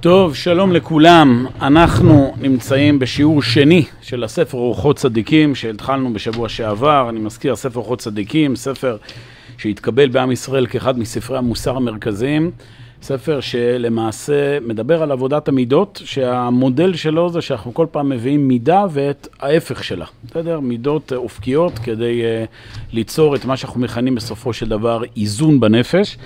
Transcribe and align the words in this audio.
טוב, 0.00 0.34
שלום 0.34 0.72
לכולם. 0.72 1.46
אנחנו 1.62 2.34
נמצאים 2.40 2.98
בשיעור 2.98 3.42
שני 3.42 3.84
של 4.02 4.24
הספר 4.24 4.58
אורחות 4.58 4.96
צדיקים 4.96 5.54
שהתחלנו 5.54 6.12
בשבוע 6.12 6.48
שעבר. 6.48 7.06
אני 7.08 7.20
מזכיר, 7.20 7.56
ספר 7.56 7.76
אורחות 7.76 7.98
צדיקים, 7.98 8.56
ספר 8.56 8.96
שהתקבל 9.58 10.08
בעם 10.08 10.32
ישראל 10.32 10.66
כאחד 10.66 10.98
מספרי 10.98 11.38
המוסר 11.38 11.76
המרכזיים. 11.76 12.50
ספר 13.02 13.40
שלמעשה 13.40 14.60
מדבר 14.60 15.02
על 15.02 15.12
עבודת 15.12 15.48
המידות, 15.48 16.02
שהמודל 16.04 16.94
שלו 16.94 17.30
זה 17.30 17.40
שאנחנו 17.40 17.74
כל 17.74 17.86
פעם 17.90 18.08
מביאים 18.08 18.48
מידה 18.48 18.84
ואת 18.90 19.28
ההפך 19.40 19.84
שלה. 19.84 20.06
בסדר? 20.24 20.60
מידות 20.60 21.12
אופקיות 21.12 21.78
כדי 21.78 22.22
uh, 22.22 22.48
ליצור 22.92 23.34
את 23.34 23.44
מה 23.44 23.56
שאנחנו 23.56 23.80
מכנים 23.80 24.14
בסופו 24.14 24.52
של 24.52 24.68
דבר 24.68 25.02
איזון 25.16 25.60
בנפש. 25.60 26.16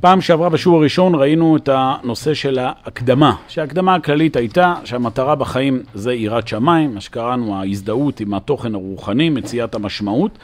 פעם 0.00 0.20
שעברה 0.20 0.48
בשיעור 0.48 0.78
הראשון 0.78 1.14
ראינו 1.14 1.56
את 1.56 1.68
הנושא 1.72 2.34
של 2.34 2.58
ההקדמה, 2.58 3.34
שההקדמה 3.48 3.94
הכללית 3.94 4.36
הייתה 4.36 4.74
שהמטרה 4.84 5.34
בחיים 5.34 5.82
זה 5.94 6.14
יראת 6.14 6.48
שמיים, 6.48 6.94
מה 6.94 7.00
שקראנו 7.00 7.56
ההזדהות 7.56 8.20
עם 8.20 8.34
התוכן 8.34 8.74
הרוחני, 8.74 9.30
מציאת 9.30 9.74
המשמעות, 9.74 10.38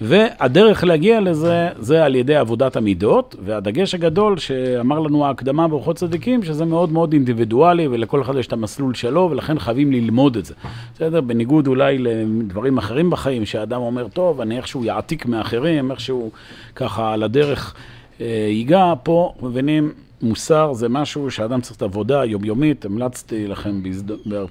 והדרך 0.00 0.84
להגיע 0.84 1.20
לזה 1.20 1.68
זה 1.78 2.04
על 2.04 2.14
ידי 2.14 2.36
עבודת 2.36 2.76
המידות, 2.76 3.36
והדגש 3.44 3.94
הגדול 3.94 4.38
שאמר 4.38 4.98
לנו 4.98 5.26
ההקדמה 5.26 5.68
באורחות 5.68 5.96
צדיקים, 5.96 6.42
שזה 6.42 6.64
מאוד 6.64 6.92
מאוד 6.92 7.12
אינדיבידואלי 7.12 7.88
ולכל 7.88 8.22
אחד 8.22 8.36
יש 8.36 8.46
את 8.46 8.52
המסלול 8.52 8.94
שלו, 8.94 9.28
ולכן 9.30 9.58
חייבים 9.58 9.92
ללמוד 9.92 10.36
את 10.36 10.44
זה. 10.44 10.54
בסדר? 10.94 11.20
בניגוד 11.20 11.66
אולי 11.66 11.98
לדברים 11.98 12.78
אחרים 12.78 13.10
בחיים, 13.10 13.46
שהאדם 13.46 13.80
אומר, 13.80 14.08
טוב, 14.08 14.40
אני 14.40 14.56
איכשהו 14.56 14.84
יעתיק 14.84 15.26
מאחרים, 15.26 15.90
איכשהו 15.90 16.30
ככה 16.76 17.12
על 17.12 17.22
הדרך. 17.22 17.74
ייגע 18.20 18.94
פה, 19.02 19.34
מבינים, 19.42 19.92
מוסר 20.22 20.72
זה 20.72 20.88
משהו 20.88 21.30
שאדם 21.30 21.60
צריך 21.60 21.76
את 21.76 21.82
עבודה 21.82 22.24
יומיומית, 22.24 22.84
המלצתי 22.84 23.46
לכם 23.46 23.82
בהזד... 23.82 24.04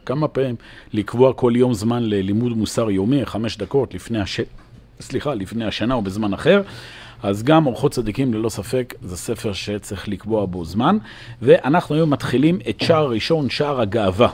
כמה 0.05 0.28
פעמים 0.28 0.55
לקבוע 0.94 1.33
כל 1.33 1.53
יום 1.55 1.73
זמן 1.73 2.03
ללימוד 2.03 2.58
מוסר 2.58 2.89
יומי, 2.92 3.25
חמש 3.25 3.58
דקות 3.58 3.94
לפני, 3.94 4.19
הש... 4.19 4.39
סליחה, 5.02 5.33
לפני 5.33 5.66
השנה 5.66 5.94
או 5.94 6.02
בזמן 6.02 6.33
אחר. 6.33 6.61
אז 7.23 7.44
גם 7.44 7.66
אורחות 7.66 7.92
צדיקים 7.92 8.33
ללא 8.33 8.50
ספק 8.50 8.94
זה 9.02 9.17
ספר 9.17 9.53
שצריך 9.53 10.08
לקבוע 10.08 10.45
בו 10.45 10.66
זמן. 10.66 10.97
ואנחנו 11.42 11.95
היום 11.95 12.09
מתחילים 12.09 12.59
את 12.70 12.81
שער 12.81 13.09
ראשון, 13.09 13.49
שער 13.49 13.81
הגאווה. 13.81 14.30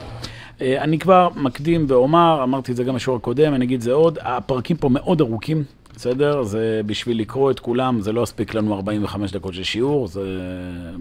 אני 0.60 0.98
כבר 0.98 1.28
מקדים 1.36 1.84
ואומר, 1.88 2.40
אמרתי 2.42 2.72
את 2.72 2.76
זה 2.76 2.84
גם 2.84 2.94
בשיעור 2.94 3.16
הקודם, 3.16 3.54
אני 3.54 3.64
אגיד 3.64 3.80
זה 3.80 3.92
עוד, 3.92 4.18
הפרקים 4.22 4.76
פה 4.76 4.88
מאוד 4.88 5.20
ארוכים. 5.20 5.64
בסדר? 5.96 6.42
זה 6.42 6.80
בשביל 6.86 7.20
לקרוא 7.20 7.50
את 7.50 7.60
כולם, 7.60 8.00
זה 8.00 8.12
לא 8.12 8.22
יספיק 8.22 8.54
לנו 8.54 8.74
45 8.74 9.32
דקות 9.32 9.54
של 9.54 9.62
שיעור, 9.62 10.06
זה 10.06 10.20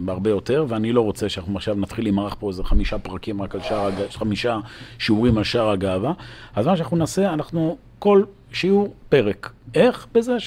הרבה 0.08 0.30
יותר, 0.30 0.66
ואני 0.67 0.91
לא 0.91 1.02
רוצה 1.02 1.30
שאנחנו 1.30 1.58
עכשיו 1.58 1.75
נתחיל 1.75 2.08
למרח 2.08 2.36
פה 2.39 2.49
איזה 2.49 2.63
חמישה 2.63 2.99
פרקים 2.99 3.41
רק 3.41 3.55
על 3.55 3.61
שער, 3.61 3.89
חמישה 4.11 4.59
שיעורים 4.99 5.38
על 5.38 5.44
שער 5.44 5.69
הגאווה. 5.69 6.14
אז 6.55 6.67
מה 6.67 6.77
שאנחנו 6.77 6.97
נעשה, 6.97 7.33
אנחנו 7.33 7.77
כל 7.99 8.23
שיעור 8.53 8.93
פרק. 9.09 9.51
איך? 9.75 10.07
בזה 10.13 10.37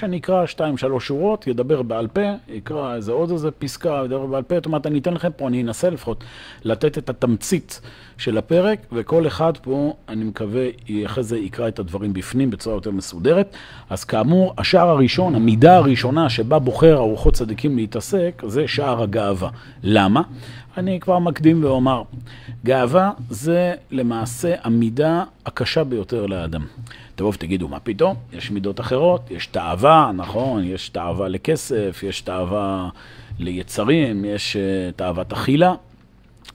שתיים, 0.46 0.76
שלוש 0.76 1.06
שורות, 1.06 1.46
ידבר 1.46 1.82
בעל 1.82 2.06
פה, 2.06 2.20
יקרא 2.48 2.94
איזה 2.94 3.12
עוד 3.12 3.30
איזה 3.30 3.50
פסקה, 3.50 4.02
ידבר 4.04 4.26
בעל 4.26 4.42
פה, 4.42 4.54
זאת 4.54 4.66
אומרת, 4.66 4.86
אני 4.86 4.98
אתן 4.98 5.14
לכם 5.14 5.28
פה, 5.36 5.48
אני 5.48 5.62
אנסה 5.62 5.90
לפחות 5.90 6.24
לתת 6.64 6.98
את 6.98 7.10
התמצית 7.10 7.80
של 8.18 8.38
הפרק, 8.38 8.78
וכל 8.92 9.26
אחד 9.26 9.52
פה, 9.62 9.94
אני 10.08 10.24
מקווה, 10.24 10.66
אחרי 11.06 11.24
זה 11.24 11.38
יקרא 11.38 11.68
את 11.68 11.78
הדברים 11.78 12.12
בפנים 12.12 12.50
בצורה 12.50 12.76
יותר 12.76 12.90
מסודרת. 12.90 13.56
אז 13.90 14.04
כאמור, 14.04 14.54
השער 14.58 14.88
הראשון, 14.88 15.34
המידה 15.34 15.76
הראשונה 15.76 16.30
שבה 16.30 16.58
בוחר 16.58 16.96
ארוחות 16.96 17.34
צדיקים 17.34 17.76
להתעסק, 17.76 18.42
זה 18.46 18.68
שער 18.68 19.02
הגאווה. 19.02 19.50
למה? 19.82 20.22
אני 20.76 21.00
כבר 21.00 21.18
מקדים 21.18 21.64
ואומר, 21.64 22.02
גאווה 22.64 23.10
זה 23.30 23.74
למעשה 23.90 24.54
המידה 24.62 25.24
הקשה 25.46 25.84
ביותר 25.84 26.26
לאדם. 26.26 26.66
תבואו 27.14 27.34
ותגידו, 27.34 27.68
מה 27.68 27.80
פתאום? 27.80 28.16
יש 28.32 28.50
מידות 28.50 28.80
אחרות, 28.80 29.30
יש 29.30 29.46
תאווה, 29.46 30.10
נכון? 30.14 30.64
יש 30.64 30.88
תאווה 30.88 31.28
לכסף, 31.28 32.02
יש 32.02 32.20
תאווה 32.20 32.88
ליצרים, 33.38 34.24
יש 34.24 34.56
תאוות 34.96 35.32
אכילה. 35.32 35.74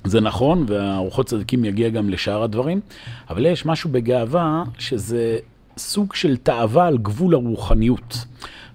זה 0.03 0.21
נכון, 0.21 0.65
והארוחות 0.67 1.25
צדיקים 1.25 1.65
יגיע 1.65 1.89
גם 1.89 2.09
לשאר 2.09 2.43
הדברים, 2.43 2.81
אבל 3.29 3.45
יש 3.45 3.65
משהו 3.65 3.89
בגאווה 3.89 4.63
שזה 4.77 5.37
סוג 5.77 6.15
של 6.15 6.37
תאווה 6.37 6.87
על 6.87 6.97
גבול 6.97 7.33
הרוחניות. 7.33 8.25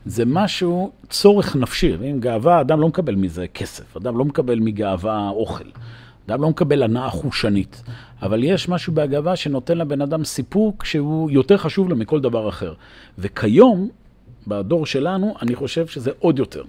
זה 0.06 0.24
משהו, 0.26 0.90
צורך 1.10 1.56
נפשי. 1.56 1.94
אם 2.10 2.20
גאווה, 2.20 2.60
אדם 2.60 2.80
לא 2.80 2.88
מקבל 2.88 3.14
מזה 3.14 3.46
כסף, 3.46 3.96
אדם 3.96 4.18
לא 4.18 4.24
מקבל 4.24 4.58
מגאווה 4.58 5.28
אוכל, 5.28 5.64
אדם 6.26 6.42
לא 6.42 6.50
מקבל 6.50 6.82
הנאה 6.82 7.10
חושנית. 7.10 7.82
אבל 8.22 8.44
יש 8.44 8.68
משהו 8.68 8.92
בגאווה 8.92 9.36
שנותן 9.36 9.78
לבן 9.78 10.00
אדם 10.00 10.24
סיפוק 10.24 10.84
שהוא 10.84 11.30
יותר 11.30 11.56
חשוב 11.56 11.88
לו 11.88 11.96
מכל 11.96 12.20
דבר 12.20 12.48
אחר. 12.48 12.74
וכיום, 13.18 13.88
בדור 14.46 14.86
שלנו, 14.86 15.34
אני 15.42 15.54
חושב 15.54 15.86
שזה 15.86 16.10
עוד 16.18 16.38
יותר. 16.38 16.62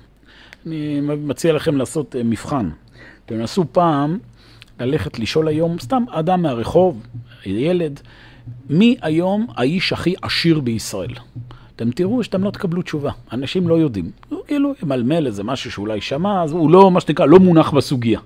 אני 0.66 1.00
מציע 1.02 1.54
לכם 1.54 1.78
לעשות 1.78 2.16
מבחן. 2.26 2.70
תנסו 3.26 3.66
פעם 3.72 4.18
ללכת 4.80 5.20
לשאול 5.20 5.48
היום, 5.48 5.80
סתם 5.80 6.04
אדם 6.12 6.42
מהרחוב, 6.42 7.08
ילד, 7.46 8.00
מי 8.70 8.98
היום 9.02 9.48
האיש 9.56 9.94
הכי 9.94 10.16
עשיר 10.22 10.60
בישראל? 10.60 11.14
אתם 11.78 11.92
תראו 11.92 12.24
שאתם 12.24 12.44
לא 12.44 12.52
תקבלו 12.52 12.82
תשובה, 12.82 13.12
אנשים 13.32 13.68
לא 13.68 13.74
יודעים. 13.74 14.12
כאילו, 14.48 14.74
ימלמל 14.84 15.28
איזה 15.28 15.44
משהו 15.44 15.72
שאולי 15.72 16.02
שמע, 16.02 16.44
אז 16.44 16.52
הוא 16.52 16.72
לא, 16.72 16.92
מה 16.92 17.02
שנקרא, 17.02 17.26
לא 17.26 17.40
מונח 17.40 17.72
בסוגיה. 17.72 18.20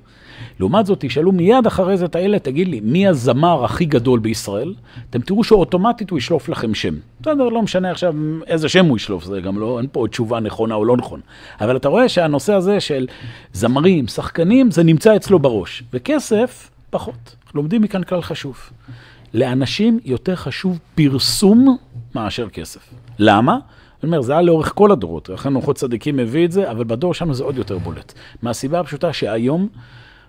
לעומת 0.59 0.85
זאת, 0.85 0.97
תשאלו 1.01 1.31
מיד 1.31 1.67
אחרי 1.67 1.97
זה 1.97 2.05
את 2.05 2.15
הילד, 2.15 2.37
תגיד 2.37 2.67
לי, 2.67 2.79
מי 2.79 3.07
הזמר 3.07 3.65
הכי 3.65 3.85
גדול 3.85 4.19
בישראל? 4.19 4.73
אתם 5.09 5.21
תראו 5.21 5.43
שאוטומטית 5.43 6.09
הוא 6.09 6.17
ישלוף 6.17 6.49
לכם 6.49 6.73
שם. 6.73 6.93
בסדר, 7.21 7.49
לא 7.49 7.61
משנה 7.61 7.91
עכשיו 7.91 8.13
איזה 8.47 8.69
שם 8.69 8.85
הוא 8.85 8.97
ישלוף, 8.97 9.23
זה 9.23 9.41
גם 9.41 9.59
לא, 9.59 9.79
אין 9.79 9.87
פה 9.91 10.05
תשובה 10.09 10.39
נכונה 10.39 10.75
או 10.75 10.85
לא 10.85 10.97
נכון. 10.97 11.19
אבל 11.61 11.75
אתה 11.75 11.89
רואה 11.89 12.09
שהנושא 12.09 12.53
הזה 12.53 12.79
של 12.79 13.07
זמרים, 13.53 14.07
שחקנים, 14.07 14.71
זה 14.71 14.83
נמצא 14.83 15.15
אצלו 15.15 15.39
בראש. 15.39 15.83
וכסף, 15.93 16.69
פחות. 16.89 17.35
לומדים 17.55 17.81
מכאן 17.81 18.03
כלל 18.03 18.21
חשוב. 18.21 18.57
לאנשים 19.33 19.99
יותר 20.05 20.35
חשוב 20.35 20.79
פרסום 20.95 21.77
מאשר 22.15 22.49
כסף. 22.49 22.93
למה? 23.19 23.53
אני 23.53 24.07
אומר, 24.07 24.21
זה 24.21 24.31
היה 24.31 24.41
לאורך 24.41 24.71
כל 24.75 24.91
הדורות, 24.91 25.29
לכן 25.29 25.55
אורחות 25.55 25.75
צדיקים 25.75 26.17
מביא 26.17 26.45
את 26.45 26.51
זה, 26.51 26.71
אבל 26.71 26.83
בדור 26.83 27.13
שלנו 27.13 27.33
זה 27.33 27.43
עוד 27.43 27.57
יותר 27.57 27.77
בולט. 27.77 28.13
מהסיבה 28.41 28.79
הפשוטה 28.79 29.13
שהיום, 29.13 29.67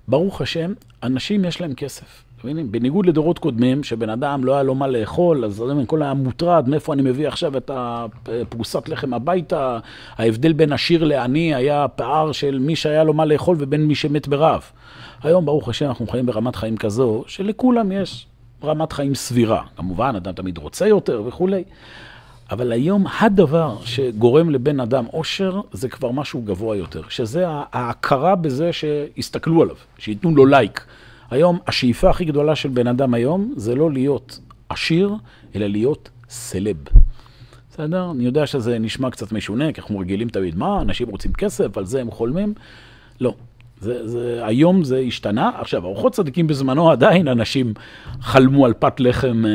ברוך 0.08 0.40
השם, 0.40 0.72
אנשים 1.02 1.44
יש 1.44 1.60
להם 1.60 1.74
כסף. 1.74 2.24
מבינים? 2.44 2.72
בניגוד 2.72 3.06
לדורות 3.06 3.38
קודמים, 3.38 3.84
שבן 3.84 4.10
אדם 4.10 4.44
לא 4.44 4.54
היה 4.54 4.62
לו 4.62 4.74
מה 4.74 4.86
לאכול, 4.86 5.44
אז 5.44 5.64
כל 5.86 6.02
היה 6.02 6.14
מוטרד, 6.14 6.68
מאיפה 6.68 6.92
אני 6.92 7.02
מביא 7.02 7.28
עכשיו 7.28 7.56
את 7.56 7.70
הפרוסת 7.74 8.88
לחם 8.88 9.14
הביתה, 9.14 9.78
ההבדל 10.16 10.52
בין 10.52 10.72
עשיר 10.72 11.04
לעני 11.04 11.54
היה 11.54 11.88
פער 11.88 12.32
של 12.32 12.58
מי 12.58 12.76
שהיה 12.76 13.04
לו 13.04 13.14
מה 13.14 13.24
לאכול 13.24 13.56
ובין 13.58 13.86
מי 13.86 13.94
שמת 13.94 14.28
ברעב. 14.28 14.62
היום, 15.22 15.44
ברוך 15.44 15.68
השם, 15.68 15.86
אנחנו 15.86 16.06
חיים 16.06 16.26
ברמת 16.26 16.56
חיים 16.56 16.76
כזו, 16.76 17.24
שלכולם 17.26 17.92
יש 17.92 18.26
רמת 18.64 18.92
חיים 18.92 19.14
סבירה. 19.14 19.62
כמובן, 19.76 20.16
אדם 20.16 20.32
תמיד 20.32 20.58
רוצה 20.58 20.86
יותר 20.86 21.22
וכולי. 21.26 21.64
אבל 22.50 22.72
היום 22.72 23.04
הדבר 23.20 23.76
שגורם 23.84 24.50
לבן 24.50 24.80
אדם 24.80 25.04
אושר 25.12 25.60
זה 25.72 25.88
כבר 25.88 26.10
משהו 26.10 26.42
גבוה 26.42 26.76
יותר, 26.76 27.02
שזה 27.08 27.44
ההכרה 27.48 28.36
בזה 28.36 28.70
שיסתכלו 28.72 29.62
עליו, 29.62 29.76
שייתנו 29.98 30.36
לו 30.36 30.46
לייק. 30.46 30.86
היום 31.30 31.58
השאיפה 31.66 32.10
הכי 32.10 32.24
גדולה 32.24 32.56
של 32.56 32.68
בן 32.68 32.86
אדם 32.86 33.14
היום 33.14 33.54
זה 33.56 33.74
לא 33.74 33.92
להיות 33.92 34.38
עשיר, 34.68 35.14
אלא 35.56 35.66
להיות 35.66 36.10
סלב. 36.28 36.76
בסדר? 37.70 38.10
אני 38.10 38.24
יודע 38.24 38.46
שזה 38.46 38.78
נשמע 38.78 39.10
קצת 39.10 39.32
משונה, 39.32 39.72
כי 39.72 39.80
אנחנו 39.80 39.98
רגילים 39.98 40.28
תמיד, 40.28 40.56
מה, 40.56 40.80
אנשים 40.80 41.08
רוצים 41.08 41.32
כסף, 41.32 41.78
על 41.78 41.84
זה 41.84 42.00
הם 42.00 42.10
חולמים? 42.10 42.54
לא. 43.20 43.34
זה, 43.82 44.08
זה, 44.08 44.40
היום 44.42 44.84
זה 44.84 44.98
השתנה. 44.98 45.50
עכשיו, 45.58 45.84
ארוחות 45.84 46.12
צדיקים 46.12 46.46
בזמנו 46.46 46.90
עדיין 46.90 47.28
אנשים 47.28 47.74
חלמו 48.20 48.66
על 48.66 48.72
פת 48.78 49.00
לחם 49.00 49.44
אה, 49.46 49.50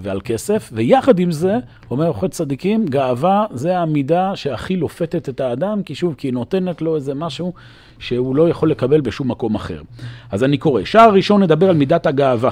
ועל 0.00 0.20
כסף, 0.24 0.70
ויחד 0.72 1.18
עם 1.18 1.32
זה, 1.32 1.56
אומר 1.90 2.04
ארוחות 2.04 2.30
צדיקים, 2.30 2.86
גאווה 2.86 3.46
זה 3.52 3.78
המידה 3.78 4.36
שהכי 4.36 4.76
לופתת 4.76 5.28
את 5.28 5.40
האדם, 5.40 5.82
כי 5.82 5.94
שוב, 5.94 6.14
כי 6.18 6.26
היא 6.26 6.32
נותנת 6.32 6.82
לו 6.82 6.96
איזה 6.96 7.14
משהו 7.14 7.52
שהוא 7.98 8.36
לא 8.36 8.48
יכול 8.48 8.70
לקבל 8.70 9.00
בשום 9.00 9.30
מקום 9.30 9.54
אחר. 9.54 9.82
אז 10.30 10.44
אני 10.44 10.58
קורא, 10.58 10.84
שער 10.84 11.14
ראשון 11.14 11.42
נדבר 11.42 11.70
על 11.70 11.76
מידת 11.76 12.06
הגאווה. 12.06 12.50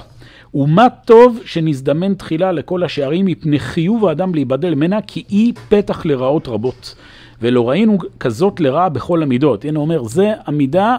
ומה 0.54 0.86
טוב 1.04 1.40
שנזדמן 1.44 2.14
תחילה 2.14 2.52
לכל 2.52 2.82
השערים 2.82 3.26
מפני 3.26 3.58
חיוב 3.58 4.06
האדם 4.06 4.34
להיבדל 4.34 4.74
ממנה, 4.74 5.02
כי 5.02 5.24
היא 5.28 5.52
פתח 5.68 6.06
לרעות 6.06 6.48
רבות. 6.48 6.94
ולא 7.42 7.68
ראינו 7.68 7.98
כזאת 8.20 8.60
לרעה 8.60 8.88
בכל 8.88 9.22
המידות. 9.22 9.64
הנה 9.64 9.78
אומר, 9.78 10.02
זה 10.02 10.32
המידה 10.46 10.96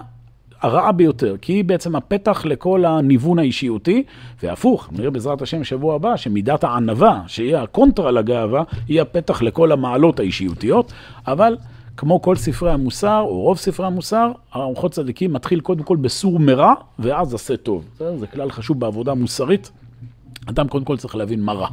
הרעה 0.61 0.91
ביותר, 0.91 1.35
כי 1.41 1.53
היא 1.53 1.63
בעצם 1.63 1.95
הפתח 1.95 2.45
לכל 2.45 2.85
הניוון 2.85 3.39
האישיותי, 3.39 4.03
והפוך, 4.43 4.89
נראה 4.91 5.09
בעזרת 5.09 5.41
השם 5.41 5.63
שבוע 5.63 5.95
הבא, 5.95 6.17
שמידת 6.17 6.63
הענווה, 6.63 7.21
שהיא 7.27 7.57
הקונטרה 7.57 8.11
לגאווה, 8.11 8.63
היא 8.87 9.01
הפתח 9.01 9.41
לכל 9.41 9.71
המעלות 9.71 10.19
האישיותיות, 10.19 10.93
אבל 11.27 11.57
כמו 11.97 12.21
כל 12.21 12.35
ספרי 12.35 12.71
המוסר, 12.71 13.19
או 13.21 13.41
רוב 13.41 13.57
ספרי 13.57 13.85
המוסר, 13.85 14.31
ארוחות 14.55 14.91
צדיקים 14.91 15.33
מתחיל 15.33 15.59
קודם 15.59 15.83
כל 15.83 15.95
בסור 15.95 16.39
מרע, 16.39 16.73
ואז 16.99 17.33
עשה 17.33 17.57
טוב. 17.57 17.85
זה 18.19 18.27
כלל 18.27 18.51
חשוב 18.51 18.79
בעבודה 18.79 19.13
מוסרית. 19.13 19.71
אדם 20.45 20.67
קודם 20.67 20.85
כל 20.85 20.97
צריך 20.97 21.15
להבין 21.15 21.41
מה 21.41 21.53
רע. 21.53 21.67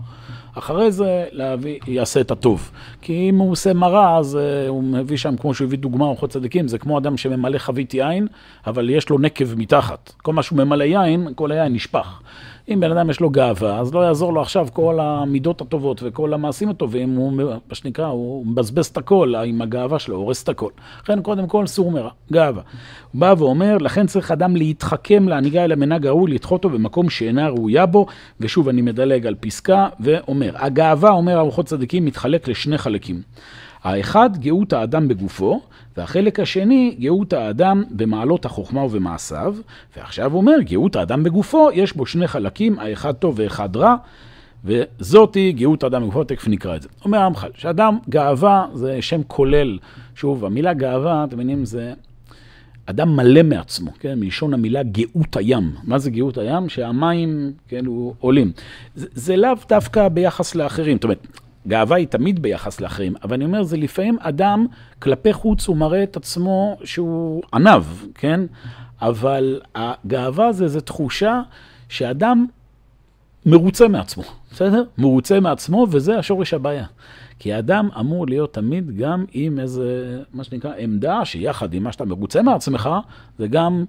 אחרי 0.59 0.93
זה 0.93 1.25
להביא, 1.33 1.79
יעשה 1.87 2.21
את 2.21 2.31
הטוב. 2.31 2.71
כי 3.03 3.29
אם 3.29 3.39
הוא 3.39 3.51
עושה 3.51 3.73
מרע, 3.73 4.19
אז 4.19 4.35
uh, 4.35 4.69
הוא 4.69 4.83
מביא 4.83 5.17
שם, 5.17 5.37
כמו 5.37 5.55
שהוא 5.55 5.67
הביא 5.67 5.79
דוגמה, 5.79 6.05
ארוחות 6.05 6.31
צדיקים, 6.31 6.69
זה 6.69 6.79
כמו 6.79 6.99
אדם 6.99 7.17
שממלא 7.17 7.59
חבית 7.59 7.95
יין, 7.95 8.27
אבל 8.67 8.91
יש 8.91 9.09
לו 9.09 9.19
נקב 9.19 9.55
מתחת. 9.55 10.13
כל 10.23 10.33
מה 10.33 10.43
שהוא 10.43 10.59
ממלא 10.59 10.85
יין, 10.85 11.29
כל 11.35 11.53
היין 11.53 11.73
נשפך. 11.73 12.21
אם 12.69 12.81
בן 12.81 12.93
אדם 12.93 13.11
יש 13.11 13.21
לו 13.21 13.31
גאווה, 13.31 13.79
אז 13.79 13.95
לא 13.95 14.01
יעזור 14.01 14.33
לו 14.33 14.41
עכשיו 14.41 14.69
כל 14.73 15.01
המידות 15.01 15.61
הטובות 15.61 16.01
וכל 16.05 16.35
המעשים 16.35 16.69
הטובים, 16.69 17.15
הוא, 17.15 17.33
מה 17.69 17.75
שנקרא, 17.75 18.07
הוא 18.07 18.47
מבזבז 18.47 18.87
את 18.87 18.97
הכל 18.97 19.35
עם 19.47 19.63
הגאווה 19.63 19.99
שלו, 19.99 20.17
הורס 20.17 20.43
את 20.43 20.49
הכל. 20.49 20.71
לכן 21.03 21.23
קודם 21.23 21.47
כל 21.47 21.67
סור 21.67 21.93
מרע, 21.93 22.11
גאווה. 22.33 22.63
הוא 23.13 23.21
בא 23.21 23.35
ואומר, 23.39 23.79
לכן 23.79 24.07
צריך 24.07 24.31
אדם 24.31 24.57
להתחכם 24.57 25.29
להנהיגה 25.29 25.65
אל 25.65 25.73
המנהג 25.73 26.07
הראוי, 26.07 26.31
לדחות 26.31 26.65
אותו 26.65 26.79
במקום 26.79 27.11
שאינה 27.11 27.49
ראויה 27.49 27.87
בו, 27.87 28.07
ושוב 28.41 28.69
אני 28.69 28.83
מדלג 28.83 29.27
על 29.27 29.35
פסקה 29.41 29.89
ואומר, 30.01 30.51
הגאווה, 30.55 31.11
אומר 31.11 31.39
ארוחות 31.39 31.67
צדיקים, 31.67 32.05
מתחלק 32.05 32.49
לשני 32.49 32.79
חלקים. 32.79 33.23
האחד, 33.87 34.37
גאות 34.37 34.73
האדם 34.73 35.09
בגופו, 35.09 35.61
והחלק 35.97 36.41
השני, 36.41 36.97
גאות 37.01 37.33
האדם 37.33 37.85
במעלות 37.91 38.45
החוכמה 38.45 38.85
ובמעשיו. 38.85 39.55
ועכשיו 39.97 40.33
הוא 40.33 40.41
אומר, 40.41 40.61
גאות 40.61 40.97
האדם 40.97 41.23
בגופו, 41.23 41.69
יש 41.73 41.97
בו 41.97 42.07
שני 42.07 42.29
חלקים, 42.29 42.79
האחד 42.79 43.13
טוב 43.13 43.35
ואחד 43.39 43.77
רע, 43.77 43.97
וזאתי 44.65 45.53
גאות 45.53 45.83
האדם 45.83 46.03
בגופו, 46.03 46.25
תכף 46.25 46.49
נקרא 46.49 46.77
את 46.77 46.83
זה. 46.83 46.89
אומר 47.05 47.19
המח"ל, 47.19 47.51
שאדם, 47.55 47.99
גאווה 48.09 48.67
זה 48.75 49.03
שם 49.03 49.21
כולל. 49.27 49.79
שוב, 50.15 50.45
המילה 50.45 50.75
גאווה, 50.75 51.25
אתם 51.25 51.37
מבינים, 51.37 51.65
זה 51.65 51.93
אדם 52.87 53.17
מלא 53.17 53.43
מעצמו, 53.43 53.91
כן? 54.01 54.21
מלשון 54.21 54.55
המילה 54.55 54.83
גאות 54.83 55.37
הים. 55.37 55.73
מה 55.85 55.99
זה 55.99 56.11
גאות 56.11 56.39
הים? 56.39 56.69
שהמים, 56.69 57.53
כן, 57.69 57.85
עולים. 58.21 58.53
זה, 58.95 59.07
זה 59.15 59.37
לאו 59.37 59.51
דווקא 59.69 60.09
ביחס 60.09 60.55
לאחרים. 60.55 60.97
זאת 60.97 61.05
אומרת, 61.05 61.27
גאווה 61.67 61.97
היא 61.97 62.07
תמיד 62.07 62.43
ביחס 62.43 62.81
לאחרים, 62.81 63.15
אבל 63.23 63.35
אני 63.35 63.45
אומר, 63.45 63.63
זה 63.63 63.77
לפעמים 63.77 64.19
אדם 64.21 64.67
כלפי 64.99 65.33
חוץ, 65.33 65.69
הוא 65.69 65.77
מראה 65.77 66.03
את 66.03 66.17
עצמו 66.17 66.77
שהוא 66.85 67.43
ענב, 67.55 67.85
כן? 68.15 68.41
אבל 69.03 69.61
הגאווה 69.75 70.53
זה 70.53 70.65
איזו 70.65 70.81
תחושה 70.81 71.41
שאדם 71.89 72.47
מרוצה 73.47 73.89
מעצמו, 73.89 74.25
בסדר? 74.53 74.85
מרוצה 74.99 75.41
מעצמו, 75.41 75.87
וזה 75.91 76.19
השורש 76.19 76.55
הבעיה. 76.55 76.87
כי 77.39 77.53
האדם 77.53 77.89
אמור 78.01 78.27
להיות 78.27 78.55
תמיד 78.55 78.97
גם 78.97 79.25
עם 79.33 79.61
איזה, 79.61 80.21
מה 80.35 80.45
שנקרא, 80.45 80.73
עמדה 80.79 81.25
שיחד 81.25 81.75
עם 81.75 81.83
מה 81.83 81.93
שאתה 81.93 82.05
מרוצה 82.05 82.43
מעצמך, 82.43 82.91
זה 83.39 83.47
גם 83.47 83.85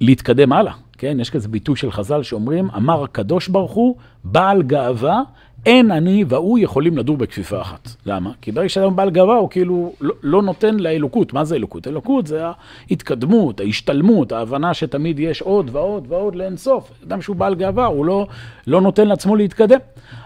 להתקדם 0.00 0.52
הלאה. 0.52 0.72
כן, 0.98 1.20
יש 1.20 1.30
כזה 1.30 1.48
ביטוי 1.48 1.76
של 1.76 1.92
חז"ל 1.92 2.22
שאומרים, 2.22 2.70
אמר 2.76 3.04
הקדוש 3.04 3.48
ברוך 3.48 3.72
הוא, 3.72 3.96
בעל 4.24 4.62
גאווה 4.62 5.22
אין 5.66 5.90
אני 5.90 6.24
והוא 6.28 6.58
יכולים 6.58 6.98
לדור 6.98 7.16
בכפיפה 7.16 7.60
אחת. 7.60 7.88
למה? 8.06 8.30
כי 8.42 8.52
ברגע 8.52 8.68
שאדם 8.68 8.96
בעל 8.96 9.10
גאווה 9.10 9.36
הוא 9.36 9.50
כאילו 9.50 9.92
לא, 10.00 10.14
לא 10.22 10.42
נותן 10.42 10.76
לאלוקות. 10.76 11.32
מה 11.32 11.44
זה 11.44 11.56
אלוקות? 11.56 11.86
אלוקות 11.86 12.26
זה 12.26 12.42
ההתקדמות, 12.90 13.60
ההשתלמות, 13.60 14.32
ההבנה 14.32 14.74
שתמיד 14.74 15.18
יש 15.18 15.42
עוד 15.42 15.70
ועוד 15.72 16.06
ועוד 16.08 16.34
לאינסוף. 16.34 16.90
אדם 17.06 17.22
שהוא 17.22 17.36
בעל 17.36 17.54
גאווה, 17.54 17.86
הוא 17.86 18.06
לא, 18.06 18.26
לא 18.66 18.80
נותן 18.80 19.08
לעצמו 19.08 19.36
להתקדם. 19.36 19.78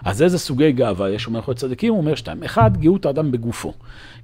אז 0.04 0.22
איזה 0.22 0.38
סוגי 0.38 0.72
גאווה 0.72 1.10
יש? 1.10 1.26
אומר 1.26 1.38
יכול 1.38 1.54
צדיקים, 1.54 1.92
הוא 1.92 2.00
אומר 2.00 2.14
שתיים. 2.14 2.42
אחד, 2.42 2.76
גאות 2.76 3.06
האדם 3.06 3.30
בגופו. 3.30 3.72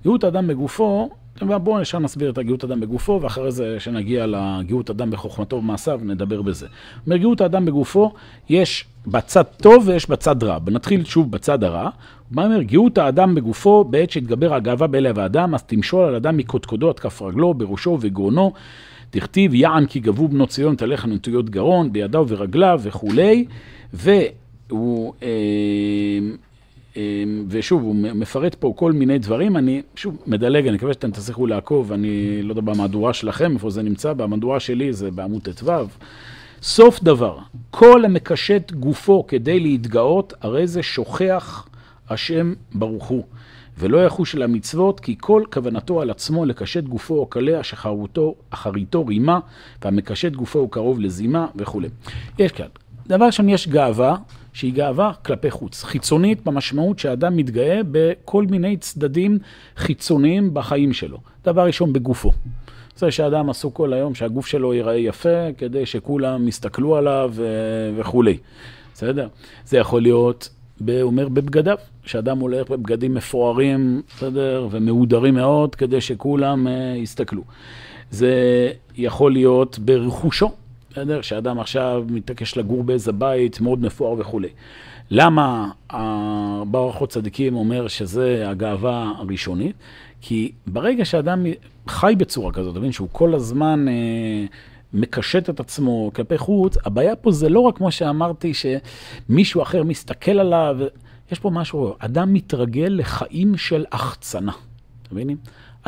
גאות 0.05 0.25
האדם 0.25 0.47
בגופו, 0.47 1.11
בואו 1.43 1.81
נשאר 1.81 1.99
נסביר 1.99 2.31
את 2.31 2.39
הגאות 2.39 2.65
אדם 2.65 2.81
בגופו, 2.81 3.19
ואחרי 3.23 3.53
זה 3.53 3.81
שנגיע 3.81 4.27
לגאות 4.27 4.91
אדם 4.91 5.11
בחוכמתו 5.11 5.57
ובמעשיו, 5.57 6.01
נדבר 6.05 6.43
בזה. 6.43 6.67
אומר, 7.07 7.17
גאות 7.17 7.41
האדם 7.41 7.65
בגופו, 7.65 8.13
יש 8.49 8.85
בצד 9.07 9.43
טוב 9.43 9.89
ויש 9.89 10.11
בצד 10.11 10.43
רע. 10.43 10.59
נתחיל 10.67 11.05
שוב 11.05 11.31
בצד 11.31 11.65
הרע. 11.65 11.91
הוא 12.35 12.45
אומר, 12.45 12.63
גאות 12.63 12.99
האדם 12.99 13.35
בגופו, 13.35 13.85
בעת 13.85 14.11
שהתגבר 14.11 14.55
הגאווה 14.55 14.87
בלב 14.87 15.19
האדם, 15.19 15.55
אז 15.55 15.63
תמשול 15.63 16.05
על 16.05 16.15
אדם 16.15 16.37
מקודקודו 16.37 16.89
עד 16.89 16.99
כף 16.99 17.23
רגלו, 17.23 17.55
בראשו 17.55 17.91
ובגרונו. 17.91 18.53
תכתיב 19.11 19.55
יען 19.55 19.87
כי 19.87 20.01
גבו 20.01 20.29
בנות 20.29 20.49
ציון 20.49 20.77
תלך 20.77 21.07
נטויות 21.07 21.51
גרון, 21.51 21.93
בידיו 21.93 22.21
וברגליו 22.29 22.81
וכולי. 22.83 23.45
והוא 23.93 25.13
אה, 25.23 25.29
ושוב, 27.49 27.83
הוא 27.83 27.95
מפרט 27.95 28.55
פה 28.55 28.73
כל 28.77 28.93
מיני 28.93 29.19
דברים, 29.19 29.57
אני 29.57 29.83
שוב 29.97 30.17
מדלג, 30.27 30.67
אני 30.67 30.77
מקווה 30.77 30.93
שאתם 30.93 31.11
תצליחו 31.11 31.47
לעקוב, 31.47 31.93
אני 31.93 32.43
לא 32.43 32.53
יודע 32.53 32.61
במהדורה 32.61 33.15
שלכם, 33.15 33.55
איפה 33.55 33.71
זה 33.71 33.83
נמצא, 33.83 34.13
במהדורה 34.13 34.61
שלי 34.61 34.93
זה 34.93 35.11
בעמוד 35.11 35.43
ט"ו. 35.43 35.73
סוף 36.63 37.03
דבר, 37.03 37.39
כל 37.71 38.05
המקשט 38.05 38.73
גופו 38.73 39.27
כדי 39.29 39.61
להתגאות, 39.61 40.35
הרי 40.41 40.67
זה 40.67 40.83
שוכח 40.83 41.69
השם 42.09 42.55
ברוך 42.75 43.07
הוא. 43.07 43.25
ולא 43.79 44.07
יחוש 44.07 44.35
אל 44.35 44.43
המצוות, 44.43 45.01
כי 45.01 45.17
כל 45.21 45.43
כוונתו 45.53 46.01
על 46.01 46.11
עצמו 46.11 46.45
לקשט 46.45 46.85
גופו 46.85 47.15
או 47.15 47.27
קלע 47.27 47.63
שחרותו, 47.63 48.35
אחריתו 48.51 49.07
רימה, 49.07 49.41
והמקשט 49.85 50.33
גופו 50.33 50.59
הוא 50.59 50.71
קרוב 50.71 51.01
לזימה 51.01 51.47
וכולי. 51.57 51.89
יש 52.39 52.53
כאן, 52.53 52.67
דבר 53.07 53.25
ראשון 53.25 53.49
יש 53.49 53.69
גאווה, 53.69 54.17
שהיא 54.57 54.73
גאווה 54.73 55.13
כלפי 55.25 55.51
חוץ. 55.51 55.85
חיצונית 55.85 56.45
במשמעות 56.45 56.99
שאדם 56.99 57.37
מתגאה 57.37 57.81
בכל 57.91 58.45
מיני 58.51 58.77
צדדים 58.77 59.39
חיצוניים 59.77 60.55
בחיים 60.55 60.93
שלו. 60.93 61.19
דבר 61.45 61.67
ראשון, 61.67 61.93
בגופו. 61.93 62.33
זה 62.97 63.11
שאדם 63.11 63.51
עסוק 63.51 63.77
כל 63.77 63.93
היום 63.93 64.15
שהגוף 64.15 64.47
שלו 64.47 64.75
ייראה 64.75 64.97
יפה, 64.97 65.53
כדי 65.59 65.87
שכולם 65.87 66.49
יסתכלו 66.49 66.97
עליו 66.97 67.35
וכולי. 67.97 68.39
בסדר? 68.95 69.29
זה 69.65 69.79
יכול 69.79 70.03
להיות, 70.03 70.49
הוא 70.81 71.03
אומר, 71.03 71.29
בבגדיו. 71.29 71.77
שאדם 72.05 72.39
הולך 72.39 72.71
בבגדים 72.71 73.15
מפוארים, 73.15 74.03
בסדר? 74.09 74.69
ומהודרים 74.71 75.35
מאוד, 75.35 75.75
כדי 75.75 76.01
שכולם 76.01 76.67
uh, 76.67 76.71
יסתכלו. 76.99 77.43
זה 78.11 78.33
יכול 78.97 79.33
להיות 79.33 79.79
ברכושו. 79.79 80.51
בסדר? 80.97 81.21
שאדם 81.23 81.59
עכשיו 81.59 82.05
מתעקש 82.09 82.57
לגור 82.57 82.85
באיזה 82.85 83.13
בית 83.13 83.61
מאוד 83.61 83.81
מפואר 83.81 84.15
וכולי. 84.19 84.49
למה 85.11 85.71
ברכות 86.67 87.11
צדיקים 87.11 87.57
אומר 87.57 87.89
שזה 87.89 88.49
הגאווה 88.49 89.13
הראשונית? 89.19 89.77
כי 90.21 90.53
ברגע 90.67 91.05
שאדם 91.05 91.47
חי 91.89 92.15
בצורה 92.19 92.53
כזאת, 92.53 92.73
אתה 92.73 92.79
מבין 92.79 92.93
שהוא 92.93 93.09
כל 93.13 93.35
הזמן 93.35 93.89
אה, 93.89 93.95
מקשט 94.93 95.51
את 95.51 95.61
עצמו 95.61 96.11
כלפי 96.15 96.39
חוץ, 96.39 96.77
הבעיה 96.85 97.17
פה 97.17 97.33
זה 97.33 97.49
לא 97.49 97.61
רק 97.61 97.77
כמו 97.77 97.91
שאמרתי, 97.91 98.53
שמישהו 98.55 99.63
אחר 99.63 99.83
מסתכל 99.83 100.39
עליו, 100.41 100.77
יש 101.33 101.39
פה 101.39 101.51
משהו, 101.51 101.95
אדם 101.99 102.33
מתרגל 102.33 102.95
לחיים 102.97 103.57
של 103.57 103.85
החצנה, 103.93 104.53
אתה 105.03 105.15
מבינים? 105.15 105.37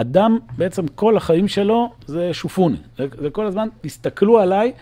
אדם, 0.00 0.38
בעצם 0.56 0.88
כל 0.88 1.16
החיים 1.16 1.48
שלו 1.48 1.90
זה 2.06 2.30
שופוני. 2.32 2.76
זה, 2.98 3.06
זה 3.18 3.30
כל 3.30 3.46
הזמן, 3.46 3.68
תסתכלו 3.80 4.38
עליי, 4.38 4.72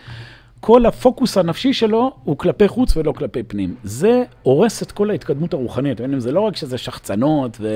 כל 0.59 0.85
הפוקוס 0.85 1.37
הנפשי 1.37 1.73
שלו 1.73 2.11
הוא 2.23 2.37
כלפי 2.37 2.67
חוץ 2.67 2.97
ולא 2.97 3.11
כלפי 3.11 3.43
פנים. 3.43 3.75
זה 3.83 4.23
הורס 4.43 4.83
את 4.83 4.91
כל 4.91 5.09
ההתקדמות 5.09 5.53
הרוחנית. 5.53 6.01
זה 6.17 6.31
לא 6.31 6.41
רק 6.41 6.55
שזה 6.55 6.77
שחצנות 6.77 7.57
ו... 7.59 7.67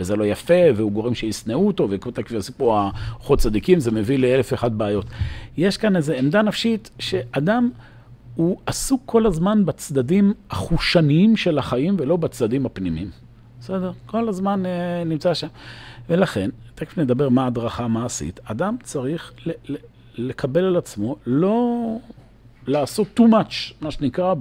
וזה 0.00 0.16
לא 0.16 0.24
יפה, 0.24 0.54
והוא 0.76 0.92
גורם 0.92 1.14
שישנאו 1.14 1.66
אותו, 1.66 1.88
וכמו 1.90 2.12
סיפור 2.40 2.78
החוד 2.78 3.38
צדיקים, 3.38 3.80
זה 3.80 3.90
מביא 3.90 4.18
לאלף 4.18 4.52
ואחת 4.52 4.72
בעיות. 4.72 5.06
יש 5.56 5.76
כאן 5.76 5.96
איזו 5.96 6.12
עמדה 6.12 6.42
נפשית 6.42 6.90
שאדם... 6.98 7.70
הוא 8.36 8.56
עסוק 8.66 9.02
כל 9.06 9.26
הזמן 9.26 9.66
בצדדים 9.66 10.32
החושניים 10.50 11.36
של 11.36 11.58
החיים 11.58 11.96
ולא 11.98 12.16
בצדדים 12.16 12.66
הפנימיים. 12.66 13.10
בסדר? 13.60 13.92
כל 14.06 14.28
הזמן 14.28 14.66
אה, 14.66 15.04
נמצא 15.04 15.34
שם. 15.34 15.46
ולכן, 16.10 16.50
תכף 16.74 16.98
נדבר 16.98 17.28
מה 17.28 17.44
ההדרכה 17.44 17.84
המעשית. 17.84 18.40
אדם 18.44 18.76
צריך 18.82 19.32
ל- 19.46 19.50
ל- 19.72 19.76
לקבל 20.18 20.64
על 20.64 20.76
עצמו, 20.76 21.16
לא 21.26 21.86
לעשות 22.66 23.20
too 23.20 23.22
much, 23.22 23.74
מה 23.80 23.90
שנקרא, 23.90 24.34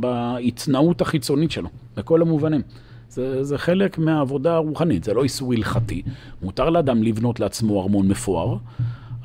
בהתנאות 0.00 1.00
החיצונית 1.00 1.50
שלו, 1.50 1.68
בכל 1.96 2.22
המובנים. 2.22 2.62
זה, 3.08 3.44
זה 3.44 3.58
חלק 3.58 3.98
מהעבודה 3.98 4.54
הרוחנית, 4.54 5.04
זה 5.04 5.14
לא 5.14 5.22
איסור 5.22 5.52
הלכתי. 5.52 6.02
מותר 6.42 6.70
לאדם 6.70 7.02
לבנות 7.02 7.40
לעצמו 7.40 7.82
ארמון 7.82 8.08
מפואר, 8.08 8.56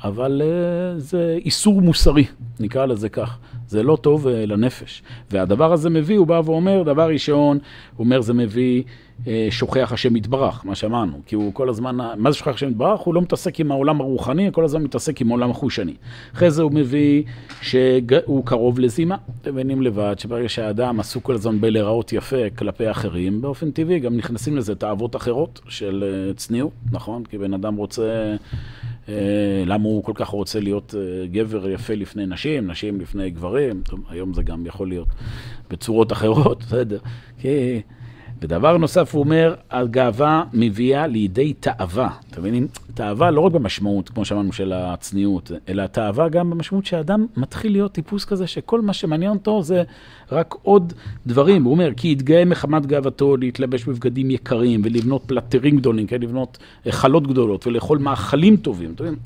אבל 0.06 0.42
uh, 0.44 1.00
זה 1.00 1.38
איסור 1.44 1.80
מוסרי, 1.80 2.24
נקרא 2.60 2.86
לזה 2.86 3.08
כך. 3.08 3.38
זה 3.68 3.82
לא 3.82 3.96
טוב 3.96 4.26
uh, 4.26 4.30
לנפש. 4.30 5.02
והדבר 5.30 5.72
הזה 5.72 5.90
מביא, 5.90 6.18
הוא 6.18 6.26
בא 6.26 6.40
ואומר, 6.44 6.82
דבר 6.82 7.08
ראשון, 7.08 7.58
הוא 7.96 8.04
אומר, 8.04 8.20
זה 8.20 8.34
מביא 8.34 8.82
uh, 8.82 9.26
שוכח 9.50 9.92
השם 9.92 10.16
יתברך, 10.16 10.66
מה 10.66 10.74
שאמרנו. 10.74 11.20
כי 11.26 11.34
הוא 11.34 11.54
כל 11.54 11.68
הזמן, 11.68 11.96
מה 12.16 12.30
זה 12.30 12.36
שוכח 12.36 12.54
השם 12.54 12.70
יתברך? 12.70 13.00
הוא 13.00 13.14
לא 13.14 13.22
מתעסק 13.22 13.60
עם 13.60 13.70
העולם 13.70 14.00
הרוחני, 14.00 14.48
כל 14.52 14.64
הזמן 14.64 14.82
מתעסק 14.82 15.20
עם 15.20 15.28
העולם 15.28 15.50
החושני. 15.50 15.94
אחרי 16.34 16.50
זה 16.50 16.62
הוא 16.62 16.72
מביא 16.72 17.22
שהוא 17.62 18.46
קרוב 18.46 18.78
לזימה. 18.78 19.16
אתם 19.42 19.52
מבינים 19.52 19.82
לבד 19.82 20.14
שברגע 20.18 20.48
שהאדם 20.48 21.00
עסוק 21.00 21.22
כל 21.24 21.34
הזמן 21.34 21.60
בלהיראות 21.60 22.12
יפה 22.12 22.50
כלפי 22.58 22.90
אחרים, 22.90 23.40
באופן 23.40 23.70
טבעי 23.70 23.98
גם 23.98 24.16
נכנסים 24.16 24.56
לזה 24.56 24.74
תאוות 24.74 25.16
אחרות 25.16 25.60
של 25.68 26.32
צניעות, 26.36 26.72
נכון? 26.92 27.24
כי 27.24 27.38
בן 27.38 27.54
אדם 27.54 27.76
רוצה... 27.76 28.36
אה, 29.08 29.62
למה 29.66 29.84
הוא 29.84 30.04
כל 30.04 30.12
כך 30.14 30.28
רוצה 30.28 30.60
להיות 30.60 30.94
אה, 30.98 31.26
גבר 31.26 31.68
יפה 31.68 31.94
לפני 31.94 32.26
נשים, 32.26 32.70
נשים 32.70 33.00
לפני 33.00 33.30
גברים, 33.30 33.82
טוב, 33.84 34.00
היום 34.08 34.34
זה 34.34 34.42
גם 34.42 34.66
יכול 34.66 34.88
להיות 34.88 35.08
בצורות 35.70 36.12
אחרות, 36.12 36.58
בסדר. 36.64 36.98
כי 37.38 37.80
ודבר 38.40 38.76
נוסף, 38.76 39.14
הוא 39.14 39.22
אומר, 39.22 39.54
הגאווה 39.70 40.44
מביאה 40.52 41.06
לידי 41.06 41.52
תאווה. 41.52 42.08
אתם 42.30 42.40
מבינים? 42.40 42.66
תאווה 42.94 43.30
לא 43.30 43.40
רק 43.40 43.52
במשמעות, 43.52 44.08
כמו 44.08 44.24
שאמרנו, 44.24 44.52
של 44.52 44.72
הצניעות, 44.72 45.50
אלא 45.68 45.86
תאווה 45.86 46.28
גם 46.28 46.50
במשמעות 46.50 46.86
שהאדם 46.86 47.26
מתחיל 47.36 47.72
להיות 47.72 47.92
טיפוס 47.92 48.24
כזה, 48.24 48.46
שכל 48.46 48.80
מה 48.80 48.92
שמעניין 48.92 49.32
אותו 49.32 49.62
זה 49.62 49.82
רק 50.32 50.54
עוד 50.62 50.92
דברים. 51.26 51.64
הוא 51.64 51.72
אומר, 51.72 51.90
כי 51.96 52.08
יתגאה 52.08 52.44
מחמת 52.44 52.86
גאוותו 52.86 53.36
להתלבש 53.36 53.84
בבגדים 53.84 54.30
יקרים 54.30 54.80
ולבנות 54.84 55.22
פלטרים 55.26 55.76
גדולים, 55.76 56.06
כן? 56.06 56.20
לבנות 56.20 56.58
חלות 56.88 57.26
גדולות 57.26 57.66
ולאכול 57.66 57.98
מאכלים 57.98 58.56
טובים. 58.56 58.92
אתם 58.94 59.04
מבינים? 59.04 59.20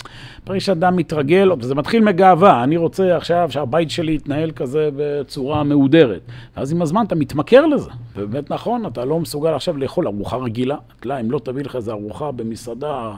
ברגע 0.47 0.61
שאדם 0.61 0.97
מתרגל, 0.97 1.53
וזה 1.59 1.75
מתחיל 1.75 2.05
מגאווה, 2.05 2.65
אני 2.65 2.77
רוצה 2.77 3.17
עכשיו 3.17 3.49
שהבית 3.51 3.91
שלי 3.91 4.15
יתנהל 4.15 4.51
כזה 4.51 4.89
בצורה 4.97 5.63
מהודרת. 5.63 6.21
ואז 6.57 6.73
עם 6.73 6.83
הזמן 6.83 7.05
אתה 7.07 7.15
מתמכר 7.15 7.67
לזה. 7.67 7.91
ובאמת 8.17 8.51
נכון, 8.51 8.87
אתה 8.87 9.05
לא 9.05 9.21
מסוגל 9.21 9.55
עכשיו 9.55 9.77
לאכול 9.77 10.07
ארוחה 10.07 10.37
רגילה. 10.37 10.77
לא, 11.05 11.21
אם 11.21 11.31
לא 11.31 11.39
תביא 11.39 11.65
לך 11.65 11.77
איזה 11.77 11.93
ארוחה 11.93 12.33
במסעדה, 12.33 13.13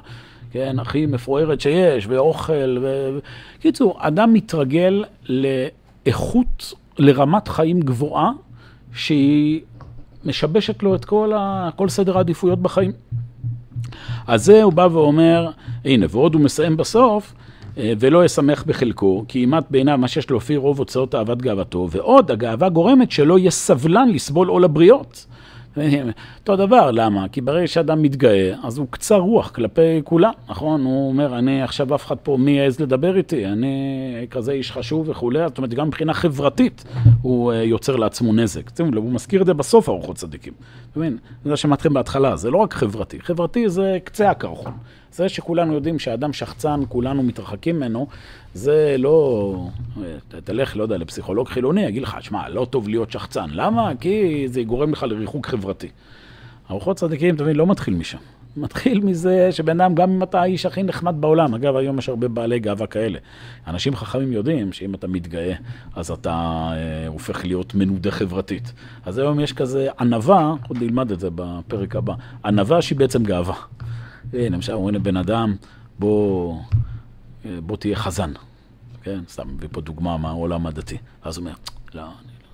כן, 0.53 0.79
הכי 0.79 1.07
מפוארת 1.07 1.61
שיש, 1.61 2.07
ואוכל, 2.09 2.79
ו... 2.83 3.19
קיצור, 3.61 3.99
אדם 4.01 4.33
מתרגל 4.33 5.05
לאיכות, 5.29 6.75
לרמת 6.99 7.49
חיים 7.49 7.81
גבוהה, 7.81 8.31
שהיא 8.95 9.61
משבשת 10.25 10.83
לו 10.83 10.95
את 10.95 11.05
כל, 11.05 11.33
ה... 11.37 11.71
כל 11.77 11.89
סדר 11.89 12.17
העדיפויות 12.17 12.59
בחיים. 12.59 12.93
אז 14.27 14.45
זה 14.45 14.63
הוא 14.63 14.73
בא 14.73 14.89
ואומר, 14.93 15.51
הנה, 15.85 16.07
ועוד 16.11 16.35
הוא 16.35 16.43
מסיים 16.43 16.77
בסוף, 16.77 17.35
אה, 17.79 17.93
ולא 17.99 18.25
ישמח 18.25 18.65
בחלקו, 18.67 19.25
כי 19.29 19.39
אימת 19.39 19.65
בעיניו 19.71 19.99
מה 19.99 20.09
שיש 20.09 20.31
לו 20.31 20.37
לפי 20.37 20.57
רוב 20.57 20.79
הוצאות 20.79 21.15
אהבת 21.15 21.39
גאוותו, 21.39 21.89
ועוד 21.91 22.31
הגאווה 22.31 22.69
גורמת 22.69 23.11
שלא 23.11 23.39
יהיה 23.39 23.51
סבלן 23.51 24.09
לסבול 24.09 24.49
עול 24.49 24.65
הבריות. 24.65 25.27
אותו 26.41 26.57
דבר, 26.57 26.91
למה? 26.91 27.29
כי 27.29 27.41
ברגע 27.41 27.67
שאדם 27.67 28.03
מתגאה, 28.03 28.55
אז 28.63 28.79
הוא 28.79 28.87
קצר 28.91 29.17
רוח 29.17 29.51
כלפי 29.51 30.01
כולם, 30.05 30.33
נכון? 30.49 30.85
הוא 30.85 31.09
אומר, 31.09 31.39
אני 31.39 31.63
עכשיו 31.63 31.95
אף 31.95 32.07
אחד 32.07 32.17
פה, 32.23 32.37
מי 32.41 32.51
יעז 32.51 32.81
לדבר 32.81 33.17
איתי? 33.17 33.47
אני 33.47 34.27
כזה 34.31 34.53
איש 34.53 34.73
חשוב 34.73 35.09
וכולי, 35.09 35.39
זאת 35.49 35.59
אומרת, 35.59 35.75
גם 35.75 35.87
מבחינה 35.87 36.15
חברתית 36.15 36.85
הוא 37.23 37.53
אה, 37.53 37.63
יוצר 37.63 37.97
לעצמו 37.97 38.33
נזק. 38.33 38.71
הוא 38.97 39.13
מזכיר 39.13 39.43
את 39.43 39.47
זה 39.47 39.55
בסוף 39.55 39.89
ארוחות 39.89 40.17
צדיקים. 40.17 40.53
אתה 40.91 41.01
מבין? 41.01 41.19
זה 41.45 41.57
שמעתכם 41.57 41.95
בהתחלה, 41.95 42.37
זה 42.37 42.51
לא 42.51 42.59
רק 42.59 42.75
חברתי. 42.75 43.21
חברתי 43.21 43.69
זה 43.69 43.99
קצה 44.05 44.31
הקרחון. 44.31 44.73
זה 45.13 45.29
שכולנו 45.29 45.75
יודעים 45.75 45.99
שאדם 45.99 46.33
שחצן, 46.33 46.81
כולנו 46.89 47.23
מתרחקים 47.23 47.77
ממנו, 47.77 48.07
זה 48.55 48.97
לא... 48.99 49.69
תלך, 50.45 50.77
לא 50.77 50.83
יודע, 50.83 50.97
לפסיכולוג 50.97 51.49
חילוני, 51.49 51.83
יגיד 51.83 52.03
לך, 52.03 52.17
שמע, 52.21 52.49
לא 52.49 52.67
טוב 52.71 52.89
להיות 52.89 53.11
שחצן. 53.11 53.47
למה? 53.53 53.93
כי 54.01 54.45
זה 54.49 54.63
גורם 54.63 54.93
לך 54.93 55.03
לריחוק 55.03 55.47
חברתי. 55.47 55.89
ארוחות 56.71 56.97
צדיקים, 56.97 57.37
תמיד 57.37 57.57
לא 57.57 57.67
מתחיל 57.67 57.95
משם. 57.95 58.19
מתחיל 58.57 59.01
מזה 59.01 59.49
שבן 59.53 59.81
אדם, 59.81 59.95
גם 59.95 60.11
אם 60.11 60.23
אתה 60.23 60.41
האיש 60.41 60.67
הכי 60.67 60.83
נחמד 60.83 61.15
בעולם, 61.21 61.55
אגב, 61.55 61.77
היום 61.77 61.99
יש 61.99 62.09
הרבה 62.09 62.29
בעלי 62.29 62.59
גאווה 62.59 62.87
כאלה. 62.87 63.19
אנשים 63.67 63.97
חכמים 63.97 64.33
יודעים 64.33 64.73
שאם 64.73 64.95
אתה 64.95 65.07
מתגאה, 65.07 65.55
אז 65.97 66.11
אתה 66.11 66.33
אה, 66.73 67.07
הופך 67.07 67.45
להיות 67.45 67.75
מנודה 67.75 68.11
חברתית. 68.11 68.73
אז 69.07 69.19
היום 69.19 69.41
יש 69.41 69.53
כזה 69.53 69.89
ענווה, 70.01 70.55
עוד 70.69 70.83
נלמד 70.83 71.11
את 71.11 71.21
זה 71.21 71.29
בפרק 71.35 71.97
הבא, 71.97 72.15
ענווה 72.45 72.83
שהיא 72.83 72.99
בעצם 72.99 73.25
גאווה. 73.25 73.55
הנה, 74.33 74.57
למשל 74.57 74.73
אומרים 74.73 74.95
לבן 74.95 75.17
אדם, 75.17 75.57
בוא, 75.99 76.59
אה, 77.45 77.59
בוא 77.61 77.77
תהיה 77.77 77.97
חזן. 77.97 78.33
כן, 79.03 79.21
סתם 79.29 79.49
מביא 79.49 79.69
פה 79.73 79.81
דוגמה 79.81 80.17
מהעולם 80.17 80.67
הדתי. 80.67 80.99
אז 81.23 81.39
הוא 81.39 81.43
אומר, 81.43 81.55
לא, 81.95 82.03
אני 82.03 82.09
לא. 82.11 82.49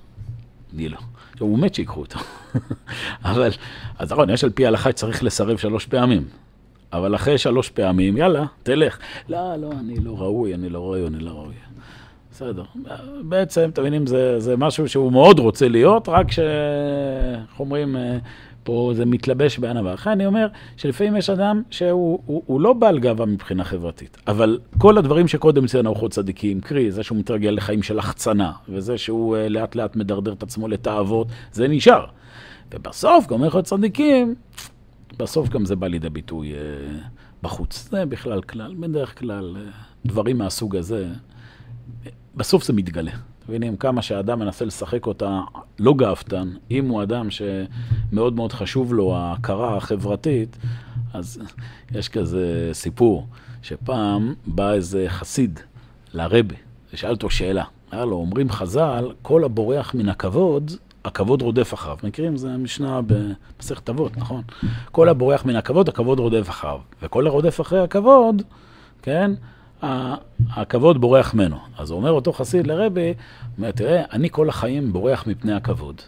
אני 0.74 0.88
לא. 0.88 0.98
הוא 1.38 1.58
מת 1.58 1.74
שיקחו 1.74 2.00
אותו. 2.00 2.18
אבל, 3.24 3.50
אז 3.98 4.12
נכון, 4.12 4.30
יש 4.30 4.44
על 4.44 4.50
פי 4.50 4.64
ההלכה 4.64 4.90
שצריך 4.90 5.22
לסרב 5.24 5.56
שלוש 5.56 5.86
פעמים. 5.86 6.24
אבל 6.92 7.14
אחרי 7.14 7.38
שלוש 7.38 7.70
פעמים, 7.70 8.16
יאללה, 8.16 8.44
תלך. 8.62 8.98
לא, 9.28 9.56
לא, 9.56 9.72
אני 9.80 9.96
לא 10.00 10.18
ראוי, 10.18 10.54
אני 10.54 10.68
לא 10.68 10.78
ראוי, 10.78 11.06
אני 11.06 11.18
לא 11.18 11.30
ראוי. 11.30 11.54
בסדר. 12.32 12.62
בעצם, 13.22 13.70
אתם 13.72 13.82
מבינים, 13.82 14.06
זה, 14.06 14.40
זה 14.40 14.56
משהו 14.56 14.88
שהוא 14.88 15.12
מאוד 15.12 15.38
רוצה 15.38 15.68
להיות, 15.68 16.08
רק 16.08 16.32
ש... 16.32 16.38
איך 17.50 17.60
אומרים, 17.60 17.96
אה, 17.96 18.18
פה 18.62 18.92
זה 18.96 19.06
מתלבש 19.06 19.58
בענווה. 19.58 19.92
לכן 19.92 20.10
אני 20.10 20.26
אומר 20.26 20.46
שלפעמים 20.76 21.16
יש 21.16 21.30
אדם 21.30 21.62
שהוא 21.70 22.20
הוא, 22.26 22.42
הוא 22.46 22.60
לא 22.60 22.72
בעל 22.72 22.98
גאווה 22.98 23.26
מבחינה 23.26 23.64
חברתית, 23.64 24.16
אבל 24.26 24.58
כל 24.78 24.98
הדברים 24.98 25.28
שקודם 25.28 25.66
ציינו 25.66 25.88
אורחות 25.88 26.10
צדיקים, 26.10 26.60
קרי, 26.60 26.92
זה 26.92 27.02
שהוא 27.02 27.18
מתרגל 27.18 27.50
לחיים 27.50 27.82
של 27.82 27.98
החצנה, 27.98 28.52
וזה 28.68 28.98
שהוא 28.98 29.36
uh, 29.36 29.48
לאט 29.48 29.74
לאט 29.74 29.96
מדרדר 29.96 30.32
את 30.32 30.42
עצמו 30.42 30.68
לתאוות, 30.68 31.26
זה 31.52 31.68
נשאר. 31.68 32.06
ובסוף, 32.74 33.26
גם 33.26 33.42
אורחות 33.42 33.64
צדיקים, 33.64 34.34
בסוף 35.18 35.48
גם 35.48 35.64
זה 35.64 35.76
בא 35.76 35.86
לידי 35.86 36.10
ביטוי 36.10 36.52
uh, 36.52 36.56
בחוץ. 37.42 37.88
זה 37.90 38.06
בכלל 38.06 38.42
כלל, 38.42 38.74
בדרך 38.78 39.18
כלל, 39.18 39.56
uh, 39.56 40.06
דברים 40.06 40.38
מהסוג 40.38 40.76
הזה, 40.76 41.06
בסוף 42.34 42.64
זה 42.64 42.72
מתגלה. 42.72 43.12
מבינים 43.48 43.76
כמה 43.76 44.02
שהאדם 44.02 44.38
מנסה 44.38 44.64
לשחק 44.64 45.06
אותה 45.06 45.40
לא 45.78 45.94
גאוותן, 45.94 46.48
אם 46.70 46.88
הוא 46.88 47.02
אדם 47.02 47.28
שמאוד 47.30 48.36
מאוד 48.36 48.52
חשוב 48.52 48.94
לו 48.94 49.16
ההכרה 49.16 49.76
החברתית, 49.76 50.56
אז 51.14 51.42
יש 51.94 52.08
כזה 52.08 52.70
סיפור, 52.72 53.26
שפעם 53.62 54.34
בא 54.46 54.72
איזה 54.72 55.04
חסיד 55.08 55.60
לרבי, 56.14 56.54
ושאל 56.92 57.10
אותו 57.10 57.30
שאלה. 57.30 57.64
היה 57.90 58.04
לו, 58.04 58.16
אומרים 58.16 58.50
חז"ל, 58.50 59.12
כל 59.22 59.44
הבורח 59.44 59.94
מן 59.94 60.08
הכבוד, 60.08 60.70
הכבוד 61.04 61.42
רודף 61.42 61.74
אחריו. 61.74 61.96
מכירים? 62.02 62.36
זה 62.36 62.56
משנה 62.56 63.00
במסכת 63.06 63.88
אבות, 63.90 64.16
נכון? 64.16 64.42
כל 64.92 65.08
הבורח 65.08 65.44
מן 65.44 65.56
הכבוד, 65.56 65.88
הכבוד 65.88 66.18
רודף 66.18 66.50
אחריו. 66.50 66.78
וכל 67.02 67.26
הרודף 67.26 67.60
אחרי 67.60 67.80
הכבוד, 67.80 68.42
כן? 69.02 69.32
הכבוד 70.50 71.00
בורח 71.00 71.34
ממנו. 71.34 71.56
אז 71.78 71.90
אומר 71.90 72.10
אותו 72.10 72.32
חסיד 72.32 72.66
לרבי, 72.66 73.14
אומר, 73.58 73.70
תראה, 73.70 74.02
אני 74.12 74.30
כל 74.30 74.48
החיים 74.48 74.92
בורח 74.92 75.26
מפני 75.26 75.52
הכבוד, 75.52 76.02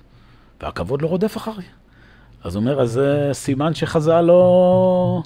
והכבוד 0.63 1.03
לא 1.03 1.07
רודף 1.07 1.37
אחרי. 1.37 1.65
אז 2.45 2.57
אומר, 2.57 2.81
אז 2.81 2.91
זה 2.91 3.31
סימן 3.33 3.75
שחז"ל 3.75 4.21
לא, 4.21 5.23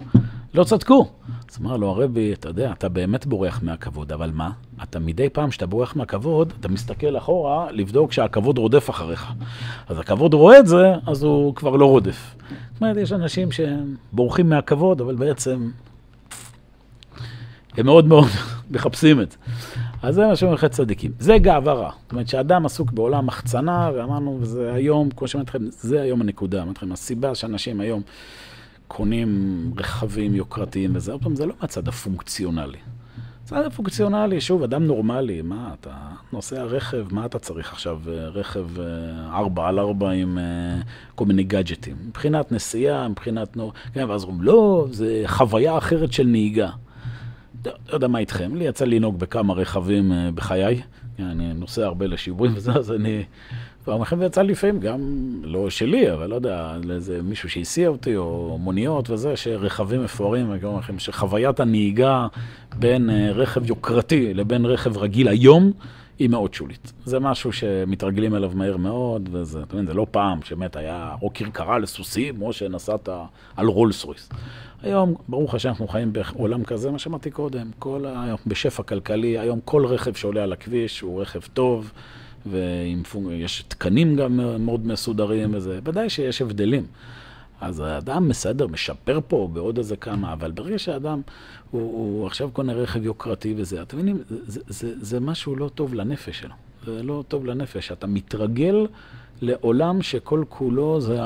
לא 0.54 0.64
צדקו. 0.64 1.08
אז 1.50 1.58
אמר 1.60 1.76
לו 1.76 1.88
הרבי, 1.88 2.32
אתה 2.32 2.48
יודע, 2.48 2.72
אתה 2.72 2.88
באמת 2.88 3.26
בורח 3.26 3.60
מהכבוד, 3.62 4.12
אבל 4.12 4.30
מה? 4.34 4.50
אתה 4.82 4.98
מדי 4.98 5.28
פעם 5.28 5.50
שאתה 5.50 5.66
בורח 5.66 5.96
מהכבוד, 5.96 6.52
אתה 6.60 6.68
מסתכל 6.68 7.16
אחורה 7.16 7.70
לבדוק 7.70 8.12
שהכבוד 8.12 8.58
רודף 8.58 8.90
אחריך. 8.90 9.32
אז 9.88 9.98
הכבוד 9.98 10.34
רואה 10.34 10.58
את 10.58 10.66
זה, 10.66 10.92
אז 11.06 11.22
הוא 11.22 11.54
כבר 11.54 11.76
לא 11.76 11.86
רודף. 11.86 12.34
זאת 12.72 12.82
אומרת, 12.82 12.96
יש 12.96 13.12
אנשים 13.12 13.48
שבורחים 13.52 14.48
מהכבוד, 14.48 15.00
אבל 15.00 15.14
בעצם 15.14 15.70
הם 17.76 17.86
מאוד 17.86 18.06
מאוד 18.06 18.28
מחפשים 18.70 19.20
את 19.20 19.30
זה. 19.30 19.38
אז 20.02 20.14
זה 20.14 20.26
מה 20.26 20.36
שאומרים 20.36 20.58
לך 20.58 20.64
צדיקים. 20.64 21.12
זה 21.18 21.38
גאווה 21.38 21.72
רע. 21.72 21.90
זאת 22.02 22.12
אומרת 22.12 22.28
שאדם 22.28 22.66
עסוק 22.66 22.90
בעולם 22.90 23.26
מחצנה, 23.26 23.90
ואמרנו, 23.94 24.38
וזה 24.40 24.72
היום, 24.72 25.10
כמו 25.10 25.28
שאמרתי 25.28 25.50
לכם, 25.50 25.64
זה 25.70 26.02
היום 26.02 26.20
הנקודה. 26.20 26.62
אמרתי 26.62 26.76
לכם, 26.76 26.92
הסיבה 26.92 27.34
שאנשים 27.34 27.80
היום 27.80 28.02
קונים 28.88 29.70
רכבים 29.76 30.34
יוקרתיים 30.34 30.96
וזה, 30.96 31.12
עוד 31.12 31.22
פעם, 31.22 31.36
זה 31.36 31.46
לא 31.46 31.54
מהצד 31.60 31.88
הפונקציונלי. 31.88 32.78
הצד 33.44 33.66
הפונקציונלי, 33.66 34.40
שוב, 34.40 34.62
אדם 34.62 34.84
נורמלי, 34.84 35.42
מה, 35.42 35.74
אתה 35.80 35.90
נוסע 36.32 36.62
רכב, 36.62 37.06
מה 37.10 37.26
אתה 37.26 37.38
צריך 37.38 37.72
עכשיו, 37.72 38.00
אה, 38.08 38.28
רכב 38.28 38.66
4 39.32 39.62
אה, 39.62 39.68
על 39.68 39.78
4 39.78 40.10
עם 40.10 40.38
אה, 40.38 40.44
כל 41.14 41.24
מיני 41.24 41.42
גאדג'טים. 41.42 41.96
מבחינת 42.06 42.52
נסיעה, 42.52 43.08
מבחינת... 43.08 43.56
כן, 43.92 44.10
ואז 44.10 44.24
אומרים, 44.24 44.42
לא, 44.42 44.86
זה 44.90 45.22
חוויה 45.26 45.78
אחרת 45.78 46.12
של 46.12 46.26
נהיגה. 46.26 46.70
לא 47.64 47.94
יודע 47.94 48.08
מה 48.08 48.18
איתכם, 48.18 48.54
לי 48.54 48.64
יצא 48.64 48.84
לנהוג 48.84 49.18
בכמה 49.18 49.54
רכבים 49.54 50.12
אה, 50.12 50.30
בחיי, 50.34 50.80
אני 51.18 51.54
נוסע 51.54 51.84
הרבה 51.84 52.06
לשיעורים 52.06 52.52
וזה, 52.56 52.72
אז 52.72 52.92
אני... 52.92 53.24
פעם 53.84 54.00
אחת 54.00 54.16
יצא 54.22 54.42
לפעמים 54.42 54.80
גם, 54.80 55.00
לא 55.42 55.70
שלי, 55.70 56.12
אבל 56.12 56.26
לא 56.26 56.34
יודע, 56.34 56.76
לאיזה 56.84 57.22
מישהו 57.22 57.50
שהסיע 57.50 57.88
אותי, 57.88 58.16
או 58.16 58.58
מוניות 58.60 59.10
וזה, 59.10 59.36
שרכבים 59.36 60.04
מפוארים, 60.04 60.52
אני 60.52 60.64
אומר 60.64 60.78
לכם, 60.78 60.98
שחוויית 60.98 61.60
הנהיגה 61.60 62.26
בין 62.76 63.10
אה, 63.10 63.30
רכב 63.32 63.68
יוקרתי 63.68 64.34
לבין 64.34 64.64
רכב 64.64 64.98
רגיל 64.98 65.28
היום, 65.28 65.72
היא 66.18 66.28
מאוד 66.28 66.54
שולית. 66.54 66.92
זה 67.04 67.20
משהו 67.20 67.52
שמתרגלים 67.52 68.34
אליו 68.34 68.52
מהר 68.54 68.76
מאוד, 68.76 69.28
וזה, 69.32 69.62
אתה 69.62 69.74
מבין, 69.74 69.86
זה 69.86 69.94
לא 69.94 70.06
פעם 70.10 70.42
שבאמת 70.42 70.76
היה 70.76 71.14
או 71.22 71.30
כרכרה 71.34 71.78
לסוסים, 71.78 72.42
או 72.42 72.52
שנסעת 72.52 73.08
על 73.56 73.66
רולס 73.66 74.04
רויס. 74.04 74.28
היום, 74.82 75.14
ברוך 75.28 75.54
השם, 75.54 75.68
אנחנו 75.68 75.88
חיים 75.88 76.12
בעולם 76.12 76.64
כזה, 76.64 76.90
מה 76.90 76.98
שאמרתי 76.98 77.30
קודם, 77.30 77.70
כל 77.78 78.06
ה... 78.06 78.34
בשפע 78.46 78.82
כלכלי, 78.82 79.38
היום 79.38 79.60
כל 79.64 79.86
רכב 79.86 80.14
שעולה 80.14 80.42
על 80.42 80.52
הכביש 80.52 81.00
הוא 81.00 81.22
רכב 81.22 81.40
טוב, 81.40 81.92
ויש 82.46 83.64
תקנים 83.68 84.16
גם 84.16 84.64
מאוד 84.64 84.86
מסודרים 84.86 85.54
וזה, 85.54 85.78
ודאי 85.84 86.10
שיש 86.10 86.42
הבדלים. 86.42 86.86
אז 87.66 87.80
האדם 87.80 88.28
מסדר, 88.28 88.66
משפר 88.66 89.20
פה 89.28 89.48
בעוד 89.52 89.78
איזה 89.78 89.96
כמה, 89.96 90.32
אבל 90.32 90.50
ברגע 90.50 90.78
שהאדם, 90.78 91.20
הוא, 91.70 91.82
הוא 91.82 92.26
עכשיו 92.26 92.50
קונה 92.52 92.72
רכב 92.72 93.04
יוקרתי 93.04 93.54
וזה, 93.56 93.82
אתם 93.82 93.96
מבינים, 93.96 94.22
זה, 94.28 94.36
זה, 94.46 94.60
זה, 94.68 94.94
זה 95.00 95.20
משהו 95.20 95.56
לא 95.56 95.70
טוב 95.74 95.94
לנפש 95.94 96.38
שלו. 96.38 96.54
זה 96.86 97.02
לא 97.02 97.24
טוב 97.28 97.46
לנפש. 97.46 97.92
אתה 97.92 98.06
מתרגל 98.06 98.86
לעולם 99.40 100.02
שכל 100.02 100.44
כולו 100.48 101.00
זה 101.00 101.18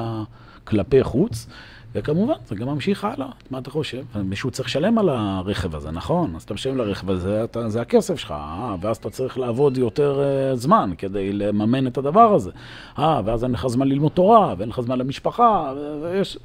כלפי 0.65 1.05
חוץ. 1.05 1.47
וכמובן, 1.95 2.35
זה 2.47 2.55
גם 2.55 2.69
ממשיך 2.69 3.05
הלאה. 3.05 3.29
מה 3.51 3.59
אתה 3.59 3.71
חושב? 3.71 4.05
מישהו 4.15 4.51
צריך 4.51 4.69
לשלם 4.69 4.99
על 4.99 5.09
הרכב 5.09 5.75
הזה, 5.75 5.91
נכון? 5.91 6.37
אז 6.37 6.43
אתה 6.43 6.55
משלם 6.55 6.77
לרכב 6.77 7.11
הזה, 7.11 7.45
אתה, 7.45 7.69
זה 7.69 7.81
הכסף 7.81 8.17
שלך, 8.17 8.31
אה, 8.31 8.77
ואז 8.81 8.97
אתה 8.97 9.11
צריך 9.11 9.39
לעבוד 9.39 9.77
יותר 9.77 10.21
uh, 10.53 10.57
זמן 10.57 10.91
כדי 10.99 11.33
לממן 11.33 11.87
את 11.87 11.99
הדבר 11.99 12.35
הזה. 12.35 12.51
אה, 12.99 13.21
ואז 13.25 13.45
אין 13.45 13.53
לך 13.53 13.67
זמן 13.67 13.89
ללמוד 13.89 14.13
תורה, 14.13 14.55
ואין 14.59 14.69
לך 14.69 14.81
זמן 14.81 14.99
למשפחה, 14.99 15.73
ויש... 16.03 16.39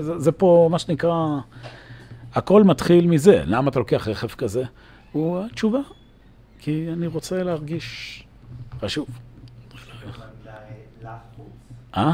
זה, 0.00 0.18
זה 0.18 0.32
פה 0.32 0.68
מה 0.70 0.78
שנקרא... 0.78 1.38
הכל 2.34 2.64
מתחיל 2.64 3.06
מזה. 3.06 3.42
למה 3.46 3.70
אתה 3.70 3.78
לוקח 3.78 4.08
רכב 4.08 4.28
כזה? 4.28 4.64
הוא 5.12 5.40
התשובה. 5.40 5.78
כי 6.58 6.88
אני 6.92 7.06
רוצה 7.06 7.42
להרגיש 7.42 8.22
חשוב. 8.80 9.08
אה? 11.96 12.12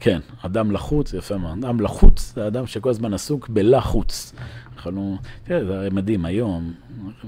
כן, 0.00 0.20
אדם 0.42 0.70
לחוץ, 0.70 1.12
יפה 1.14 1.36
מאוד. 1.36 1.64
אדם 1.64 1.80
לחוץ 1.80 2.32
זה 2.34 2.46
אדם 2.46 2.66
שכל 2.66 2.90
הזמן 2.90 3.14
עסוק 3.14 3.48
בלחוץ. 3.48 4.32
יכולנו, 4.78 5.18
תראה, 5.44 5.64
זה 5.64 5.78
הרי 5.78 5.90
מדהים, 5.90 6.24
היום, 6.24 6.72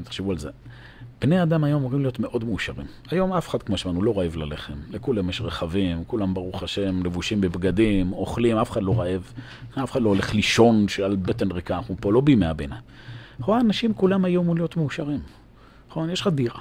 תחשבו 0.02 0.31
על 0.31 0.38
זה. 0.38 0.50
בני 1.21 1.43
אדם 1.43 1.64
היום 1.64 1.81
אמורים 1.81 2.00
להיות 2.00 2.19
מאוד 2.19 2.45
מאושרים. 2.45 2.87
היום 3.11 3.33
אף 3.33 3.49
אחד, 3.49 3.62
כמו 3.62 3.76
שאמרנו, 3.76 4.02
לא 4.02 4.19
רעב 4.19 4.37
ללחם. 4.37 4.73
לכולם 4.91 5.29
יש 5.29 5.41
רכבים, 5.41 6.05
כולם, 6.07 6.35
ברוך 6.35 6.62
השם, 6.62 7.05
לבושים 7.05 7.41
בבגדים, 7.41 8.12
אוכלים, 8.12 8.57
אף 8.57 8.71
אחד 8.71 8.83
לא 8.83 9.00
רעב. 9.00 9.33
אף 9.75 9.93
אחד 9.93 10.02
לא 10.02 10.09
הולך 10.09 10.35
לישון 10.35 10.87
על 11.05 11.17
בטן 11.17 11.52
ריקה, 11.52 11.76
אנחנו 11.76 11.97
פה 12.00 12.12
לא 12.12 12.21
בימי 12.21 12.47
הביניים. 12.47 12.83
נכון, 13.38 13.61
אנשים 13.61 13.95
כולם 13.95 14.25
היום 14.25 14.45
אמורים 14.45 14.59
להיות 14.59 14.76
מאושרים. 14.76 15.21
נכון, 15.91 16.11
יש 16.11 16.21
לך 16.21 16.26
דירה. 16.26 16.61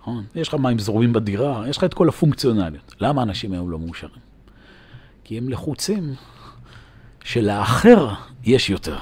נכון, 0.00 0.24
יש 0.34 0.48
לך 0.48 0.54
מים 0.54 0.78
זרועים 0.78 1.12
בדירה, 1.12 1.68
יש 1.68 1.76
לך 1.76 1.84
את 1.84 1.94
כל 1.94 2.08
הפונקציונליות. 2.08 2.94
למה 3.00 3.22
אנשים 3.22 3.52
היום 3.52 3.70
לא 3.70 3.78
מאושרים? 3.78 4.25
כי 5.26 5.38
הם 5.38 5.48
לחוצים 5.48 6.14
שלאחר 7.24 8.08
יש 8.44 8.70
יותר. 8.70 8.96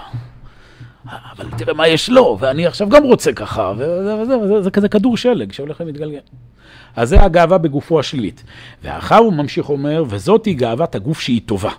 אבל 1.32 1.46
תראה 1.58 1.74
מה 1.74 1.88
יש 1.88 2.08
לו, 2.10 2.36
ואני 2.40 2.66
עכשיו 2.66 2.88
גם 2.88 3.02
רוצה 3.02 3.32
ככה, 3.32 3.72
וזה, 3.76 4.16
וזה, 4.16 4.38
וזה, 4.38 4.62
זה 4.62 4.70
כזה 4.70 4.88
כדור 4.88 5.16
שלג 5.16 5.52
שהולך 5.52 5.80
ומתגלגל. 5.80 6.18
אז 6.96 7.08
זה 7.08 7.22
הגאווה 7.22 7.58
בגופו 7.58 8.00
השלילית. 8.00 8.44
ואחר 8.82 9.16
הוא 9.16 9.32
ממשיך 9.32 9.68
אומר, 9.68 10.04
וזאתי 10.08 10.54
גאוות 10.54 10.94
הגוף 10.94 11.20
שהיא 11.20 11.40
טובה. 11.46 11.70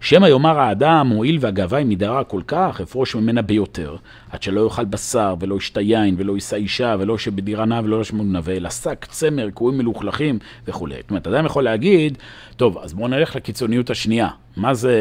שמא 0.00 0.26
יאמר 0.26 0.58
האדם, 0.58 1.08
הואיל 1.08 1.38
והגאווה 1.40 1.78
היא 1.78 1.86
מדרה 1.86 2.24
כל 2.24 2.40
כך, 2.46 2.80
אפרוש 2.80 3.14
ממנה 3.14 3.42
ביותר, 3.42 3.96
עד 4.30 4.42
שלא 4.42 4.60
יאכל 4.64 4.84
בשר, 4.84 5.34
ולא 5.40 5.54
ישתה 5.54 5.80
יין, 5.80 6.14
ולא 6.18 6.32
יישא 6.32 6.56
אישה, 6.56 6.96
ולא 6.98 7.18
שבדירה 7.18 7.64
נע, 7.64 7.80
ולא 7.84 8.00
ישמוד 8.00 8.26
נווה, 8.26 8.56
אלא 8.56 8.70
שק, 8.70 9.04
צמר, 9.04 9.50
קרועים 9.50 9.78
מלוכלכים 9.78 10.38
וכולי. 10.68 10.94
זאת 11.00 11.10
אומרת, 11.10 11.26
אדם 11.26 11.46
יכול 11.46 11.64
להגיד, 11.64 12.18
טוב, 12.56 12.78
אז 12.78 12.94
בואו 12.94 13.08
נלך 13.08 13.36
לקיצוניות 13.36 13.90
השנייה. 13.90 14.28
מה 14.56 14.74
זה 14.74 15.00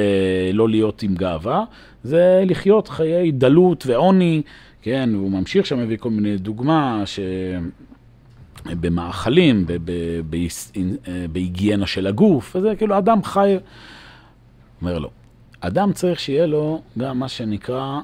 לא 0.53 0.69
להיות 0.69 1.03
עם 1.03 1.15
גאווה? 1.15 1.63
זה 2.03 2.43
לחיות 2.45 2.87
חיי 2.87 3.31
דלות 3.31 3.83
ועוני, 3.87 4.41
כן, 4.81 5.09
והוא 5.13 5.31
ממשיך 5.31 5.65
שם, 5.65 5.79
מביא 5.79 5.97
כל 5.97 6.09
מיני 6.09 6.37
דוגמה, 6.37 7.01
ש... 7.05 7.19
במאכלים, 8.69 9.65
בהיגיינה 11.31 11.85
של 11.85 12.07
הגוף, 12.07 12.55
וזה 12.55 12.73
כאילו 12.77 12.97
אדם 12.97 13.23
חי 13.23 13.55
אומר 14.85 14.99
לו, 14.99 15.09
אדם 15.59 15.93
צריך 15.93 16.19
שיהיה 16.19 16.45
לו 16.45 16.81
גם 16.97 17.19
מה 17.19 17.27
שנקרא 17.27 17.99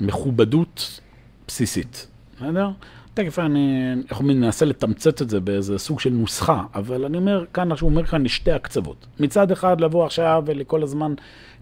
מכובדות 0.00 1.00
בסיסית, 1.48 2.06
בסדר? 2.36 2.70
תכף 3.14 3.38
אני, 3.38 3.92
איך 4.10 4.20
אומרים, 4.20 4.40
ננסה 4.40 4.64
לתמצת 4.64 5.22
את 5.22 5.30
זה 5.30 5.40
באיזה 5.40 5.78
סוג 5.78 6.00
של 6.00 6.10
נוסחה, 6.10 6.62
אבל 6.74 7.04
אני 7.04 7.16
אומר 7.16 7.44
כאן, 7.52 7.70
הוא 7.70 7.78
אומר 7.82 8.04
כאן 8.04 8.24
לשתי 8.24 8.52
הקצוות. 8.52 9.06
מצד 9.20 9.50
אחד 9.50 9.80
לבוא 9.80 10.04
עכשיו 10.04 10.42
ולכל 10.46 10.82
הזמן 10.82 11.14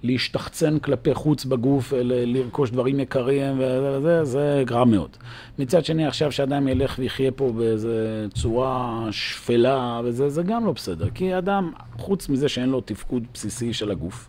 להשתחצן 0.02 0.78
כלפי 0.78 1.14
חוץ 1.14 1.44
בגוף, 1.44 1.92
לרכוש 2.02 2.70
דברים 2.70 3.00
יקרים 3.00 3.60
וזה, 3.60 4.24
זה 4.24 4.62
גרע 4.66 4.84
מאוד. 4.84 5.16
מצד 5.58 5.84
שני, 5.84 6.06
עכשיו 6.06 6.32
שאדם 6.32 6.68
ילך 6.68 6.96
ויחיה 6.98 7.32
פה 7.32 7.52
באיזה 7.56 8.26
צורה 8.34 9.06
שפלה 9.10 10.00
וזה, 10.04 10.28
זה 10.28 10.42
גם 10.42 10.66
לא 10.66 10.72
בסדר. 10.72 11.10
כי 11.14 11.38
אדם, 11.38 11.72
חוץ 11.98 12.28
מזה 12.28 12.48
שאין 12.48 12.68
לו 12.68 12.80
תפקוד 12.80 13.22
בסיסי 13.34 13.72
של 13.72 13.90
הגוף, 13.90 14.28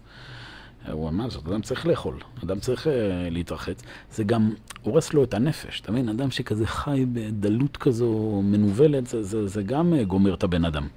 הוא 0.91 1.10
אמר 1.10 1.30
זאת, 1.30 1.48
אדם 1.48 1.62
צריך 1.62 1.86
לאכול, 1.86 2.15
אדם 2.44 2.60
צריך 2.60 2.88
uh, 2.88 2.89
להתרחץ. 3.30 3.84
זה 4.12 4.24
גם 4.24 4.54
הורס 4.82 5.13
לו 5.13 5.24
את 5.24 5.34
הנפש, 5.34 5.82
אתה 5.82 5.91
מבין? 5.91 6.10
אדם 6.10 6.32
שכזה 6.32 6.67
חי 6.67 7.06
בדלות 7.13 7.78
כזו 7.78 8.41
מנוולת, 8.44 9.08
זה, 9.08 9.24
זה, 9.24 9.48
זה 9.48 9.63
גם 9.63 9.94
uh, 9.94 10.04
גומר 10.04 10.34
את 10.34 10.44
הבן 10.44 10.65
אדם. 10.65 10.88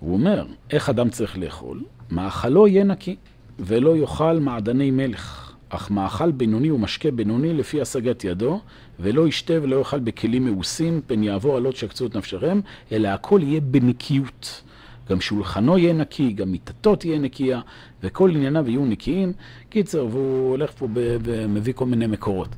הוא 0.00 0.12
אומר, 0.12 0.46
איך 0.70 0.88
אדם 0.88 1.10
צריך 1.10 1.38
לאכול? 1.38 1.82
מאכלו 2.10 2.68
יהיה 2.68 2.84
נקי, 2.84 3.16
ולא 3.58 3.96
יאכל 3.96 4.38
מעדני 4.38 4.90
מלך. 4.90 5.46
אך 5.68 5.90
מאכל 5.90 6.32
בינוני 6.32 6.70
ומשקה 6.70 7.10
בינוני 7.10 7.54
לפי 7.54 7.80
השגת 7.80 8.24
ידו, 8.24 8.60
ולא 9.00 9.28
ישתה 9.28 9.54
ולא 9.62 9.76
יאכל 9.76 9.98
בכלים 9.98 10.44
מאוסים, 10.44 11.00
פן 11.06 11.22
יעבור 11.22 11.56
עלות 11.56 11.76
שקצו 11.76 12.06
את 12.06 12.16
נפשכם, 12.16 12.60
אלא 12.92 13.08
הכל 13.08 13.40
יהיה 13.42 13.60
בנקיות. 13.60 14.62
גם 15.10 15.20
שולחנו 15.20 15.78
יהיה 15.78 15.92
נקי, 15.92 16.32
גם 16.32 16.52
מיטתו 16.52 16.96
תהיה 16.96 17.18
נקייה, 17.18 17.60
וכל 18.02 18.30
ענייניו 18.30 18.68
יהיו 18.68 18.84
נקיים. 18.84 19.32
קיצר, 19.68 20.06
והוא 20.10 20.50
הולך 20.50 20.70
פה 20.70 20.88
ומביא 20.94 21.72
כל 21.72 21.86
מיני 21.86 22.06
מקורות. 22.06 22.48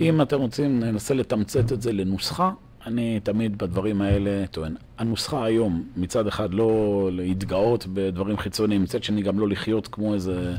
אם 0.00 0.22
אתם 0.22 0.40
רוצים, 0.40 0.80
ננסה 0.80 1.14
לתמצת 1.14 1.72
את 1.72 1.82
זה 1.82 1.92
לנוסחה. 1.92 2.52
אני 2.86 3.20
תמיד 3.20 3.58
בדברים 3.58 4.02
האלה 4.02 4.46
טוען. 4.46 4.74
הנוסחה 4.98 5.44
היום, 5.44 5.84
מצד 5.96 6.26
אחד 6.26 6.54
לא 6.54 7.10
להתגאות 7.12 7.86
בדברים 7.92 8.38
חיצוניים, 8.38 8.82
מצד 8.82 9.02
שני 9.02 9.22
גם 9.22 9.38
לא 9.38 9.48
לחיות 9.48 9.88
כמו 9.88 10.14
איזה 10.14 10.54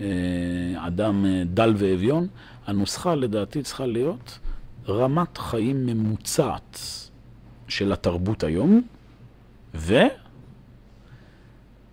אה, 0.00 0.06
אדם 0.86 1.26
אה, 1.26 1.42
דל 1.46 1.74
ואביון. 1.76 2.26
הנוסחה 2.66 3.14
לדעתי 3.14 3.62
צריכה 3.62 3.86
להיות 3.86 4.38
רמת 4.88 5.38
חיים 5.38 5.86
ממוצעת 5.86 6.80
של 7.68 7.92
התרבות 7.92 8.44
היום, 8.44 8.82
ו... 9.74 9.94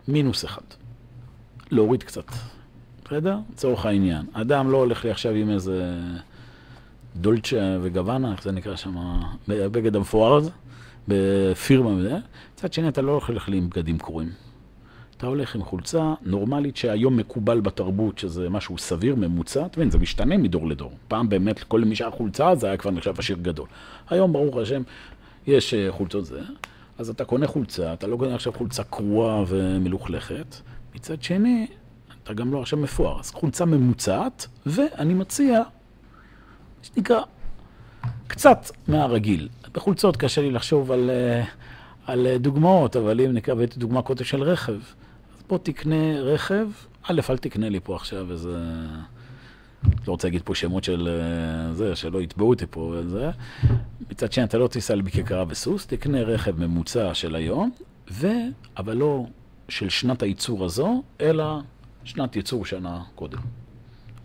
מינוס 0.07 0.45
אחד. 0.45 0.61
להוריד 1.71 2.03
קצת. 2.03 2.25
בסדר? 3.05 3.37
לצורך 3.53 3.85
העניין. 3.85 4.25
אדם 4.33 4.71
לא 4.71 4.77
הולך 4.77 5.05
לי 5.05 5.11
עכשיו 5.11 5.31
עם 5.33 5.49
איזה 5.49 5.93
דולצ'ה 7.15 7.77
וגוואנה, 7.81 8.31
איך 8.31 8.43
זה 8.43 8.51
נקרא 8.51 8.75
שם, 8.75 8.95
בגד 9.47 9.95
המפואר 9.95 10.35
הזה, 10.35 10.51
בפירמה 11.07 11.89
וזה. 11.89 12.17
מצד 12.53 12.73
שני, 12.73 12.87
אתה 12.87 13.01
לא 13.01 13.21
הולך 13.27 13.49
לי 13.49 13.57
עם 13.57 13.69
בגדים 13.69 13.97
קרועים. 13.97 14.29
אתה 15.17 15.27
הולך 15.27 15.55
עם 15.55 15.63
חולצה 15.63 16.13
נורמלית 16.21 16.77
שהיום 16.77 17.17
מקובל 17.17 17.59
בתרבות, 17.59 18.19
שזה 18.19 18.49
משהו 18.49 18.77
סביר, 18.77 19.15
ממוצע. 19.15 19.65
אתה 19.65 19.79
מבין, 19.79 19.91
זה 19.91 19.97
משתנה 19.97 20.37
מדור 20.37 20.67
לדור. 20.67 20.91
פעם 21.07 21.29
באמת, 21.29 21.63
כל 21.63 21.81
מי 21.81 21.95
שהיה 21.95 22.11
חולצה, 22.11 22.55
זה 22.55 22.67
היה 22.67 22.77
כבר 22.77 22.91
נחשב 22.91 23.19
עשיר 23.19 23.37
גדול. 23.41 23.67
היום, 24.09 24.33
ברוך 24.33 24.57
השם, 24.57 24.81
יש 25.47 25.73
אה, 25.73 25.91
חולצות 25.91 26.25
זה. 26.25 26.41
אז 26.97 27.09
אתה 27.09 27.25
קונה 27.25 27.47
חולצה, 27.47 27.93
אתה 27.93 28.07
לא 28.07 28.17
קונה 28.17 28.35
עכשיו 28.35 28.53
חולצה 28.53 28.83
קרועה 28.83 29.43
ומלוכלכת. 29.47 30.55
מצד 30.95 31.23
שני, 31.23 31.67
אתה 32.23 32.33
גם 32.33 32.53
לא 32.53 32.61
עכשיו 32.61 32.79
מפואר. 32.79 33.19
אז 33.19 33.31
חולצה 33.31 33.65
ממוצעת, 33.65 34.47
ואני 34.65 35.13
מציע, 35.13 35.61
שנקרא, 36.81 37.21
קצת 38.27 38.71
מהרגיל. 38.87 39.49
בחולצות 39.73 40.17
קשה 40.17 40.41
לי 40.41 40.51
לחשוב 40.51 40.91
על, 40.91 41.09
אה, 41.09 41.43
על 42.05 42.27
דוגמאות, 42.37 42.95
אבל 42.95 43.21
אם 43.21 43.33
נקרא 43.33 43.53
הבאתי 43.53 43.79
דוגמה 43.79 44.01
קוטב 44.01 44.23
של 44.23 44.43
רכב, 44.43 44.77
אז 45.37 45.43
בוא 45.49 45.57
תקנה 45.57 46.19
רכב, 46.19 46.67
א', 47.03 47.21
אל 47.29 47.37
תקנה 47.37 47.69
לי 47.69 47.79
פה 47.83 47.95
עכשיו 47.95 48.31
איזה 48.31 48.57
לא 50.07 50.11
רוצה 50.11 50.27
להגיד 50.27 50.41
פה 50.45 50.55
שמות 50.55 50.83
של 50.83 51.07
אה, 51.07 51.73
זה, 51.73 51.95
שלא 51.95 52.21
יתבעו 52.21 52.49
אותי 52.49 52.65
פה 52.69 52.93
וזה. 52.97 53.29
מצד 54.11 54.31
שני, 54.31 54.43
אתה 54.43 54.57
לא 54.57 54.67
תיסע 54.67 54.95
בכיכרה 54.95 55.43
וסוס, 55.47 55.85
תקנה 55.85 56.21
רכב 56.21 56.59
ממוצע 56.59 57.13
של 57.13 57.35
היום, 57.35 57.71
ו... 58.11 58.27
אבל 58.77 58.97
לא 58.97 59.25
של 59.69 59.89
שנת 59.89 60.23
הייצור 60.23 60.65
הזו, 60.65 61.03
אלא 61.21 61.59
שנת 62.03 62.35
ייצור 62.35 62.65
שנה 62.65 63.03
קודם. 63.15 63.39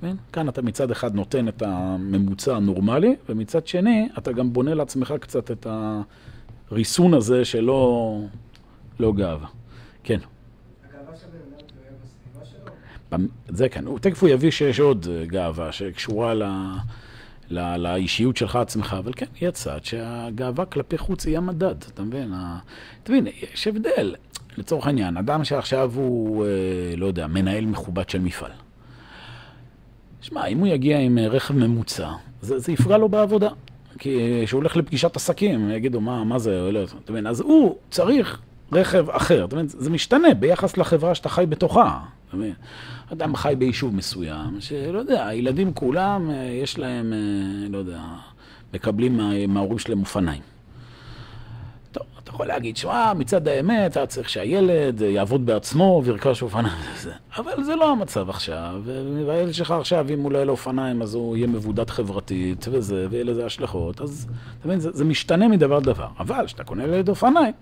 מבין? 0.03 0.17
כאן 0.33 0.49
אתה 0.49 0.63
מצד 0.63 0.91
אחד 0.91 1.15
נותן 1.15 1.49
את 1.49 1.63
הממוצע 1.63 2.57
הנורמלי, 2.57 3.17
ומצד 3.29 3.67
שני 3.67 4.09
אתה 4.19 4.33
גם 4.33 4.53
בונה 4.53 4.75
לעצמך 4.75 5.15
קצת 5.21 5.51
את 5.51 5.67
הריסון 6.71 7.15
הזה 7.15 7.45
שלא 7.45 8.19
לא 9.01 9.13
גאווה. 9.13 9.49
כן. 10.05 10.19
זה 13.49 13.69
כן, 13.69 13.85
תכף 14.01 14.23
הוא 14.23 14.31
יביא 14.31 14.51
שיש 14.51 14.81
עוד 14.81 15.07
אה, 15.11 15.27
גאווה 15.27 15.73
שקשורה 15.73 16.35
ל... 16.35 16.43
לא, 17.51 17.77
לאישיות 17.77 18.37
שלך 18.37 18.57
עצמך, 18.57 18.97
אבל 18.99 19.13
כן, 19.17 19.27
יהיה 19.41 19.51
צד 19.51 19.79
שהגאווה 19.83 20.65
כלפי 20.65 20.99
חוץ 20.99 21.27
היא 21.27 21.39
המדד, 21.39 21.75
אתה 21.95 22.03
מבין? 22.03 22.33
אתה 23.03 23.13
מבין, 23.13 23.27
יש 23.55 23.67
הבדל. 23.67 24.15
לצורך 24.57 24.87
העניין, 24.87 25.17
אדם 25.17 25.45
שעכשיו 25.45 25.93
הוא, 25.95 26.47
אה, 26.47 26.51
לא 26.97 27.07
יודע, 27.07 27.27
מנהל 27.27 27.67
מכובד 27.67 28.09
של 28.11 28.19
מפעל. 28.19 28.51
שמע, 30.21 30.47
אם 30.47 30.59
הוא 30.59 30.67
יגיע 30.67 30.99
עם 30.99 31.19
אה, 31.19 31.29
רכב 31.29 31.55
ממוצע, 31.55 32.11
זה, 32.43 32.59
זה 32.59 32.73
יפגע 32.73 32.97
לו 32.97 33.09
בעבודה. 33.09 33.49
כי 33.99 34.43
כשהוא 34.45 34.59
הולך 34.59 34.77
לפגישת 34.77 35.17
עסקים, 35.17 35.71
יגידו, 35.71 36.01
מה, 36.01 36.25
מה 36.25 36.39
זה, 36.39 36.73
לא, 36.73 36.85
אתה 37.05 37.13
מבין? 37.13 37.27
אז 37.27 37.41
הוא 37.41 37.77
צריך 37.91 38.41
רכב 38.73 39.11
אחר, 39.11 39.45
אתה 39.45 39.57
מבין? 39.57 39.69
זה 39.69 39.91
משתנה 39.91 40.35
ביחס 40.35 40.77
לחברה 40.77 41.15
שאתה 41.15 41.29
חי 41.29 41.45
בתוכה, 41.49 42.01
אתה 42.31 42.39
מבין? 42.39 42.55
אדם 43.13 43.37
חי 43.37 43.55
ביישוב 43.59 43.95
מסוים, 43.95 44.61
שלא 44.61 44.99
יודע, 44.99 45.27
הילדים 45.27 45.73
כולם, 45.73 46.31
אה, 46.31 46.37
יש 46.63 46.79
להם, 46.79 47.13
אה, 47.13 47.69
לא 47.69 47.79
יודע, 47.79 48.01
מקבלים 48.75 49.21
מההורים 49.49 49.79
שלהם 49.79 50.01
אופניים. 50.01 50.43
טוב, 51.93 52.03
אתה 52.23 52.31
יכול 52.31 52.47
להגיד, 52.47 52.77
שמע, 52.77 53.13
מצד 53.13 53.49
האמת, 53.49 53.93
אתה 53.93 54.07
צריך 54.07 54.29
שהילד 54.29 55.01
יעבוד 55.01 55.47
בעצמו 55.47 56.03
וירכש 56.05 56.43
אופניים 56.43 56.75
וזה. 56.95 57.13
אבל 57.39 57.65
זה 57.65 57.77
לא 57.77 57.93
המצב 57.93 58.31
עכשיו, 58.31 58.83
והילד 59.27 59.55
שלך 59.55 59.71
עכשיו, 59.71 60.07
אם 60.11 60.21
הוא 60.21 60.33
לא 60.33 60.37
יהיה 60.37 60.45
לו 60.45 60.53
אופניים, 60.53 61.03
אז 61.03 61.15
הוא 61.15 61.37
יהיה 61.37 61.47
מבודד 61.47 61.91
חברתית 61.91 62.67
וזה, 62.71 63.07
ויהיה 63.11 63.25
לזה 63.25 63.47
השלכות. 63.47 64.01
אז, 64.01 64.27
אתה 64.59 64.69
מבין, 64.69 64.81
זה, 64.81 64.91
זה 64.93 65.05
משתנה 65.05 65.49
מדבר 65.49 65.79
לדבר. 65.79 66.09
אבל 66.19 66.47
כשאתה 66.47 66.65
קונה 66.65 66.87
לילד 66.87 67.09
אופניים, 67.09 67.53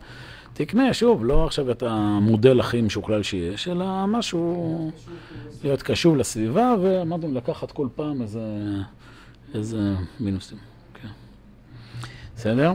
תקנה, 0.52 0.94
שוב, 0.94 1.24
לא 1.24 1.46
עכשיו 1.46 1.70
את 1.70 1.82
המודל 1.82 2.60
הכי 2.60 2.80
משוכלל 2.80 3.22
שיש, 3.22 3.68
אלא 3.68 4.06
משהו, 4.06 4.90
להיות 5.64 5.82
קשוב 5.82 6.16
לסביבה, 6.16 6.74
ואמרתם 6.82 7.34
לקחת 7.34 7.72
כל 7.72 7.88
פעם 7.94 8.22
איזה, 8.22 8.40
איזה 9.54 9.94
מינוסים. 10.20 10.58
כן. 10.94 11.08
בסדר? 12.36 12.72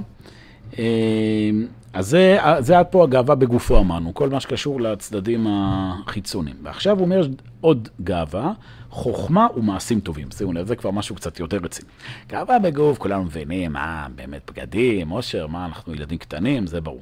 אה, 0.79 1.49
אז 1.93 2.07
זה, 2.07 2.37
זה 2.59 2.79
עד 2.79 2.85
פה 2.85 3.03
הגאווה 3.03 3.35
בגופו 3.35 3.79
אמרנו, 3.79 4.13
כל 4.13 4.29
מה 4.29 4.39
שקשור 4.39 4.81
לצדדים 4.81 5.47
החיצוניים. 5.49 6.55
ועכשיו 6.63 6.97
הוא 6.97 7.05
אומר 7.05 7.27
עוד 7.61 7.89
גאווה, 8.03 8.51
חוכמה 8.89 9.47
ומעשים 9.57 9.99
טובים. 9.99 10.31
שימו 10.31 10.53
לב, 10.53 10.67
זה 10.67 10.75
כבר 10.75 10.91
משהו 10.91 11.15
קצת 11.15 11.39
יותר 11.39 11.57
רציני. 11.57 11.89
גאווה 12.29 12.59
בגוף, 12.59 12.97
כולנו 12.97 13.23
מבינים, 13.23 13.73
מה, 13.73 14.07
באמת 14.15 14.51
בגדים, 14.51 15.09
עושר, 15.09 15.47
מה, 15.47 15.65
אנחנו 15.65 15.93
ילדים 15.93 16.17
קטנים, 16.17 16.67
זה 16.67 16.81
ברור. 16.81 17.01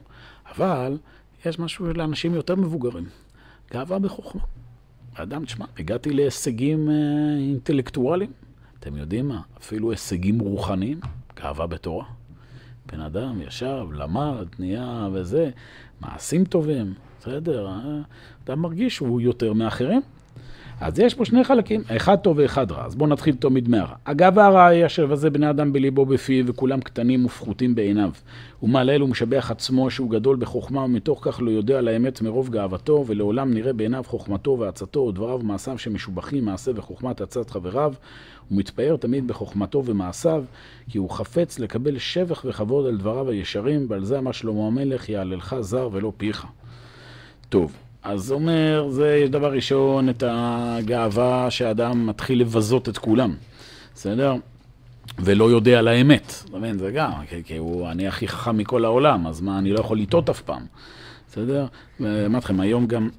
אבל 0.52 0.98
יש 1.46 1.60
משהו 1.60 1.94
לאנשים 1.94 2.34
יותר 2.34 2.56
מבוגרים, 2.56 3.06
גאווה 3.72 4.00
בחוכמה. 4.00 4.42
אדם, 5.14 5.46
תשמע, 5.46 5.66
הגעתי 5.80 6.14
להישגים 6.14 6.90
אה, 6.90 6.96
אינטלקטואליים, 7.38 8.32
אתם 8.80 8.98
יודעים 8.98 9.28
מה, 9.28 9.42
אפילו 9.58 9.92
הישגים 9.92 10.40
רוחניים, 10.40 11.00
גאווה 11.36 11.68
בתורה. 11.68 12.06
בן 12.86 13.02
אדם 13.02 13.42
ישב, 13.42 13.86
למד, 13.94 14.48
נהיה 14.60 15.08
וזה, 15.14 15.50
מעשים 16.02 16.46
טובים, 16.46 16.94
בסדר, 17.20 17.68
אה? 17.68 18.00
אתה 18.44 18.56
מרגיש 18.56 18.96
שהוא 18.96 19.22
יותר 19.22 19.54
מאחרים. 19.54 20.02
אז 20.82 21.00
יש 21.00 21.14
פה 21.14 21.26
שני 21.26 21.44
חלקים, 21.44 21.82
אחד 21.96 22.16
טוב 22.16 22.38
ואחד 22.38 22.72
רע. 22.72 22.86
אז 22.86 22.96
בואו 22.96 23.10
נתחיל 23.10 23.36
תמיד 23.36 23.70
מהרע. 23.70 23.96
אגב 24.04 24.40
הרע 24.40 24.66
היא 24.66 24.86
אשר 24.86 25.06
וזה 25.10 25.30
בני 25.30 25.50
אדם 25.50 25.74
בליבו 25.74 26.06
בפיו, 26.06 26.46
וכולם 26.48 26.82
קטנים 26.82 27.26
ופחותים 27.26 27.76
בעיניו. 27.76 28.12
הוא 28.60 28.70
מעלל 28.70 29.04
ומשבח 29.04 29.52
עצמו 29.52 29.92
שהוא 29.92 30.10
גדול 30.10 30.36
בחוכמה, 30.36 30.82
ומתוך 30.82 31.20
כך 31.22 31.42
לא 31.42 31.52
יודע 31.52 31.78
על 31.78 31.88
האמת 31.88 32.22
מרוב 32.22 32.50
גאוותו, 32.50 33.04
ולעולם 33.08 33.54
נראה 33.54 33.74
בעיניו 33.74 34.04
חוכמתו 34.08 34.58
ועצתו, 34.60 35.00
ודבריו 35.00 35.40
ומעשיו 35.40 35.78
שמשובחים 35.78 36.46
מעשה 36.46 36.72
וחוכמת 36.76 37.22
עצת 37.22 37.50
חבריו. 37.50 37.94
הוא 38.50 38.58
מתפאר 38.60 38.96
תמיד 38.98 39.28
בחוכמתו 39.28 39.84
ומעשיו, 39.86 40.44
כי 40.90 40.98
הוא 40.98 41.10
חפץ 41.10 41.60
לקבל 41.60 41.98
שבח 41.98 42.46
וכבוד 42.46 42.88
על 42.88 42.98
דבריו 42.98 43.30
הישרים, 43.30 43.86
ועל 43.90 44.04
זה 44.04 44.18
אמר 44.18 44.32
שלמה 44.32 44.68
המלך, 44.68 45.10
יעללך 45.10 45.56
זר 45.60 45.90
ולא 45.92 46.12
פיך. 46.18 46.46
טוב. 47.50 47.91
אז 48.04 48.32
אומר, 48.32 48.88
זה 48.90 49.18
יש 49.24 49.30
דבר 49.30 49.54
ראשון, 49.54 50.10
את 50.10 50.24
הגאווה 50.28 51.52
שאדם 51.52 52.08
מתחיל 52.08 52.42
לבזות 52.42 52.90
את 52.90 52.98
כולם, 52.98 53.36
בסדר? 53.96 54.36
ולא 55.20 55.52
יודע 55.52 55.80
על 55.80 55.88
האמת. 55.88 56.44
אתה 56.50 56.58
מבין, 56.58 56.78
זה 56.78 56.92
גם, 56.92 57.12
כי, 57.30 57.44
כי 57.44 57.58
הוא, 57.58 57.90
אני 57.90 58.08
הכי 58.08 58.28
חכם 58.28 58.58
מכל 58.58 58.86
העולם, 58.86 59.28
אז 59.28 59.42
מה, 59.42 59.60
אני 59.60 59.72
לא 59.72 59.80
יכול 59.80 60.00
לטעות 60.00 60.30
אף 60.30 60.42
פעם, 60.42 60.66
בסדר? 61.28 61.66
ואמרתי 62.00 62.46
לכם, 62.46 62.60
היום 62.60 62.88
גם, 62.88 63.10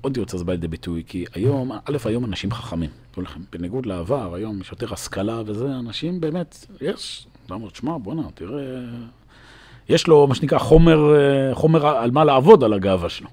עוד 0.00 0.16
יותר 0.16 0.36
זה 0.36 0.44
בא 0.44 0.52
לידי 0.52 0.68
ביטוי, 0.68 1.02
כי 1.06 1.24
היום, 1.34 1.72
א', 1.72 1.96
היום 2.04 2.24
אנשים 2.24 2.50
חכמים. 2.52 2.90
בניגוד 3.52 3.86
לעבר, 3.86 4.34
היום 4.34 4.60
יש 4.60 4.70
יותר 4.72 4.92
השכלה 4.92 5.42
וזה, 5.46 5.66
אנשים 5.66 6.20
באמת, 6.20 6.66
יש, 6.80 7.26
אתה 7.46 7.54
אומר, 7.54 7.68
שמע, 7.74 7.98
בואנה, 7.98 8.22
תראה, 8.34 8.62
יש 9.88 10.06
לו, 10.06 10.26
מה 10.26 10.34
שנקרא, 10.34 10.58
חומר, 10.58 11.14
חומר 11.52 11.86
על 11.86 12.10
מה 12.10 12.24
לעבוד 12.24 12.64
על 12.64 12.72
הגאווה 12.72 13.08
שלו. 13.08 13.28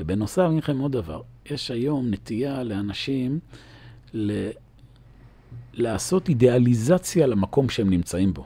ובנוסף, 0.00 0.46
אני 0.48 0.58
לכם 0.58 0.78
עוד 0.78 0.92
דבר, 0.92 1.20
יש 1.50 1.70
היום 1.70 2.10
נטייה 2.10 2.62
לאנשים 2.62 3.38
ל... 4.14 4.48
לעשות 5.74 6.28
אידיאליזציה 6.28 7.26
למקום 7.26 7.68
שהם 7.68 7.90
נמצאים 7.90 8.34
בו. 8.34 8.44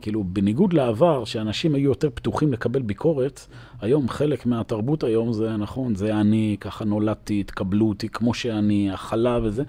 כאילו, 0.00 0.24
בניגוד 0.24 0.72
לעבר, 0.72 1.24
שאנשים 1.24 1.74
היו 1.74 1.90
יותר 1.90 2.10
פתוחים 2.14 2.52
לקבל 2.52 2.82
ביקורת, 2.82 3.46
היום 3.80 4.08
חלק 4.08 4.46
מהתרבות 4.46 5.04
היום 5.04 5.32
זה, 5.32 5.56
נכון, 5.56 5.94
זה 5.94 6.14
אני, 6.14 6.56
ככה 6.60 6.84
נולדתי, 6.84 7.42
תקבלו 7.42 7.88
אותי 7.88 8.08
כמו 8.08 8.34
שאני, 8.34 8.90
הכלה 8.90 9.38
וזה. 9.42 9.62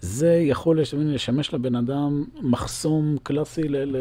זה 0.00 0.34
יכול 0.34 0.80
לשמש 0.94 1.54
לבן 1.54 1.74
אדם 1.74 2.24
מחסום 2.42 3.16
קלאסי 3.22 3.68
ל... 3.68 3.76
ל... 3.76 3.96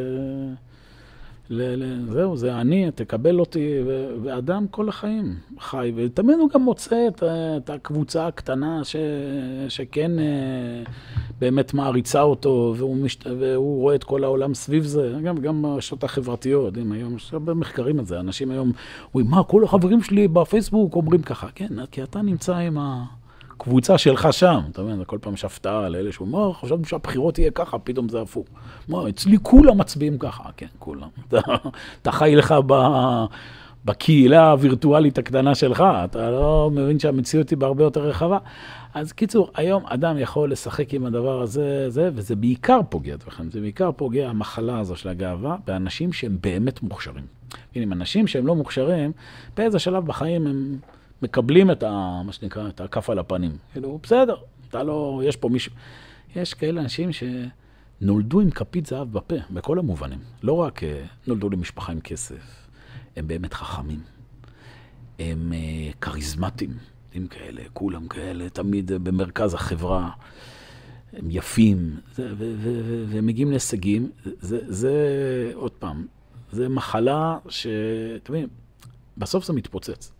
זהו, 2.09 2.37
זה 2.37 2.55
אני, 2.55 2.91
תקבל 2.91 3.39
אותי, 3.39 3.79
ואדם 4.23 4.67
כל 4.67 4.89
החיים 4.89 5.35
חי, 5.59 5.91
ותמיד 5.95 6.37
הוא 6.39 6.49
גם 6.49 6.61
מוצא 6.61 7.07
את, 7.07 7.23
את 7.57 7.69
הקבוצה 7.69 8.27
הקטנה 8.27 8.83
ש, 8.83 8.95
שכן 9.69 10.19
אה, 10.19 10.83
באמת 11.39 11.73
מעריצה 11.73 12.21
אותו, 12.21 12.73
והוא, 12.77 12.95
משת, 12.95 13.27
והוא 13.39 13.81
רואה 13.81 13.95
את 13.95 14.03
כל 14.03 14.23
העולם 14.23 14.53
סביב 14.53 14.83
זה, 14.83 15.13
גם, 15.23 15.37
גם 15.37 15.61
ברשתות 15.61 16.03
החברתיות, 16.03 16.65
יודעים, 16.65 16.91
היום 16.91 17.15
יש 17.15 17.33
הרבה 17.33 17.53
מחקרים 17.53 17.99
על 17.99 18.05
זה, 18.05 18.19
אנשים 18.19 18.51
היום 18.51 18.71
אומרים, 19.13 19.31
מה, 19.31 19.43
כל 19.43 19.63
החברים 19.63 20.03
שלי 20.03 20.27
בפייסבוק 20.27 20.95
אומרים 20.95 21.21
ככה, 21.21 21.47
כן, 21.55 21.85
כי 21.91 22.03
אתה 22.03 22.21
נמצא 22.21 22.55
עם 22.55 22.77
ה... 22.77 23.20
הקבוצה 23.61 23.97
שלך 23.97 24.27
שם, 24.31 24.59
אתה 24.71 24.81
מבין, 24.83 25.03
כל 25.05 25.17
פעם 25.21 25.33
יש 25.33 25.45
הפתעה 25.45 25.89
לאלה 25.89 26.11
שאומרים, 26.11 26.47
מה, 26.47 26.53
חשבנו 26.53 26.85
שהבחירות 26.85 27.39
יהיה 27.39 27.51
ככה, 27.51 27.79
פתאום 27.79 28.09
זה 28.09 28.21
הפוך. 28.21 28.47
מה, 28.87 29.09
אצלי 29.09 29.37
כולם 29.41 29.77
מצביעים 29.77 30.17
ככה, 30.17 30.43
כן, 30.57 30.67
כולם. 30.79 31.07
אתה, 32.01 32.11
חי 32.11 32.35
לך 32.35 32.55
ב, 32.67 32.73
בקהילה 33.85 34.51
הווירטואלית 34.51 35.17
הקטנה 35.17 35.55
שלך, 35.55 35.83
אתה 36.05 36.31
לא 36.31 36.69
מבין 36.73 36.99
שהמציאות 36.99 37.49
היא 37.49 37.57
בהרבה 37.57 37.83
יותר 37.83 38.01
רחבה. 38.01 38.37
אז 38.93 39.11
קיצור, 39.11 39.51
היום 39.55 39.83
אדם 39.85 40.17
יכול 40.17 40.51
לשחק 40.51 40.93
עם 40.93 41.05
הדבר 41.05 41.41
הזה, 41.41 41.89
זה, 41.89 42.09
וזה 42.13 42.35
בעיקר 42.35 42.79
פוגע 42.89 43.15
בכם, 43.27 43.51
זה 43.51 43.59
בעיקר 43.59 43.91
פוגע, 43.91 44.29
המחלה 44.29 44.79
הזו 44.79 44.95
של 44.95 45.09
הגאווה, 45.09 45.55
באנשים 45.67 46.13
שהם 46.13 46.37
באמת 46.41 46.83
מוכשרים. 46.83 47.25
הנה, 47.75 47.95
אנשים 47.95 48.27
שהם 48.27 48.47
לא 48.47 48.55
מוכשרים, 48.55 49.11
באיזה 49.57 49.79
שלב 49.79 50.05
בחיים 50.05 50.47
הם... 50.47 50.77
מקבלים 51.21 51.71
את 51.71 51.83
ה... 51.83 52.21
מה 52.25 52.31
שנקרא, 52.31 52.69
את 52.69 52.81
הכף 52.81 53.09
על 53.09 53.19
הפנים. 53.19 53.57
כאילו, 53.71 53.99
בסדר, 54.03 54.35
אתה 54.69 54.83
לא... 54.83 55.21
יש 55.25 55.35
פה 55.35 55.49
מישהו... 55.49 55.71
יש 56.35 56.53
כאלה 56.53 56.81
אנשים 56.81 57.09
שנולדו 57.11 58.39
עם 58.39 58.49
כפית 58.49 58.85
זהב 58.85 59.11
בפה, 59.13 59.35
בכל 59.51 59.79
המובנים. 59.79 60.19
לא 60.43 60.53
רק 60.53 60.83
אה, 60.83 61.03
נולדו 61.27 61.49
למשפחה 61.49 61.91
עם 61.91 61.99
כסף, 61.99 62.67
הם 63.15 63.27
באמת 63.27 63.53
חכמים. 63.53 63.99
הם 65.19 65.51
uh, 65.51 65.97
כריזמטיים, 65.97 66.77
הם 67.13 67.27
כאלה, 67.27 67.61
כולם 67.73 68.07
כאלה, 68.07 68.49
תמיד 68.49 68.91
במרכז 68.91 69.53
החברה. 69.53 70.09
הם 71.13 71.25
יפים, 71.31 71.99
והם 73.07 73.25
מגיעים 73.25 73.49
להישגים. 73.49 74.11
זה, 74.39 74.59
זה, 74.67 74.91
עוד 75.53 75.71
פעם, 75.71 76.05
זה 76.51 76.69
מחלה 76.69 77.37
ש... 77.49 77.67
אתם 78.15 78.33
יודעים, 78.33 78.49
בסוף 79.17 79.45
זה 79.45 79.53
מתפוצץ. 79.53 80.11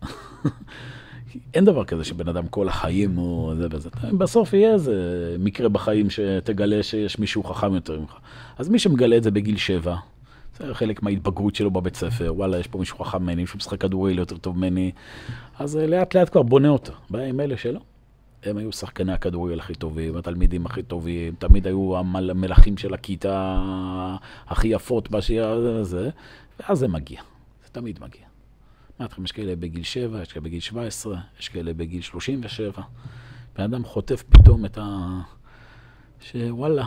אין 1.54 1.64
דבר 1.64 1.84
כזה 1.84 2.04
שבן 2.04 2.28
אדם 2.28 2.48
כל 2.48 2.68
החיים 2.68 3.16
הוא 3.16 3.54
זה 3.54 3.66
וזה. 3.70 3.90
בסוף 4.18 4.52
יהיה 4.52 4.72
איזה 4.72 5.36
מקרה 5.38 5.68
בחיים 5.68 6.10
שתגלה 6.10 6.82
שיש 6.82 7.18
מישהו 7.18 7.44
חכם 7.44 7.74
יותר 7.74 8.00
ממך. 8.00 8.14
אז 8.58 8.68
מי 8.68 8.78
שמגלה 8.78 9.16
את 9.16 9.22
זה 9.22 9.30
בגיל 9.30 9.56
שבע, 9.56 9.96
זה 10.58 10.74
חלק 10.74 11.02
מההתבגרות 11.02 11.54
שלו 11.54 11.70
בבית 11.70 11.96
ספר, 11.96 12.32
וואלה, 12.36 12.58
יש 12.58 12.66
פה 12.66 12.78
מישהו 12.78 12.98
חכם 12.98 13.22
ממני, 13.22 13.42
מישהו 13.42 13.56
משחק 13.56 13.80
כדורגל 13.80 14.18
יותר 14.18 14.36
טוב 14.36 14.58
ממני, 14.58 14.90
אז 15.58 15.76
אה, 15.76 15.86
לאט 15.86 16.16
לאט 16.16 16.32
כבר 16.32 16.42
בונה 16.42 16.68
אותו. 16.68 16.92
בעיה 17.10 17.28
עם 17.28 17.40
אלה 17.40 17.56
שלא. 17.56 17.80
הם 18.42 18.56
היו 18.56 18.72
שחקני 18.72 19.12
הכדורגל 19.12 19.58
הכי 19.58 19.74
טובים, 19.74 20.16
התלמידים 20.16 20.66
הכי 20.66 20.82
טובים, 20.82 21.34
תמיד 21.38 21.66
היו 21.66 21.96
המלכים 21.98 22.76
של 22.76 22.94
הכיתה 22.94 23.62
הכי 24.48 24.68
יפות 24.68 25.10
בשיר 25.10 25.46
הזה, 25.46 26.10
ואז 26.60 26.78
זה 26.78 26.88
מגיע, 26.88 27.20
זה 27.64 27.70
תמיד 27.72 27.98
מגיע. 28.02 28.31
יש 29.24 29.32
כאלה 29.32 29.56
בגיל 29.56 29.82
7, 29.82 30.22
יש 30.22 30.32
כאלה 30.32 30.44
בגיל 30.44 30.60
17, 30.60 31.18
יש 31.40 31.48
כאלה 31.48 31.74
בגיל 31.74 32.02
37. 32.02 32.82
בן 33.56 33.64
אדם 33.64 33.84
חוטף 33.84 34.22
פתאום 34.28 34.64
את 34.64 34.78
ה... 34.78 35.20
שוואלה, 36.20 36.84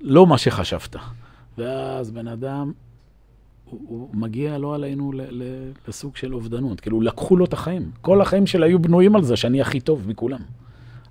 לא 0.00 0.26
מה 0.26 0.38
שחשבת. 0.38 0.96
ואז 1.58 2.10
בן 2.10 2.28
אדם, 2.28 2.72
הוא, 3.64 3.80
הוא 3.88 4.16
מגיע 4.16 4.58
לא 4.58 4.74
עלינו 4.74 5.12
ל, 5.12 5.20
ל, 5.30 5.42
לסוג 5.88 6.16
של 6.16 6.34
אובדנות. 6.34 6.80
כאילו, 6.80 7.00
לקחו 7.00 7.36
לו 7.36 7.44
את 7.44 7.52
החיים. 7.52 7.90
כל 8.00 8.20
החיים 8.20 8.46
שלה 8.46 8.66
היו 8.66 8.78
בנויים 8.78 9.16
על 9.16 9.22
זה 9.22 9.36
שאני 9.36 9.60
הכי 9.60 9.80
טוב 9.80 10.08
מכולם. 10.08 10.40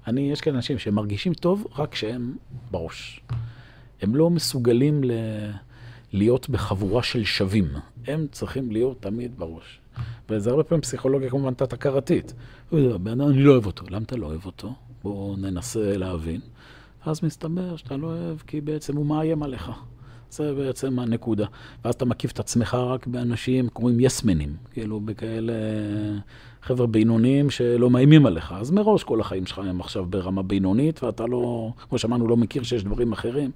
אני, 0.08 0.32
יש 0.32 0.42
כאלה 0.42 0.56
אנשים 0.56 0.78
שמרגישים 0.78 1.34
טוב 1.34 1.68
רק 1.76 1.92
כשהם 1.92 2.36
בראש. 2.72 3.22
הם 4.02 4.16
לא 4.16 4.30
מסוגלים 4.30 5.04
ל... 5.04 5.12
להיות 6.15 6.49
בחבורה 6.49 7.04
של 7.04 7.23
שווים. 7.23 7.67
הם 8.08 8.28
צריכים 8.32 8.71
להיות 8.71 9.01
תמיד 9.01 9.32
בראש. 9.38 9.80
וזה 10.30 10.49
הרבה 10.49 10.63
פעמים 10.63 10.82
פסיכולוגיה 10.82 11.30
כמובן 11.30 11.54
תת-הכרתית. 11.54 12.34
אני 12.73 13.43
לא 13.43 13.51
אוהב 13.51 13.65
אותו. 13.65 13.86
למה 13.89 14.04
אתה 14.06 14.15
לא 14.15 14.25
אוהב 14.25 14.45
אותו? 14.45 14.73
בואו 15.04 15.36
ננסה 15.38 15.97
להבין. 15.97 16.41
אז 17.06 17.23
מסתבר 17.23 17.75
שאתה 17.75 17.97
לא 17.97 18.08
אוהב 18.08 18.38
כי 18.47 18.62
בעצם 18.62 18.95
הוא 18.95 19.06
מאיים 19.06 19.43
עליך. 19.43 19.71
זה 20.32 20.54
בעצם 20.54 20.99
הנקודה. 20.99 21.45
ואז 21.86 21.95
אתה 21.95 22.06
מקיף 22.06 22.32
את 22.32 22.39
עצמך 22.39 22.73
רק 22.73 23.08
באנשים, 23.08 23.69
קוראים 23.69 23.99
יסמנים, 23.99 24.56
כאילו 24.71 24.99
בכאלה 24.99 25.54
חבר'ה 26.62 26.88
בינוניים 26.88 27.49
שלא 27.49 27.89
מאיימים 27.89 28.25
עליך. 28.25 28.54
אז 28.58 28.71
מראש 28.71 29.04
כל 29.04 29.21
החיים 29.21 29.45
שלך 29.45 29.60
הם 29.60 29.82
עכשיו 29.82 30.06
ברמה 30.06 30.43
בינונית, 30.43 31.04
ואתה 31.04 31.25
לא, 31.25 31.71
כמו 31.89 31.97
שאמרנו, 31.97 32.28
לא 32.28 32.38
מכיר 32.38 32.63
שיש 32.63 32.84
דברים 32.84 33.12
אחרים. 33.12 33.51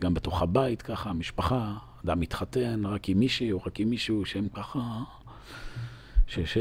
גם 0.00 0.14
בתוך 0.14 0.42
הבית 0.42 0.82
ככה, 0.82 1.10
המשפחה, 1.10 1.74
אדם 2.04 2.20
מתחתן 2.20 2.86
רק 2.86 3.08
עם 3.08 3.18
מישהי 3.18 3.52
או 3.52 3.60
רק 3.66 3.80
עם 3.80 3.90
מישהו 3.90 4.24
שהם 4.24 4.48
ככה... 4.54 4.80
ש, 6.26 6.38
ש, 6.38 6.58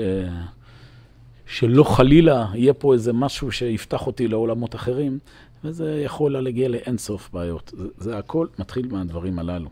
שלא 1.45 1.83
חלילה 1.83 2.47
יהיה 2.53 2.73
פה 2.73 2.93
איזה 2.93 3.13
משהו 3.13 3.51
שיפתח 3.51 4.07
אותי 4.07 4.27
לעולמות 4.27 4.75
אחרים, 4.75 5.19
וזה 5.63 6.01
יכול 6.05 6.37
להגיע 6.37 6.67
לאינסוף 6.69 7.29
בעיות. 7.33 7.71
זה, 7.77 7.87
זה 7.97 8.17
הכל 8.17 8.47
מתחיל 8.59 8.87
מהדברים 8.91 9.39
הללו. 9.39 9.69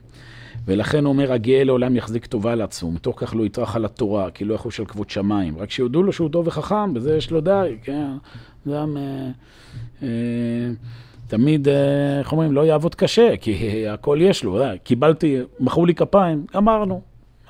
ולכן 0.66 1.06
אומר, 1.06 1.32
הגאה 1.34 1.64
לעולם 1.64 1.96
יחזיק 1.96 2.26
טובה 2.26 2.56
לעצמו, 2.56 2.92
מתוך 2.92 3.16
כך 3.20 3.36
לא 3.36 3.46
יטרח 3.46 3.76
על 3.76 3.86
התורה, 3.86 4.32
כי 4.32 4.46
לא 4.46 4.54
יחוש 4.54 4.80
על 4.80 4.86
כבוד 4.86 5.10
שמיים. 5.10 5.58
רק 5.58 5.72
שיודעו 5.72 6.04
לו 6.04 6.14
שהוא 6.14 6.30
טוב 6.30 6.48
וחכם, 6.48 6.94
בזה 6.94 7.18
יש 7.18 7.32
לו 7.32 7.42
די, 7.42 7.78
כן? 7.84 8.12
גם... 8.68 8.98
אה, 8.98 9.30
אה, 10.04 10.72
תמיד, 11.36 11.68
אה, 11.68 12.20
איך 12.20 12.32
אומרים, 12.32 12.52
לא 12.52 12.66
יעבוד 12.66 12.96
קשה, 12.96 13.38
כי 13.42 13.54
הכל 13.94 14.18
יש 14.22 14.44
לו. 14.44 14.62
אה, 14.62 14.78
קיבלתי, 14.78 15.38
מחאו 15.60 15.86
לי 15.86 15.96
כפיים, 15.96 16.46
אמרנו, 16.58 17.02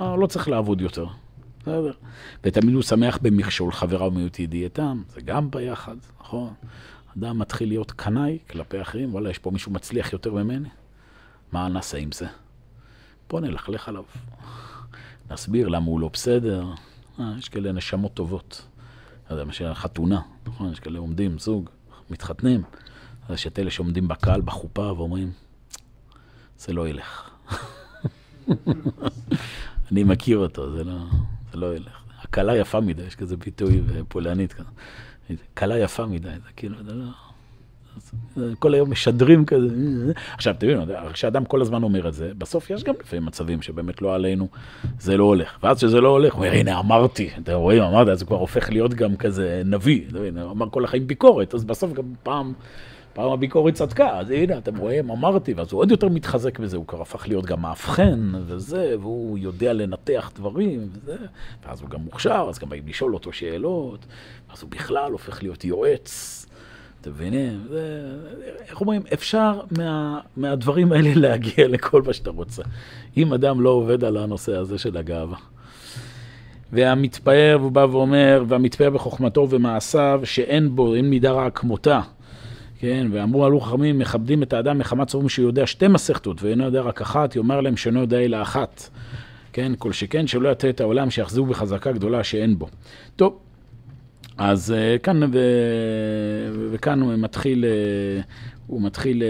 אה, 0.02 0.16
לא 0.16 0.28
צריך 0.28 0.50
לעבוד 0.50 0.82
יותר. 0.82 1.06
בסדר. 1.62 1.92
ותמיד 2.44 2.74
הוא 2.74 2.84
שמח 2.84 3.20
במכשול 3.22 3.72
חבריו 3.72 4.12
מיעוט 4.12 4.40
ידיעתם, 4.40 5.04
זה 5.14 5.22
גם 5.22 5.52
ביחד, 5.52 5.96
נכון? 6.22 6.54
אדם 7.18 7.40
מתחיל 7.40 7.68
להיות 7.68 7.92
קנאי 7.92 8.38
כלפי 8.50 8.82
אחרים, 8.82 9.14
וואלה, 9.14 9.30
יש 9.30 9.38
פה 9.38 9.52
מישהו 9.52 9.72
מצליח 9.72 10.14
יותר 10.14 10.34
ממני, 10.34 10.70
מה 11.52 11.68
נעשה 11.68 11.98
עם 11.98 12.12
זה? 12.12 12.28
בוא 13.30 13.40
נלכלך 13.40 13.90
עליו. 13.90 14.04
נסביר 15.32 15.68
למה 15.68 15.86
הוא 15.86 16.00
לא 16.00 16.10
בסדר. 16.14 16.66
אה, 17.20 17.34
יש 17.38 17.50
כאלה 17.50 17.72
נשמות 17.72 18.14
טובות. 18.14 18.66
לא 19.30 19.36
יודע, 19.36 19.44
מה 19.46 19.74
חתונה, 19.74 20.22
נכון? 20.46 20.72
יש 20.72 20.80
כאלה 20.80 21.00
עומדים, 21.00 21.40
זוג, 21.40 21.70
מתחתנים. 22.10 22.62
אז 23.30 23.36
יש 23.36 23.48
את 23.48 23.60
אלה 23.60 23.72
שעומדים 23.72 24.08
בקהל 24.08 24.42
בחופה 24.42 24.94
ואומרים, 24.94 25.32
זה 26.58 26.74
לא 26.74 26.88
ילך. 26.88 27.30
אני 29.92 30.04
מכיר 30.04 30.38
אותו, 30.38 30.72
זה 30.72 30.84
לא, 30.84 30.94
זה 31.52 31.58
לא 31.58 31.76
ילך. 31.76 32.04
הכלה 32.22 32.58
יפה 32.58 32.80
מדי, 32.80 33.04
יש 33.04 33.16
כזה 33.16 33.38
ביטוי 33.38 33.82
פולנית 34.08 34.54
כזה. 34.54 34.70
כלה 35.58 35.80
יפה 35.80 36.06
מדי, 36.06 36.30
זה 36.30 36.50
כאילו, 36.56 36.76
זה 36.84 36.94
לא... 36.94 37.06
כל 38.60 38.74
היום 38.74 38.92
משדרים 38.92 39.46
כזה. 39.46 39.68
עכשיו, 40.34 40.56
תבינו, 40.58 40.84
כשאדם 41.14 41.46
כל 41.46 41.62
הזמן 41.62 41.84
אומר 41.84 42.08
את 42.08 42.14
זה, 42.14 42.32
בסוף 42.38 42.70
יש 42.70 42.84
גם 42.84 42.94
לפעמים 43.00 43.26
מצבים 43.26 43.62
שבאמת 43.62 44.02
לא 44.02 44.16
עלינו, 44.16 44.48
זה 45.00 45.18
לא 45.18 45.24
הולך. 45.24 45.58
ואז 45.64 45.78
כשזה 45.78 46.02
לא 46.02 46.10
הולך, 46.10 46.34
הוא 46.34 46.46
אומר, 46.46 46.56
הנה, 46.56 46.80
אמרתי, 46.80 47.30
אתם 47.44 47.54
רואים, 47.54 47.84
אמרת, 47.84 48.08
אז 48.08 48.20
זה 48.20 48.26
כבר 48.26 48.38
הופך 48.38 48.70
להיות 48.70 48.94
גם 48.94 49.16
כזה 49.16 49.62
נביא. 49.66 50.02
אמר 50.42 50.70
כל 50.70 50.84
החיים 50.84 51.08
ביקורת, 51.08 51.54
אז 51.54 51.64
בסוף 51.64 51.94
גם 51.94 52.14
פעם... 52.24 52.54
פעם 53.16 53.32
הביקורת 53.32 53.74
צדקה, 53.74 54.20
אז 54.20 54.32
הנה, 54.32 54.58
אתם 54.58 54.78
רואים, 54.78 55.10
אמרתי, 55.10 55.54
ואז 55.54 55.72
הוא 55.72 55.82
עוד 55.82 55.92
יותר 55.92 56.10
מתחזק 56.10 56.60
בזה, 56.60 56.78
הוא 56.78 56.88
כבר 56.88 57.02
הפך 57.02 57.28
להיות 57.28 57.46
גם 57.46 57.62
מאבחן 57.62 58.32
וזה, 58.46 58.96
והוא 59.00 59.38
יודע 59.38 59.74
לנתח 59.74 60.32
דברים 60.36 60.88
וזה, 60.92 61.16
ואז 61.66 61.82
הוא 61.82 61.90
גם 61.90 62.02
מוכשר, 62.02 62.46
אז 62.50 62.60
גם 62.60 62.70
באים 62.70 62.84
לשאול 62.88 63.14
אותו 63.14 63.34
שאלות, 63.34 64.06
אז 64.54 64.62
הוא 64.62 64.72
בכלל 64.72 65.12
הופך 65.12 65.44
להיות 65.44 65.66
יועץ. 65.66 66.46
אתם 67.02 67.10
מבינים? 67.10 67.66
זה, 67.70 68.12
איך 68.70 68.82
אומרים, 68.82 69.02
אפשר 69.14 69.60
מה, 69.78 70.20
מהדברים 70.38 70.92
האלה 70.92 71.10
להגיע 71.28 71.68
לכל 71.68 72.02
מה 72.02 72.14
שאתה 72.14 72.30
רוצה. 72.30 72.64
אם 73.18 73.34
אדם 73.34 73.62
לא 73.62 73.70
עובד 73.70 74.04
על 74.04 74.18
הנושא 74.18 74.56
הזה 74.56 74.78
של 74.78 74.98
הגאווה. 74.98 75.38
והמתפאר, 76.72 77.58
והוא 77.60 77.72
בא 77.72 77.88
ואומר, 77.92 78.44
והמתפאר 78.48 78.90
בחוכמתו 78.90 79.42
ובמעשיו, 79.42 80.22
שאין 80.24 80.76
בו, 80.76 80.96
אין 80.96 81.10
מידה 81.10 81.32
רעה 81.32 81.50
כמותה. 81.50 82.02
כן, 82.80 83.08
ואמרו 83.12 83.46
עלו 83.46 83.60
חכמים, 83.60 84.00
מכבדים 84.00 84.44
את 84.44 84.54
האדם 84.54 84.78
מחמת 84.78 85.10
סוברים 85.10 85.30
שהוא 85.30 85.48
יודע 85.48 85.68
שתי 85.68 85.88
מסכתות 85.88 86.44
ואינו 86.44 86.64
יודע 86.64 86.82
רק 86.82 87.02
אחת, 87.02 87.36
יאמר 87.36 87.62
להם 87.62 87.78
שאינו 87.78 88.00
יודע 88.00 88.20
אלא 88.20 88.42
אחת. 88.42 88.90
כן, 89.54 89.72
כל 89.78 89.92
שכן 89.92 90.28
שלא 90.28 90.50
יטה 90.50 90.70
את 90.70 90.82
העולם 90.82 91.10
שיחזרו 91.10 91.46
בחזקה 91.46 91.92
גדולה 91.92 92.24
שאין 92.24 92.60
בו. 92.60 92.68
טוב, 93.16 93.40
אז 94.38 94.72
אה, 94.72 94.98
כאן, 94.98 95.24
ו... 95.24 95.40
וכאן 96.72 97.02
הוא 97.02 97.16
מתחיל, 97.16 97.66
אה, 97.66 98.22
הוא 98.68 98.82
מתחיל 98.82 99.24
אה, 99.24 99.28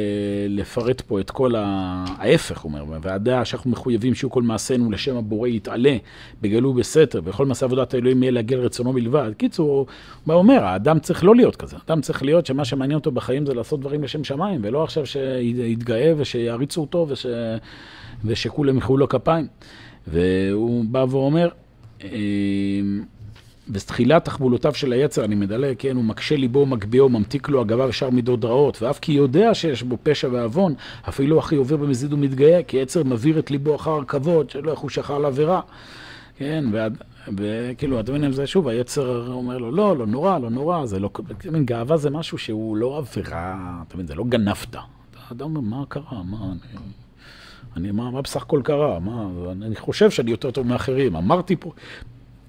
לפרט 0.49 1.01
פה 1.01 1.19
את 1.19 1.31
כל 1.31 1.55
ההפך, 1.55 2.59
הוא 2.59 2.71
אומר, 2.71 2.97
והדעה 3.01 3.45
שאנחנו 3.45 3.71
מחויבים 3.71 4.15
שיהיו 4.15 4.29
כל 4.29 4.43
מעשינו 4.43 4.91
לשם 4.91 5.17
הבורא 5.17 5.47
יתעלה, 5.47 5.97
בגלו 6.41 6.73
בסתר, 6.73 7.21
וכל 7.23 7.45
מעשה 7.45 7.65
עבודת 7.65 7.93
האלוהים 7.93 8.23
יהיה 8.23 8.31
להגיע 8.31 8.57
לרצונו 8.57 8.93
בלבד. 8.93 9.31
קיצור, 9.37 9.85
הוא 10.25 10.33
אומר, 10.35 10.63
האדם 10.63 10.99
צריך 10.99 11.23
לא 11.23 11.35
להיות 11.35 11.55
כזה, 11.55 11.77
האדם 11.87 12.01
צריך 12.01 12.23
להיות 12.23 12.45
שמה 12.45 12.65
שמעניין 12.65 12.99
אותו 12.99 13.11
בחיים 13.11 13.45
זה 13.45 13.53
לעשות 13.53 13.79
דברים 13.79 14.03
לשם 14.03 14.23
שמיים, 14.23 14.61
ולא 14.63 14.83
עכשיו 14.83 15.05
שיתגאה 15.05 16.13
ושיעריצו 16.17 16.81
אותו 16.81 17.05
וש... 17.09 17.25
ושכולם 18.25 18.77
יחאו 18.77 18.97
לו 18.97 19.09
כפיים. 19.09 19.47
והוא 20.07 20.85
בא 20.85 21.05
ואומר, 21.09 21.49
וזתחילת 23.69 24.25
תחבולותיו 24.25 24.73
של 24.73 24.93
היצר, 24.93 25.25
אני 25.25 25.35
מדלג, 25.35 25.75
כן, 25.79 25.95
הוא 25.95 26.03
מקשה 26.03 26.35
ליבו, 26.35 26.65
מגביהו, 26.65 27.09
ממתיק 27.09 27.49
לו 27.49 27.61
אגביו 27.61 27.87
ושאר 27.89 28.09
מידות 28.09 28.45
רעות, 28.45 28.81
ואף 28.81 28.99
כי 28.99 29.11
יודע 29.11 29.53
שיש 29.53 29.83
בו 29.83 29.97
פשע 30.03 30.29
ועוון, 30.31 30.73
אפילו 31.09 31.39
הכי 31.39 31.55
עובר 31.55 31.77
במזיד 31.77 32.13
ומתגאה, 32.13 32.63
כי 32.63 32.77
יצר 32.77 33.03
מבעיר 33.03 33.39
את 33.39 33.51
ליבו 33.51 33.75
אחר 33.75 34.03
כבוד, 34.07 34.49
שלא 34.49 34.71
יחוש 34.71 34.97
אחר 34.97 35.17
לעבירה. 35.17 35.61
כן, 36.37 36.65
וכאילו, 37.37 37.99
אתם 37.99 38.11
מבינים, 38.11 38.31
זה 38.31 38.47
שוב, 38.47 38.67
היצר 38.67 39.27
אומר 39.31 39.57
לו, 39.57 39.71
לא, 39.71 39.97
לא 39.97 40.07
נורא, 40.07 40.39
לא 40.39 40.49
נורא, 40.49 40.85
זה 40.85 40.99
לא, 40.99 41.09
מין, 41.51 41.65
גאווה 41.65 41.97
זה 41.97 42.09
משהו 42.09 42.37
שהוא 42.37 42.77
לא 42.77 42.97
עבירה, 42.97 43.81
אתה 43.87 43.95
מבין, 43.95 44.07
זה 44.07 44.15
לא 44.15 44.23
גנבת. 44.29 44.75
אתה 45.31 45.43
אומר, 45.43 45.61
מה 45.61 45.83
קרה, 45.87 46.23
מה, 46.23 46.37
אני... 46.51 46.79
אני, 47.77 47.91
מה, 47.91 48.11
מה 48.11 48.21
בסך 48.21 48.41
הכל 48.41 48.61
קרה? 48.63 48.99
מה, 48.99 49.27
אני 49.51 49.75
חושב 49.75 50.11
שאני 50.11 50.31
יותר 50.31 50.51
טוב 50.51 50.67
מאחרים. 50.67 51.15
אמרתי 51.15 51.55
פה, 51.55 51.71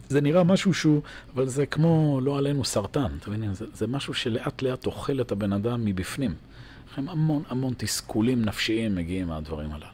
זה 0.08 0.20
נראה 0.20 0.44
משהו 0.44 0.74
שהוא, 0.74 1.02
אבל 1.34 1.46
זה 1.46 1.66
כמו, 1.66 2.20
לא 2.22 2.38
עלינו, 2.38 2.64
סרטן, 2.64 3.16
אתה 3.20 3.30
מבין? 3.30 3.54
זה, 3.54 3.64
זה 3.74 3.86
משהו 3.86 4.14
שלאט 4.14 4.62
לאט 4.62 4.86
אוכל 4.86 5.20
את 5.20 5.32
הבן 5.32 5.52
אדם 5.52 5.84
מבפנים. 5.84 6.34
לכן 6.92 7.08
המון 7.08 7.42
המון 7.48 7.74
תסכולים 7.76 8.44
נפשיים 8.44 8.94
מגיעים 8.94 9.26
מהדברים 9.26 9.72
הללו. 9.72 9.86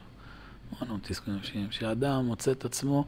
המון 0.79 0.99
תסכולים 1.03 1.39
נפשיים, 1.39 1.67
שאדם 1.71 2.25
מוצא 2.25 2.51
את 2.51 2.65
עצמו, 2.65 3.05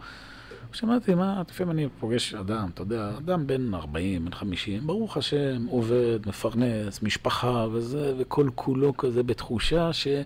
שמעתי, 0.74 1.16
מה, 1.16 1.42
לפעמים 1.50 1.72
אני 1.72 1.88
פוגש 2.00 2.34
אדם, 2.34 2.70
אתה 2.74 2.82
יודע, 2.82 3.12
אדם 3.18 3.48
בן 3.48 3.74
40, 3.74 4.26
בן 4.26 4.34
50, 4.34 4.88
ברוך 4.88 5.18
השם, 5.18 5.66
עובד, 5.70 6.20
מפרנס, 6.28 7.02
משפחה 7.02 7.66
וזה, 7.72 8.14
וכל 8.18 8.50
כולו 8.56 8.98
כזה 8.98 9.24
בתחושה 9.24 9.94
שהוא 9.94 10.26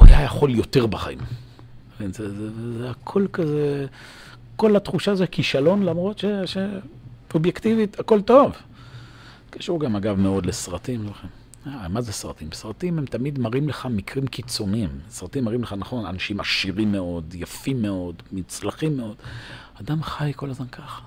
היה 0.00 0.22
יכול 0.22 0.50
יותר 0.50 0.86
בחיים. 0.86 1.18
זה, 2.00 2.08
זה, 2.10 2.50
זה, 2.50 2.78
זה 2.78 2.90
הכל 2.90 3.26
כזה... 3.32 3.86
כל 4.62 4.76
התחושה 4.76 5.14
זה 5.14 5.26
כישלון, 5.26 5.82
למרות 5.82 6.18
ש... 6.18 6.24
ש... 6.44 6.56
אובייקטיבית, 7.34 8.00
הכל 8.00 8.20
טוב. 8.20 8.52
קשור 9.50 9.80
גם, 9.80 9.96
אגב, 9.96 10.18
מאוד 10.18 10.46
לסרטים. 10.46 11.06
לכם. 11.06 11.28
אה, 11.66 11.88
מה 11.88 12.00
זה 12.00 12.12
סרטים? 12.12 12.48
סרטים 12.52 12.98
הם 12.98 13.06
תמיד 13.06 13.38
מראים 13.38 13.68
לך 13.68 13.88
מקרים 13.90 14.26
קיצוניים. 14.26 14.88
סרטים 15.10 15.44
מראים 15.44 15.62
לך, 15.62 15.74
נכון, 15.78 16.06
אנשים 16.06 16.40
עשירים 16.40 16.92
מאוד, 16.92 17.34
יפים 17.34 17.82
מאוד, 17.82 18.14
מצלחים 18.32 18.96
מאוד. 18.96 19.16
אדם 19.80 20.02
חי 20.02 20.32
כל 20.36 20.50
הזמן 20.50 20.66
ככה. 20.66 21.02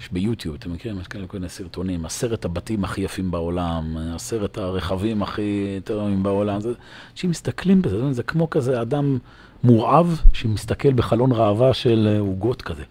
יש 0.00 0.12
ביוטיוב, 0.12 0.54
אתם 0.54 0.72
מכירים, 0.72 1.00
יש 1.00 1.06
כאלה 1.06 1.26
כל 1.26 1.36
מיני 1.36 1.48
סרטונים, 1.48 2.06
עשרת 2.06 2.44
הבתים 2.44 2.84
הכי 2.84 3.00
יפים 3.00 3.30
בעולם, 3.30 3.96
עשרת 4.14 4.58
הרכבים 4.58 5.22
הכי 5.22 5.80
טובים 5.84 6.22
בעולם. 6.22 6.60
אנשים 7.12 7.30
מסתכלים 7.30 7.82
בזה, 7.82 8.12
זה 8.12 8.22
כמו 8.22 8.50
כזה 8.50 8.82
אדם 8.82 9.18
מורעב 9.64 10.20
שמסתכל 10.32 10.92
בחלון 10.92 11.32
ראווה 11.32 11.74
של 11.74 12.08
אה, 12.10 12.18
עוגות 12.18 12.62
כזה. 12.62 12.84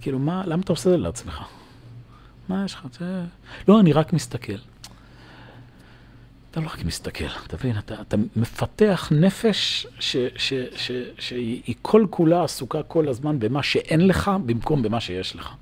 כאילו, 0.00 0.18
מה, 0.18 0.42
למה 0.46 0.62
אתה 0.62 0.72
עושה 0.72 0.90
את 0.90 0.94
זה 0.94 0.98
לעצמך? 0.98 1.42
מה 2.48 2.64
יש 2.64 2.74
לך? 2.74 2.86
לא, 3.68 3.80
אני 3.80 3.92
רק 3.92 4.12
מסתכל. 4.12 4.56
אתה 6.50 6.60
לא 6.60 6.66
רק 6.66 6.84
מסתכל, 6.84 7.24
אתה 7.46 7.56
מבין? 7.56 7.78
אתה, 7.78 8.00
אתה 8.00 8.16
מפתח 8.36 9.08
נפש 9.14 9.86
ש, 9.98 10.16
ש, 10.36 10.52
ש, 10.76 10.90
שהיא 11.18 11.74
כל 11.82 12.06
כולה 12.10 12.44
עסוקה 12.44 12.82
כל 12.82 13.08
הזמן 13.08 13.38
במה 13.38 13.62
שאין 13.62 14.06
לך 14.06 14.30
במקום 14.46 14.82
במה 14.82 15.00
שיש 15.00 15.36
לך. 15.36 15.54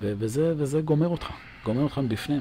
ו, 0.00 0.12
וזה, 0.18 0.54
וזה 0.56 0.80
גומר 0.80 1.08
אותך, 1.08 1.26
גומר 1.64 1.82
אותך 1.82 1.98
מבפנים. 1.98 2.40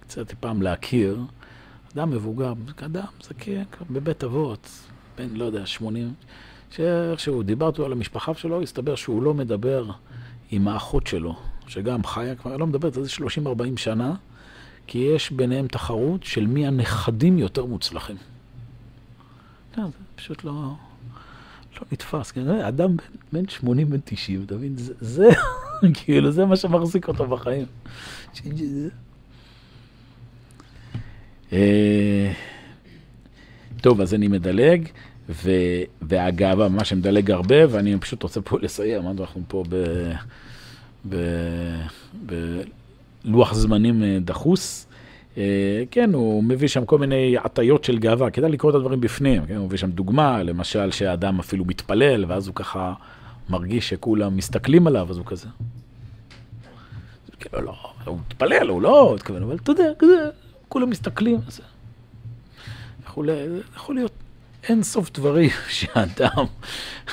קצת 0.00 0.34
פעם 0.40 0.62
להכיר, 0.62 1.20
אדם 1.96 2.10
מבוגר, 2.10 2.52
אדם 2.84 3.04
זקן, 3.22 3.62
בבית 3.90 4.24
אבות, 4.24 4.68
בן, 5.18 5.28
לא 5.34 5.44
יודע, 5.44 5.66
80, 5.66 6.12
שאיכשהו 6.70 7.42
דיברתי 7.42 7.82
על 7.82 7.92
המשפחה 7.92 8.34
שלו, 8.34 8.62
הסתבר 8.62 8.94
שהוא 8.94 9.22
לא 9.22 9.34
מדבר 9.34 9.90
עם 10.50 10.68
האחות 10.68 11.06
שלו, 11.06 11.36
שגם 11.66 12.04
חיה 12.04 12.34
כבר, 12.34 12.56
לא 12.56 12.66
מדברת 12.66 12.96
על 12.96 13.04
זה 13.04 13.10
30-40 13.16 13.76
שנה, 13.76 14.14
כי 14.86 14.98
יש 14.98 15.30
ביניהם 15.30 15.68
תחרות 15.68 16.22
של 16.22 16.46
מי 16.46 16.66
הנכדים 16.66 17.38
יותר 17.38 17.64
מוצלחים. 17.64 18.16
כן, 19.74 19.82
זה 19.82 19.90
פשוט 20.16 20.44
לא, 20.44 20.52
לא 21.76 21.82
נתפס. 21.92 22.30
כן, 22.30 22.48
אדם 22.48 22.96
בן 23.32 23.48
80, 23.48 23.90
בן 23.90 24.00
90, 24.04 24.42
אתה 24.46 24.54
מבין? 24.54 24.76
זה, 24.76 24.94
זה 25.00 25.28
כאילו, 25.94 26.32
זה 26.32 26.44
מה 26.44 26.56
שמחזיק 26.56 27.08
אותו 27.08 27.26
בחיים. 27.26 27.66
אה, 31.52 32.32
טוב, 33.80 34.00
אז 34.00 34.14
אני 34.14 34.28
מדלג. 34.28 34.88
ו, 35.28 35.50
והגאווה, 36.02 36.68
ממש 36.68 36.92
מדלג 36.92 37.30
הרבה, 37.30 37.56
ואני 37.68 37.98
פשוט 37.98 38.22
רוצה 38.22 38.40
פה 38.40 38.58
לסיים, 38.62 39.02
אנחנו 39.08 39.42
פה 39.48 39.64
ב, 39.68 39.76
ב, 41.08 41.16
בלוח 43.24 43.54
זמנים 43.54 44.02
אה, 44.02 44.18
דחוס. 44.20 44.86
אה, 45.38 45.82
כן, 45.90 46.14
הוא 46.14 46.44
מביא 46.44 46.68
שם 46.68 46.84
כל 46.84 46.98
מיני 46.98 47.36
הטיות 47.44 47.84
של 47.84 47.98
גאווה, 47.98 48.30
כדאי 48.30 48.50
לקרוא 48.50 48.70
את 48.70 48.76
הדברים 48.76 49.00
בפנים, 49.00 49.46
כן? 49.46 49.56
הוא 49.56 49.66
מביא 49.66 49.78
שם 49.78 49.90
דוגמה, 49.90 50.42
למשל 50.42 50.90
שהאדם 50.90 51.38
אפילו 51.38 51.64
מתפלל, 51.64 52.24
ואז 52.28 52.46
הוא 52.46 52.54
ככה 52.54 52.92
מרגיש 53.48 53.88
שכולם 53.88 54.36
מסתכלים 54.36 54.86
עליו, 54.86 55.06
אז 55.10 55.18
הוא 55.18 55.26
כזה. 55.26 55.48
כאילו, 57.40 57.62
לא, 57.62 57.74
הוא 58.04 58.18
מתפלל, 58.18 58.68
הוא 58.68 58.82
לא 58.82 59.16
אבל 59.28 59.56
אתה 59.62 59.72
יודע, 59.72 59.90
כזה, 59.98 60.30
כולם 60.68 60.90
מסתכלים, 60.90 61.40
אז... 61.46 61.60
יכול, 63.04 63.28
יכול 63.76 63.94
להיות 63.94 64.12
אין 64.68 64.82
סוף 64.82 65.10
דברים 65.10 65.50
שאדם, 65.68 66.44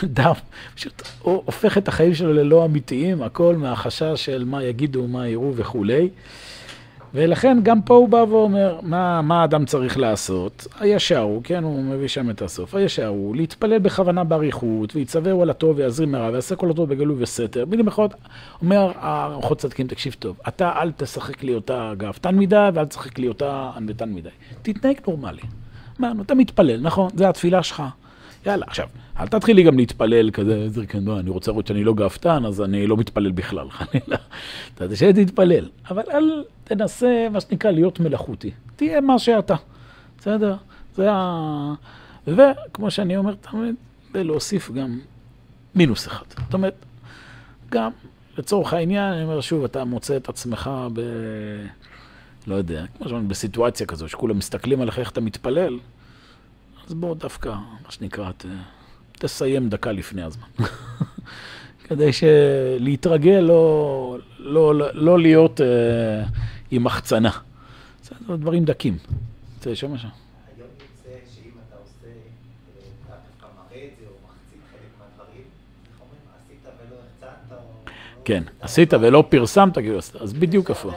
אדם 0.03 0.33
פשוט 0.75 1.01
הופך 1.21 1.77
את 1.77 1.87
החיים 1.87 2.15
שלו 2.15 2.33
ללא 2.33 2.65
אמיתיים, 2.65 3.23
הכל 3.23 3.55
מהחשש 3.55 4.13
של 4.15 4.43
מה 4.43 4.63
יגידו, 4.63 5.07
מה 5.07 5.27
יראו 5.27 5.55
וכולי. 5.55 6.09
ולכן 7.13 7.57
גם 7.63 7.81
פה 7.81 7.93
הוא 7.95 8.09
בא 8.09 8.25
ואומר, 8.29 8.79
מה, 8.81 9.21
מה 9.21 9.41
האדם 9.41 9.65
צריך 9.65 9.97
לעשות? 9.97 10.67
הישר 10.79 11.19
הוא, 11.19 11.41
כן, 11.43 11.63
הוא 11.63 11.83
מביא 11.83 12.07
שם 12.07 12.29
את 12.29 12.41
הסוף. 12.41 12.75
הישר 12.75 13.07
הוא 13.07 13.35
להתפלל 13.35 13.79
בכוונה 13.79 14.23
באריכות, 14.23 14.95
ויצווהו 14.95 15.41
על 15.41 15.49
הטוב 15.49 15.77
ויעזרים 15.77 16.11
מרע, 16.11 16.29
ויעשה 16.29 16.55
כל 16.55 16.71
הטוב 16.71 16.89
בגלוי 16.89 17.23
וסתר. 17.23 17.65
במילים 17.65 17.87
אחרות, 17.87 18.13
אומר 18.61 18.91
הארוחות 18.95 19.57
צדקים, 19.57 19.87
תקשיב 19.87 20.15
טוב, 20.19 20.39
אתה 20.47 20.71
אל 20.81 20.91
תשחק 20.91 21.43
לי 21.43 21.55
אותה 21.55 21.93
גאוותן 21.97 22.35
מדי, 22.35 22.69
ואל 22.73 22.85
תשחק 22.85 23.19
לי 23.19 23.27
אותה 23.27 23.71
ענוותן 23.75 24.13
מדי. 24.13 24.29
תתנהג 24.61 24.95
נורמלי. 25.07 25.41
אמרנו, 25.99 26.23
אתה 26.23 26.35
מתפלל, 26.35 26.81
נכון? 26.81 27.09
זה 27.15 27.29
התפילה 27.29 27.63
שלך. 27.63 27.83
יאללה, 28.45 28.65
עכשיו, 28.67 28.87
אל 29.19 29.27
תתחיל 29.27 29.55
לי 29.55 29.63
גם 29.63 29.77
להתפלל 29.77 30.31
כזה, 30.31 30.67
אני 31.19 31.29
רוצה 31.29 31.51
לראות 31.51 31.67
שאני 31.67 31.83
לא 31.83 31.93
גאוותן, 31.93 32.45
אז 32.45 32.61
אני 32.61 32.87
לא 32.87 32.97
מתפלל 32.97 33.31
בכלל, 33.31 33.69
חלילה. 33.77 34.17
אתה 34.75 34.83
יודע 34.83 34.95
שתתפלל, 34.95 35.69
אבל 35.89 36.03
אל 36.11 36.43
תנסה, 36.63 37.27
מה 37.31 37.41
שנקרא, 37.41 37.71
להיות 37.71 37.99
מלאכותי. 37.99 38.51
תהיה 38.75 39.01
מה 39.01 39.19
שאתה, 39.19 39.55
בסדר? 40.17 40.55
זה 40.95 41.11
ה... 41.11 41.73
וכמו 42.27 42.91
שאני 42.91 43.17
אומר 43.17 43.35
תמיד, 43.35 43.75
ולהוסיף 44.13 44.71
גם 44.71 44.99
מינוס 45.75 46.07
אחד. 46.07 46.25
זאת 46.45 46.53
אומרת, 46.53 46.85
גם 47.69 47.91
לצורך 48.37 48.73
העניין, 48.73 49.13
אני 49.13 49.23
אומר 49.23 49.41
שוב, 49.41 49.63
אתה 49.63 49.83
מוצא 49.83 50.17
את 50.17 50.29
עצמך 50.29 50.71
ב... 50.93 51.01
לא 52.47 52.55
יודע, 52.55 52.85
כמו 52.97 53.07
שאומרים, 53.07 53.27
בסיטואציה 53.27 53.87
כזו, 53.87 54.09
שכולם 54.09 54.37
מסתכלים 54.37 54.81
עליך 54.81 54.99
איך 54.99 55.11
אתה 55.11 55.21
מתפלל, 55.21 55.79
אז 56.87 56.93
בוא 56.93 57.15
דווקא, 57.15 57.49
מה 57.49 57.91
שנקרא, 57.91 58.31
ת, 58.31 58.45
תסיים 59.11 59.69
דקה 59.69 59.91
לפני 59.91 60.21
הזמן. 60.21 60.47
כדי 61.87 62.09
להתרגל, 62.79 63.39
לא, 63.39 64.17
לא, 64.39 64.75
לא, 64.75 64.87
לא 64.93 65.19
להיות 65.19 65.61
אה, 65.61 65.65
עם 66.71 66.87
החצנה. 66.87 67.31
זה 68.03 68.37
דברים 68.37 68.65
דקים. 68.65 68.97
לשמוע 69.65 69.97
שם? 69.97 70.07
כן, 78.25 78.43
עשית 78.61 78.93
ולא 78.93 79.23
פרסמת, 79.29 79.77
כאילו, 79.77 79.97
אז 79.97 80.33
בדיוק 80.33 80.71
הפוך. 80.71 80.95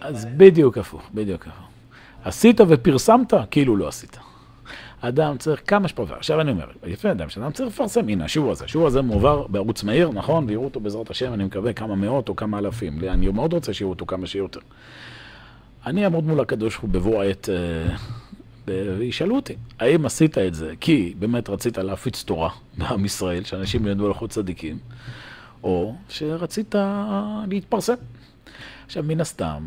אז 0.00 0.26
בדיוק 0.36 0.78
הפוך, 0.78 1.10
בדיוק 1.14 1.46
הפוך. 1.46 1.61
עשית 2.24 2.60
ופרסמת, 2.68 3.34
כאילו 3.50 3.76
לא 3.76 3.88
עשית. 3.88 4.18
אדם 5.00 5.38
צריך 5.38 5.62
כמה 5.66 5.88
שפעמים, 5.88 6.12
עכשיו 6.12 6.40
אני 6.40 6.50
אומר, 6.50 6.66
יפה 6.86 7.10
אדם, 7.10 7.28
שאדם 7.28 7.52
צריך 7.52 7.68
לפרסם, 7.68 8.08
הנה 8.08 8.24
השיעור 8.24 8.50
הזה, 8.50 8.64
השיעור 8.64 8.86
הזה 8.86 9.02
מועבר 9.02 9.46
בערוץ 9.46 9.84
מהיר, 9.84 10.10
נכון, 10.10 10.44
ויראו 10.48 10.64
אותו 10.64 10.80
בעזרת 10.80 11.10
השם, 11.10 11.32
אני 11.32 11.44
מקווה 11.44 11.72
כמה 11.72 11.94
מאות 11.94 12.28
או 12.28 12.36
כמה 12.36 12.58
אלפים, 12.58 13.00
אני 13.08 13.28
מאוד 13.28 13.52
רוצה 13.52 13.72
שיראו 13.72 13.90
אותו 13.90 14.06
כמה 14.06 14.26
שיותר. 14.26 14.60
אני 15.86 16.04
אעמוד 16.04 16.24
מול 16.24 16.40
הקדוש 16.40 16.74
ברוך 16.74 16.82
הוא 16.82 16.90
בבוא 16.90 17.22
העת, 17.22 17.48
אה, 17.48 17.96
וישאלו 18.98 19.36
אותי, 19.36 19.54
האם 19.80 20.06
עשית 20.06 20.38
את 20.38 20.54
זה 20.54 20.72
כי 20.80 21.14
באמת 21.18 21.48
רצית 21.48 21.78
להפיץ 21.78 22.22
תורה 22.22 22.50
בעם 22.78 23.04
ישראל, 23.04 23.44
שאנשים 23.44 23.86
ילמדו 23.86 24.06
הלכות 24.06 24.30
צדיקים, 24.30 24.78
או 25.64 25.94
שרצית 26.08 26.74
להתפרסם. 27.50 27.94
עכשיו, 28.86 29.02
מן 29.02 29.20
הסתם, 29.20 29.62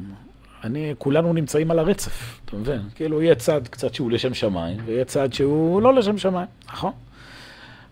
אני, 0.65 0.93
כולנו 0.97 1.33
נמצאים 1.33 1.71
על 1.71 1.79
הרצף, 1.79 2.39
אתה 2.45 2.55
מבין? 2.55 2.81
כאילו, 2.95 3.21
יהיה 3.21 3.35
צד 3.35 3.67
קצת 3.67 3.93
שהוא 3.93 4.11
לשם 4.11 4.33
שמיים, 4.33 4.77
ויהיה 4.85 5.05
צד 5.05 5.33
שהוא 5.33 5.81
לא 5.81 5.93
לשם 5.93 6.17
שמיים, 6.17 6.47
נכון? 6.67 6.91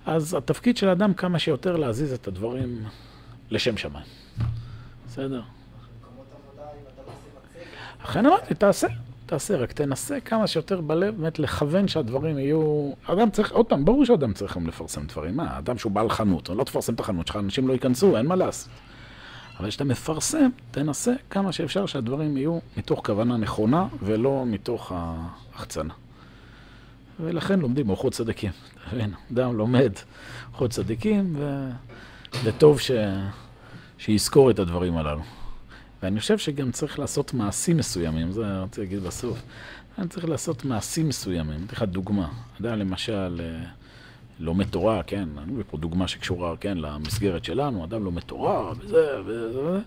אז 0.06 0.34
התפקיד 0.34 0.78
של 0.78 0.90
האדם 0.90 1.14
כמה 1.14 1.40
שיותר 1.40 1.76
להזיז 1.76 2.14
את 2.14 2.28
הדברים 2.28 2.84
לשם 3.52 3.78
שמיים. 3.78 4.06
בסדר? 5.08 5.42
אכן 8.04 8.26
אמרתי, 8.26 8.54
תעשה, 8.54 8.88
תעשה, 9.26 9.58
רק 9.58 9.72
תנסה 9.72 10.20
כמה 10.20 10.48
שיותר 10.48 10.82
בלב, 10.82 11.16
באמת 11.18 11.40
לכוון 11.40 11.88
שהדברים 11.88 12.40
יהיו... 12.40 12.92
אדם 13.06 13.30
צריך, 13.30 13.52
עוד 13.52 13.66
פעם, 13.66 13.86
ברור 13.86 14.06
שאדם 14.06 14.34
צריך 14.34 14.58
גם 14.58 14.68
לפרסם 14.68 15.06
דברים. 15.06 15.38
מה, 15.38 15.58
אדם 15.58 15.78
שהוא 15.78 15.92
בעל 15.92 16.10
חנות, 16.10 16.50
לא 16.50 16.64
תפרסם 16.64 16.94
את 16.94 17.00
החנות 17.00 17.28
שלך, 17.28 17.36
אנשים 17.36 17.68
לא 17.68 17.74
ייכנסו, 17.74 18.18
אין 18.18 18.26
מה 18.26 18.36
לעשות. 18.36 18.70
אבל 19.60 19.70
כשאתה 19.70 19.84
מפרסם, 19.84 20.50
תנסה 20.72 21.14
כמה 21.30 21.52
שאפשר 21.52 21.86
שהדברים 21.86 22.38
יהיו 22.38 22.60
מתוך 22.78 23.06
כוונה 23.06 23.38
נכונה 23.38 23.88
ולא 24.02 24.44
מתוך 24.48 24.92
ההחצנה. 24.96 25.94
ולכן 27.20 27.60
לומדים 27.60 27.90
אורחות 27.90 28.14
צדיקים. 28.14 28.52
אתה 28.88 28.96
מבין? 28.96 29.14
אדם 29.34 29.58
לומד 29.58 29.92
אורחות 30.50 30.72
צדיקים, 30.72 31.36
וטוב 32.44 32.80
ש... 32.80 32.92
שיזכור 33.98 34.52
את 34.52 34.60
הדברים 34.60 34.98
הללו. 34.98 35.22
ואני 36.04 36.20
חושב 36.20 36.38
שגם 36.38 36.72
צריך 36.72 37.00
לעשות 37.00 37.34
מעשים 37.34 37.78
מסוימים, 37.78 38.32
זה 38.32 38.46
אני 38.46 38.62
רוצה 38.62 38.82
להגיד 38.82 39.04
בסוף. 39.04 39.40
אני 39.98 40.08
צריך 40.08 40.26
לעשות 40.26 40.66
מעשים 40.66 41.08
מסוימים. 41.08 41.64
אתן 41.66 41.76
לך 41.76 41.84
דוגמה. 41.84 42.26
אתה 42.26 42.62
יודע, 42.62 42.76
למשל... 42.76 43.42
לומד 44.40 44.66
תורה, 44.66 45.04
כן, 45.04 45.30
אני 45.38 45.52
מביא 45.52 45.64
פה 45.72 45.78
דוגמה 45.78 46.08
שקשורה, 46.08 46.58
כן, 46.58 46.78
למסגרת 46.78 47.46
שלנו, 47.46 47.84
אדם 47.84 48.04
לומד 48.04 48.22
תורה, 48.22 48.72
וזה, 48.80 49.22
וזה, 49.26 49.60
וזה. 49.60 49.80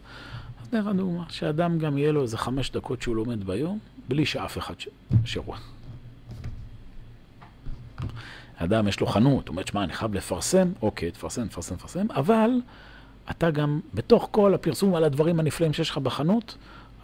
אז 0.63 0.73
נראה 0.73 0.93
דוגמה, 0.93 1.25
שאדם 1.29 1.79
גם 1.79 1.99
יהיה 1.99 2.13
לו 2.13 2.23
איזה 2.23 2.39
חמש 2.39 2.71
דקות 2.71 3.03
שהוא 3.03 3.17
לומד 3.17 3.45
ביום, 3.45 3.79
בלי 4.09 4.27
שאף 4.27 4.59
אחד 4.59 4.75
ש... 4.79 4.89
שרואה. 5.25 5.59
אדם 8.57 8.89
יש 8.89 9.01
לו 9.01 9.07
חנות, 9.07 9.49
הוא 9.49 9.53
אומר, 9.53 9.63
שמע, 9.67 9.85
אני 9.85 9.93
חייב 9.93 10.15
לפרסם, 10.15 10.73
אוקיי, 10.83 11.11
תפרסם, 11.11 11.49
תפרסם, 11.49 11.77
תפרסם, 11.77 12.07
אבל 12.11 12.51
אתה 13.31 13.51
גם, 13.51 13.81
בתוך 13.95 14.29
כל 14.31 14.55
הפרסום 14.55 14.95
על 14.95 15.05
הדברים 15.05 15.41
הנפלאים 15.41 15.73
שיש 15.73 15.91
לך 15.91 15.99
בחנות, 15.99 16.57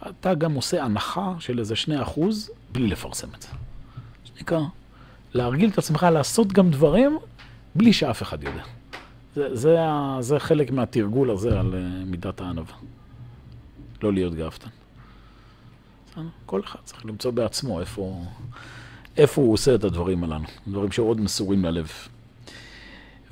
אתה 0.09 0.33
גם 0.33 0.53
עושה 0.53 0.83
הנחה 0.83 1.33
של 1.39 1.59
איזה 1.59 1.75
שני 1.75 2.01
אחוז 2.01 2.51
בלי 2.71 2.87
לפרסם 2.87 3.27
את 3.37 3.41
זה. 3.41 3.47
שנקרא, 4.23 4.59
להרגיל 5.33 5.69
את 5.69 5.77
עצמך 5.77 6.07
לעשות 6.11 6.53
גם 6.53 6.71
דברים 6.71 7.17
בלי 7.75 7.93
שאף 7.93 8.21
אחד 8.21 8.43
יודע. 8.43 8.63
זה, 9.35 9.55
זה, 9.55 9.77
זה 10.19 10.39
חלק 10.39 10.71
מהתרגול 10.71 11.31
הזה 11.31 11.59
על 11.59 11.75
אה, 11.75 12.05
מידת 12.05 12.41
הענווה. 12.41 12.75
לא 14.03 14.13
להיות 14.13 14.33
גאוותן. 14.33 14.69
כל 16.45 16.61
אחד 16.65 16.79
צריך 16.83 17.05
למצוא 17.05 17.31
בעצמו 17.31 17.79
איפה, 17.79 18.21
איפה 19.17 19.41
הוא 19.41 19.53
עושה 19.53 19.75
את 19.75 19.83
הדברים 19.83 20.23
הללו, 20.23 20.45
דברים 20.67 20.91
שעוד 20.91 21.21
מסורים 21.21 21.65
ללב. 21.65 21.91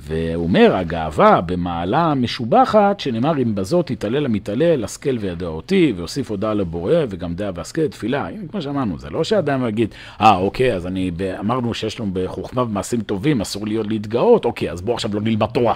והוא 0.03 0.43
אומר, 0.43 0.75
הגאווה 0.75 1.41
במעלה 1.41 2.13
משובחת, 2.13 2.99
שנאמר 2.99 3.41
אם 3.41 3.55
בזאת 3.55 3.91
יתעלל 3.91 4.25
המתעלל, 4.25 4.83
השכל 4.83 5.17
וידע 5.19 5.45
אותי, 5.45 5.93
ויוסיף 5.97 6.31
הודעה 6.31 6.53
לבורא, 6.53 6.93
וגם 7.09 7.33
דעה 7.33 7.51
והשכל, 7.55 7.87
תפילה. 7.87 8.27
כמו 8.51 8.61
שאמרנו, 8.61 8.99
זה 8.99 9.09
לא 9.09 9.23
שאדם 9.23 9.67
יגיד, 9.67 9.95
אה, 10.21 10.35
אוקיי, 10.35 10.73
אז 10.73 10.87
אני, 10.87 11.11
אמרנו 11.39 11.73
שיש 11.73 11.99
לנו 11.99 12.09
בחוכמה 12.13 12.63
ומעשים 12.63 13.01
טובים, 13.01 13.41
אסור 13.41 13.67
להיות 13.67 13.87
להתגאות, 13.87 14.45
אוקיי, 14.45 14.71
אז 14.71 14.81
בוא 14.81 14.93
עכשיו 14.93 15.15
לא 15.15 15.21
נלמד 15.21 15.47
תורה, 15.47 15.75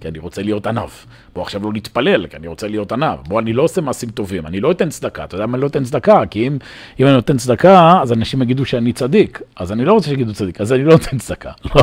כי 0.00 0.08
אני 0.08 0.18
רוצה 0.18 0.42
להיות 0.42 0.66
עניו. 0.66 0.88
בוא 1.34 1.42
עכשיו 1.42 1.62
לא 1.64 1.72
נתפלל, 1.72 2.26
כי 2.26 2.36
אני 2.36 2.46
רוצה 2.46 2.68
להיות 2.68 2.92
עניו. 2.92 3.18
בוא, 3.28 3.40
אני 3.40 3.52
לא 3.52 3.62
עושה 3.62 3.80
מעשים 3.80 4.10
טובים, 4.10 4.46
אני 4.46 4.60
לא 4.60 4.70
אתן 4.70 4.88
צדקה. 4.88 5.24
אתה 5.24 5.34
יודע 5.34 5.46
מה 5.46 5.54
אני 5.54 5.62
לא 5.62 5.66
אתן 5.66 5.84
צדקה? 5.84 6.22
כי 6.30 6.46
אם, 6.46 6.58
אם 7.00 7.06
אני 7.06 7.14
נותן 7.14 7.36
צדקה, 7.36 8.00
אז 8.02 8.12
אנשים 8.12 8.42
יגידו 8.42 8.64
שאני 8.64 8.92
צדיק. 8.92 9.42
אז 9.56 9.72
אני 9.72 9.84
לא 9.84 9.92
רוצה 9.92 10.08
שיגידו 10.08 10.34
צדיק, 10.34 10.60
אז 10.60 10.72
אני 10.72 10.84
לא 10.84 10.92
נותן 10.92 11.18
צדקה. 11.18 11.52
לא. 11.74 11.82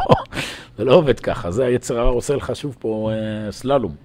זה 0.77 0.83
לא 0.83 0.95
עובד 0.95 1.19
ככה, 1.19 1.51
זה 1.51 1.65
היצר 1.65 1.99
הרע 1.99 2.09
עושה 2.09 2.35
לך 2.35 2.55
שוב 2.55 2.75
פה 2.79 3.11
אה, 3.11 3.51
סללום. 3.51 3.95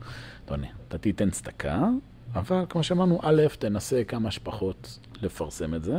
אדוני, 0.46 0.66
אתה 0.88 0.98
תיתן 0.98 1.30
צדקה, 1.30 1.88
אבל 2.34 2.64
כמו 2.68 2.82
שאמרנו, 2.82 3.20
א', 3.22 3.42
תנסה 3.58 4.04
כמה 4.04 4.30
שפחות 4.30 4.98
לפרסם 5.22 5.74
את 5.74 5.84
זה. 5.84 5.98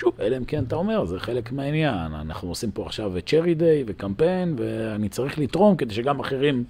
שוב, 0.00 0.12
אלא 0.20 0.36
אם 0.36 0.44
כן 0.44 0.64
אתה 0.64 0.76
אומר, 0.76 1.04
זה 1.04 1.18
חלק 1.18 1.52
מהעניין. 1.52 2.14
אנחנו 2.14 2.48
עושים 2.48 2.70
פה 2.70 2.86
עכשיו 2.86 3.12
צ'רי 3.26 3.54
דיי 3.54 3.84
וקמפיין, 3.86 4.54
ואני 4.58 5.08
צריך 5.08 5.38
לתרום 5.38 5.76
כדי 5.76 5.94
שגם 5.94 6.20
אחרים 6.20 6.64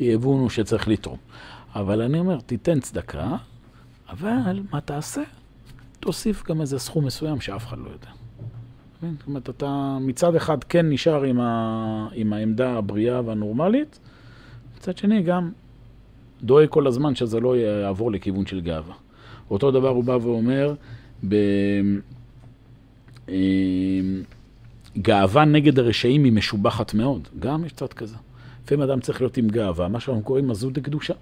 יבונו 0.00 0.50
שצריך 0.50 0.88
לתרום. 0.88 1.18
אבל 1.74 2.02
אני 2.02 2.18
אומר, 2.18 2.40
תיתן 2.40 2.80
צדקה, 2.80 3.36
אבל 4.08 4.60
מה 4.72 4.80
תעשה? 4.80 5.22
תוסיף 6.00 6.44
גם 6.48 6.60
איזה 6.60 6.78
סכום 6.78 7.04
מסוים 7.04 7.40
שאף 7.40 7.66
אחד 7.66 7.78
לא 7.78 7.90
יודע. 7.90 8.08
זאת 9.02 9.26
אומרת, 9.26 9.50
אתה 9.50 9.98
מצד 10.00 10.34
אחד 10.34 10.64
כן 10.64 10.88
נשאר 10.88 11.22
עם, 11.22 11.40
ה... 11.40 12.08
עם 12.12 12.32
העמדה 12.32 12.70
הבריאה 12.70 13.20
והנורמלית, 13.24 13.98
מצד 14.78 14.98
שני 14.98 15.22
גם 15.22 15.50
דואג 16.42 16.68
כל 16.68 16.86
הזמן 16.86 17.14
שזה 17.14 17.40
לא 17.40 17.56
יעבור 17.56 18.12
לכיוון 18.12 18.46
של 18.46 18.60
גאווה. 18.60 18.94
אותו 19.50 19.70
דבר 19.70 19.88
הוא 19.88 20.04
בא 20.04 20.18
ואומר, 20.22 20.74
בגאווה 24.96 25.42
אמ, 25.42 25.52
נגד 25.52 25.78
הרשעים 25.78 26.24
היא 26.24 26.32
משובחת 26.32 26.94
מאוד, 26.94 27.28
גם 27.38 27.64
יש 27.64 27.72
קצת 27.72 27.92
כזה. 27.92 28.16
לפעמים 28.64 28.82
אדם 28.90 29.00
צריך 29.00 29.20
להיות 29.20 29.36
עם 29.36 29.48
גאווה, 29.48 29.88
מה 29.88 30.00
שאנחנו 30.00 30.22
קוראים 30.22 30.48
מזות 30.48 30.72
דקדושה. 30.72 31.14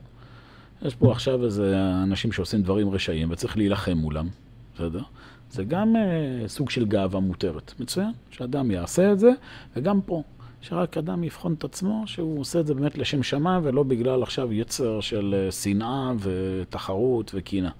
יש 0.82 0.94
פה 0.94 1.12
עכשיו 1.12 1.44
איזה 1.44 1.76
אנשים 2.02 2.32
שעושים 2.32 2.62
דברים 2.62 2.90
רשעים 2.90 3.30
וצריך 3.30 3.56
להילחם 3.56 3.92
מולם, 3.92 4.28
בסדר? 4.74 5.02
זה 5.50 5.64
גם 5.64 5.94
uh, 5.96 6.48
סוג 6.48 6.70
של 6.70 6.86
גאווה 6.86 7.20
מותרת. 7.20 7.72
מצוין, 7.80 8.12
שאדם 8.30 8.70
יעשה 8.70 9.12
את 9.12 9.18
זה, 9.18 9.30
וגם 9.76 10.00
פה, 10.00 10.22
שרק 10.60 10.96
אדם 10.96 11.24
יבחון 11.24 11.54
את 11.54 11.64
עצמו, 11.64 12.02
שהוא 12.06 12.40
עושה 12.40 12.60
את 12.60 12.66
זה 12.66 12.74
באמת 12.74 12.98
לשם 12.98 13.22
שמיים, 13.22 13.60
ולא 13.64 13.82
בגלל 13.82 14.22
עכשיו 14.22 14.52
יצר 14.52 15.00
של 15.00 15.48
uh, 15.48 15.52
שנאה 15.52 16.12
ותחרות 16.18 17.30
וקינה. 17.34 17.70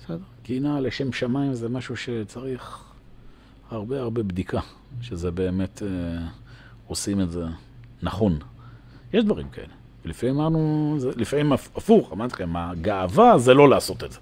בסדר? 0.00 0.18
קינה 0.42 0.80
לשם 0.80 1.12
שמיים 1.12 1.54
זה 1.54 1.68
משהו 1.68 1.96
שצריך 1.96 2.84
הרבה 3.70 4.00
הרבה 4.00 4.22
בדיקה, 4.22 4.60
שזה 5.00 5.30
באמת 5.30 5.82
uh, 5.82 5.84
עושים 6.86 7.20
את 7.20 7.30
זה 7.30 7.44
נכון. 8.02 8.38
יש 9.12 9.24
דברים 9.24 9.48
כאלה. 9.48 9.72
לפעמים 10.04 10.40
אמרנו, 10.40 10.96
לפעמים 11.16 11.52
הפוך, 11.52 12.12
אמרתי 12.12 12.34
לכם, 12.34 12.56
הגאווה 12.56 13.38
זה 13.38 13.54
לא 13.54 13.68
לעשות 13.68 14.04
את 14.04 14.12
זה. 14.12 14.18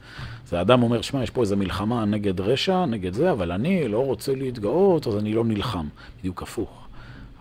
זה 0.46 0.60
אדם 0.60 0.82
אומר, 0.82 1.02
שמע, 1.02 1.22
יש 1.22 1.30
פה 1.30 1.40
איזו 1.40 1.56
מלחמה 1.56 2.04
נגד 2.04 2.40
רשע, 2.40 2.86
נגד 2.86 3.12
זה, 3.12 3.32
אבל 3.32 3.52
אני 3.52 3.88
לא 3.88 4.04
רוצה 4.04 4.34
להתגאות, 4.34 5.06
אז 5.06 5.16
אני 5.16 5.34
לא 5.34 5.44
נלחם. 5.44 5.86
בדיוק 6.18 6.42
הפוך. 6.42 6.86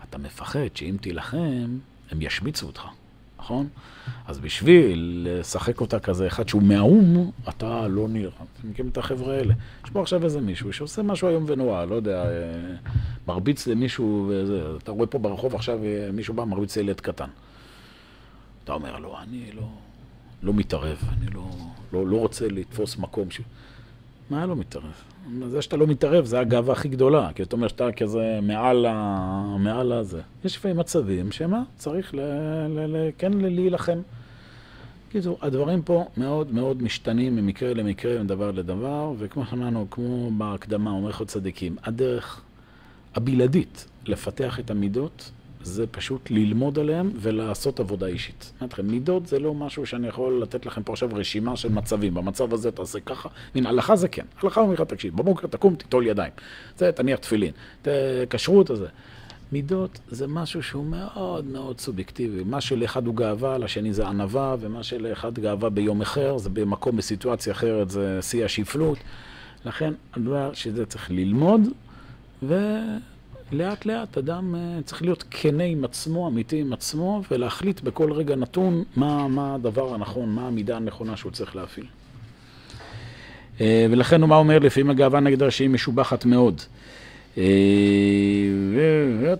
אתה 0.08 0.18
מפחד 0.18 0.60
שאם 0.74 0.96
תילחם, 1.00 1.78
הם 2.10 2.22
ישמיצו 2.22 2.66
אותך, 2.66 2.82
נכון? 3.40 3.68
אז 4.26 4.38
בשביל 4.38 5.26
לשחק 5.30 5.80
אותה 5.80 5.98
כזה 5.98 6.26
אחד 6.26 6.48
שהוא 6.48 6.62
מהאו"ם, 6.62 7.30
אתה 7.48 7.88
לא 7.88 8.08
נלחם. 8.08 8.44
אתם 8.58 8.70
מכירים 8.70 8.90
את 8.90 8.98
החבר'ה 8.98 9.34
האלה. 9.34 9.54
יש 9.84 9.90
פה 9.90 10.02
עכשיו 10.02 10.24
איזה 10.24 10.40
מישהו 10.40 10.72
שעושה 10.72 11.02
משהו 11.02 11.28
איום 11.28 11.44
ונורא, 11.46 11.84
לא 11.84 11.94
יודע, 11.94 12.24
אה, 12.24 12.30
מרביץ 13.26 13.66
למישהו, 13.66 14.26
וזה, 14.28 14.62
אתה 14.82 14.92
רואה 14.92 15.06
פה 15.06 15.18
ברחוב 15.18 15.54
עכשיו 15.54 15.84
אה, 15.84 16.08
מישהו 16.12 16.34
בא, 16.34 16.44
מרביץ 16.44 16.76
לילד 16.76 17.00
קטן. 17.00 17.28
אתה 18.64 18.72
אומר, 18.72 18.98
לא, 18.98 19.22
אני 19.22 19.52
לא, 19.52 19.68
לא 20.42 20.54
מתערב, 20.54 20.98
אני 21.18 21.30
לא, 21.34 21.50
לא, 21.92 22.06
לא 22.06 22.16
רוצה 22.16 22.48
לתפוס 22.48 22.96
מקום 22.96 23.30
ש... 23.30 23.40
מה 24.30 24.46
לא 24.46 24.56
מתערב? 24.56 25.09
זה 25.48 25.62
שאתה 25.62 25.76
לא 25.76 25.86
מתערב 25.86 26.24
זה 26.24 26.40
הגאווה 26.40 26.72
הכי 26.72 26.88
גדולה, 26.88 27.30
כי 27.34 27.42
אתה 27.42 27.56
אומר 27.56 27.68
שאתה 27.68 27.92
כזה 27.92 28.38
מעל, 28.42 28.86
ה... 28.88 29.56
מעל 29.58 29.92
הזה. 29.92 30.20
יש 30.44 30.56
לפעמים 30.56 30.76
מצבים 30.76 31.32
שמה? 31.32 31.62
צריך 31.76 32.14
ל... 32.14 32.20
ל... 32.68 32.96
ל... 32.96 33.10
כן 33.18 33.32
להילחם. 33.32 33.98
כאילו, 35.10 35.38
הדברים 35.42 35.82
פה 35.82 36.06
מאוד 36.16 36.54
מאוד 36.54 36.82
משתנים 36.82 37.36
ממקרה 37.36 37.74
למקרה, 37.74 38.22
מדבר 38.22 38.50
לדבר, 38.50 39.12
וכמו 39.18 39.46
שאמרנו, 39.46 39.86
כמו 39.90 40.30
בהקדמה, 40.38 40.90
אומר 40.90 41.08
לך 41.08 41.22
צדיקים, 41.22 41.76
הדרך 41.82 42.40
הבלעדית 43.14 43.86
לפתח 44.06 44.60
את 44.60 44.70
המידות 44.70 45.30
זה 45.62 45.86
פשוט 45.86 46.30
ללמוד 46.30 46.78
עליהם 46.78 47.10
ולעשות 47.16 47.80
עבודה 47.80 48.06
אישית. 48.06 48.52
אמרתי 48.60 48.74
לכם, 48.74 48.86
מידות 48.86 49.26
זה 49.26 49.38
לא 49.38 49.54
משהו 49.54 49.86
שאני 49.86 50.08
יכול 50.08 50.42
לתת 50.42 50.66
לכם 50.66 50.82
פה 50.82 50.92
עכשיו 50.92 51.08
רשימה 51.12 51.56
של 51.56 51.68
מצבים. 51.72 52.14
במצב 52.14 52.54
הזה 52.54 52.70
תעשה 52.70 53.00
ככה. 53.00 53.28
הנה, 53.54 53.68
הלכה 53.68 53.96
זה 53.96 54.08
כן. 54.08 54.24
הלכה 54.42 54.60
אומר 54.60 54.74
לך, 54.74 54.80
תקשיב, 54.80 55.16
בבוקר 55.16 55.46
תקום, 55.46 55.74
תיטול 55.74 56.06
ידיים. 56.06 56.32
זה, 56.78 56.92
תניח 56.92 57.18
תפילין. 57.18 57.52
כשרות 58.30 58.70
הזה. 58.70 58.86
מידות 59.52 59.98
זה 60.10 60.26
משהו 60.26 60.62
שהוא 60.62 60.84
מאוד 60.84 61.44
מאוד 61.44 61.80
סובייקטיבי. 61.80 62.44
מה 62.44 62.60
שלאחד 62.60 63.06
הוא 63.06 63.14
גאווה, 63.14 63.58
לשני 63.58 63.92
זה 63.92 64.08
ענווה, 64.08 64.56
ומה 64.60 64.82
שלאחד 64.82 65.38
גאווה 65.38 65.70
ביום 65.70 66.00
אחר, 66.00 66.38
זה 66.38 66.50
במקום, 66.50 66.96
בסיטואציה 66.96 67.52
אחרת, 67.52 67.90
זה 67.90 68.18
שיא 68.22 68.44
השפלות. 68.44 68.98
לכן, 69.64 69.92
הדבר 70.14 70.52
שזה 70.52 70.86
צריך 70.86 71.10
ללמוד, 71.10 71.60
ו... 72.42 72.54
לאט 73.52 73.86
לאט 73.86 74.18
אדם 74.18 74.54
uh, 74.54 74.82
צריך 74.84 75.02
להיות 75.02 75.24
כנה 75.30 75.64
עם 75.64 75.84
עצמו, 75.84 76.28
אמיתי 76.28 76.60
עם 76.60 76.72
עצמו, 76.72 77.22
ולהחליט 77.30 77.80
בכל 77.80 78.12
רגע 78.12 78.36
נתון 78.36 78.84
מה, 78.96 79.28
מה 79.28 79.54
הדבר 79.54 79.94
הנכון, 79.94 80.28
מה 80.28 80.46
המידה 80.46 80.76
הנכונה 80.76 81.16
שהוא 81.16 81.32
צריך 81.32 81.56
להפעיל. 81.56 81.86
Uh, 83.58 83.62
ולכן 83.90 84.20
הוא 84.20 84.28
מה 84.28 84.36
אומר? 84.36 84.58
לפעמים 84.58 84.90
הגאווה 84.90 85.20
נגד 85.20 85.42
הרשעים 85.42 85.72
משובחת 85.72 86.24
מאוד. 86.24 86.60
Uh, 87.36 87.40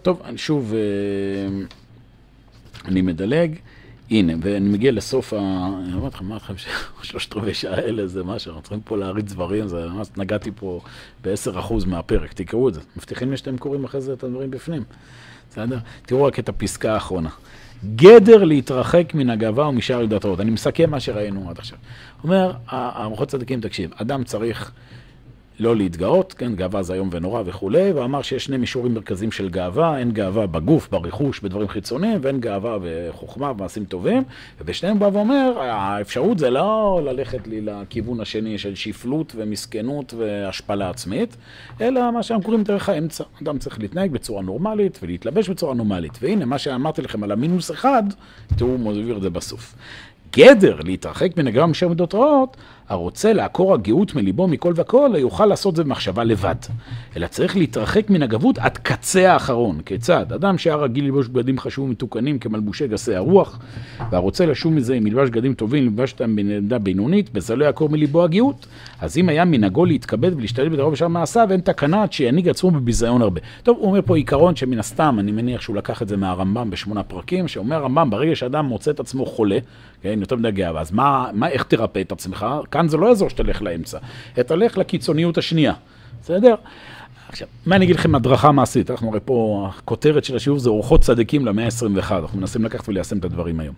טוב, 0.03 0.23
שוב, 0.37 0.75
אני 2.85 3.03
מדלג. 3.03 3.55
הנה, 4.11 4.33
ואני 4.41 4.69
מגיע 4.69 4.93
לסוף 4.93 5.33
ה... 5.33 5.37
אני 5.85 5.95
אומר 5.95 6.09
לכם, 6.09 6.25
מה 6.25 6.37
לכם 6.37 6.55
ששלושת 6.57 7.35
רבעי 7.37 7.55
שעה 7.55 7.75
האלה 7.75 8.07
זה 8.07 8.25
משהו, 8.25 8.49
אנחנו 8.49 8.63
צריכים 8.63 8.81
פה 8.81 8.97
להריץ 8.97 9.33
דברים, 9.33 9.69
זה 9.69 9.87
ממש 9.89 10.09
נגעתי 10.17 10.51
פה 10.55 10.81
ב-10% 11.25 11.73
מהפרק, 11.87 12.33
תקראו 12.33 12.69
את 12.69 12.75
זה. 12.75 12.81
מבטיחים 12.97 13.31
לי 13.31 13.37
שאתם 13.37 13.59
קוראים 13.59 13.85
אחרי 13.85 14.01
זה 14.01 14.13
את 14.13 14.25
הדברים 14.25 14.51
בפנים. 14.51 14.83
בסדר? 15.51 15.79
תראו 16.07 16.25
רק 16.25 16.39
את 16.39 16.49
הפסקה 16.49 16.95
האחרונה. 16.95 17.31
גדר 17.97 18.45
להתרחק 18.45 19.15
מן 19.15 19.31
הגאווה 19.31 19.69
ומשאר 19.69 20.03
ידעתות. 20.03 20.41
אני 20.41 20.51
מסכם 20.51 20.91
מה 20.91 21.01
שראינו 21.01 21.51
עד 21.51 21.59
עכשיו. 21.59 21.79
אומר, 22.25 22.53
המוחות 22.69 23.29
צדיקים, 23.29 23.61
תקשיב, 23.61 23.91
אדם 23.97 24.25
צריך... 24.25 24.73
לא 25.61 25.77
להתגאות, 25.77 26.33
כן, 26.33 26.55
גאווה 26.55 26.83
זה 26.83 26.95
איום 26.95 27.09
ונורא 27.13 27.43
וכולי, 27.47 27.93
ואמר 27.93 28.23
שיש 28.23 28.45
שני 28.45 28.57
מישורים 28.57 28.95
מרכזיים 28.95 29.33
של 29.33 29.49
גאווה, 29.49 29.99
אין 29.99 30.11
גאווה 30.11 30.47
בגוף, 30.47 30.89
ברכוש, 30.89 31.41
בדברים 31.41 31.69
חיצוניים, 31.69 32.19
ואין 32.23 32.41
גאווה 32.41 32.79
בחוכמה, 32.83 33.53
במעשים 33.53 33.85
טובים, 33.85 34.23
ובשניהם 34.61 34.99
בא 34.99 35.11
ואומר, 35.13 35.53
האפשרות 35.59 36.39
זה 36.39 36.51
לא 36.51 37.01
ללכת 37.05 37.47
לי 37.47 37.61
לכיוון 37.61 38.21
השני 38.21 38.59
של 38.59 38.75
שפלות 38.75 39.33
ומסכנות 39.37 40.15
והשפלה 40.15 40.91
עצמית, 40.91 41.37
אלא 41.81 42.11
מה 42.11 42.23
שאנחנו 42.23 42.45
קוראים 42.45 42.63
דרך 42.63 42.89
האמצע. 42.89 43.25
אדם 43.43 43.59
צריך 43.59 43.79
להתנהג 43.79 44.11
בצורה 44.11 44.43
נורמלית 44.43 44.99
ולהתלבש 45.03 45.49
בצורה 45.49 45.75
נורמלית. 45.75 46.19
והנה, 46.23 46.45
מה 46.45 46.59
שאמרתי 46.59 47.03
לכם 47.03 47.25
על 47.25 47.33
המינוס 47.33 47.71
אחד, 47.71 48.03
תראו, 48.57 48.71
הוא 48.71 48.81
מעביר 48.81 49.17
את 49.17 49.23
זה 49.23 49.31
בסוף. 49.31 49.75
גדר 50.37 50.79
להתרחק 50.85 51.37
מן 51.37 51.47
הגרם 51.47 51.71
משם 51.71 51.89
מידות 51.89 52.15
רעות, 52.15 52.57
הרוצה 52.91 53.33
לעקור 53.33 53.75
הגאות 53.75 54.15
מליבו 54.15 54.49
מכל 54.49 54.73
וכל, 54.77 55.11
יוכל 55.19 55.47
לעשות 55.47 55.77
זה 55.77 55.85
במחשבה 55.85 56.25
לבד. 56.25 56.55
אלא 57.17 57.27
צריך 57.27 57.57
להתרחק 57.57 58.11
מן 58.11 58.23
הגבות 58.23 58.59
עד 58.59 58.79
קצה 58.79 59.33
האחרון. 59.33 59.81
כיצד? 59.87 60.33
אדם 60.33 60.59
שהיה 60.59 60.77
רגיל 60.77 61.05
ללבוש 61.05 61.29
בגדים 61.29 61.59
חשובים 61.59 61.91
ומתוקנים 61.91 62.39
כמלבושי 62.39 62.89
גסי 62.89 63.15
הרוח, 63.15 63.59
והרוצה 64.11 64.47
לשוב 64.47 64.73
מזה 64.73 64.95
עם 64.95 65.05
מלבש 65.05 65.29
בגדים 65.29 65.55
טובים, 65.55 65.85
ללבש 65.85 66.13
אותם 66.13 66.37
בנדה 66.37 66.79
בינונית, 66.79 67.33
בזה 67.33 67.57
לא 67.57 67.65
יעקור 67.65 67.89
מליבו 67.89 68.25
הגאות. 68.25 68.67
אז 69.01 69.19
אם 69.19 69.29
היה 69.29 69.45
מנהגו 69.45 69.85
להתכבד 69.85 70.37
ולהשתלט 70.37 70.73
בדרום 70.73 70.93
בשאר 70.93 71.09
מעשיו, 71.09 71.49
אין 71.51 71.61
תקנה 71.61 72.03
עד 72.03 72.13
שינהיג 72.13 72.49
עצמו 72.49 72.71
בביזיון 72.71 73.23
הרבה. 73.23 73.41
טוב, 73.63 73.77
הוא 73.79 73.87
אומר 73.87 74.03
פה 74.03 74.17
עיקרון 74.17 74.57
שמן 74.57 74.79
הסתם, 74.79 75.17
אני 75.21 75.33
מניח 75.33 75.61
שהוא 75.61 75.77
לקח 75.77 76.03
את 76.03 76.09
זה 76.09 76.17
מהרמב"ם 76.17 76.71
בשמונה 76.71 77.03
פרקים, 77.03 77.49
שאומר 77.49 77.77
הרמב"ם, 77.77 78.11
ברגע 78.11 78.37
שאדם 78.37 78.65
מוצא 78.65 78.91
את 78.91 79.01
עצמו 79.01 79.27
חולה, 79.27 79.59
כן, 80.03 80.19
יותר 80.21 80.37
מדי 80.37 80.51
גאווה, 80.51 80.81
אז 80.81 80.93
מה, 80.93 81.31
מה, 81.33 81.49
איך 81.49 81.63
תרפא 81.63 82.01
את 82.01 82.13
עצמך? 82.13 82.47
כאן 82.81 82.89
זה 82.89 82.97
לא 82.97 83.07
יעזור 83.07 83.31
שתלך 83.31 83.63
לאמצע, 83.63 83.99
תלך 84.35 84.79
לקיצוניות 84.79 85.39
השנייה, 85.39 85.73
בסדר? 86.23 86.55
עכשיו, 87.29 87.49
מה 87.67 87.77
אני 87.77 87.85
אגיד 87.85 87.97
לכם 87.97 88.15
הדרכה 88.15 88.53
מעשית? 88.53 88.91
אנחנו 88.91 89.09
הרי 89.09 89.21
פה, 89.25 89.69
הכותרת 89.75 90.25
של 90.25 90.37
השיעור 90.37 90.59
זה 90.59 90.71
אורחות 90.71 91.01
צדיקים 91.01 91.47
למאה 91.47 91.65
ה-21, 91.65 92.13
אנחנו 92.13 92.39
מנסים 92.39 92.65
לקחת 92.65 92.89
וליישם 92.89 93.19
את 93.19 93.25
הדברים 93.25 93.61
היום. 93.61 93.75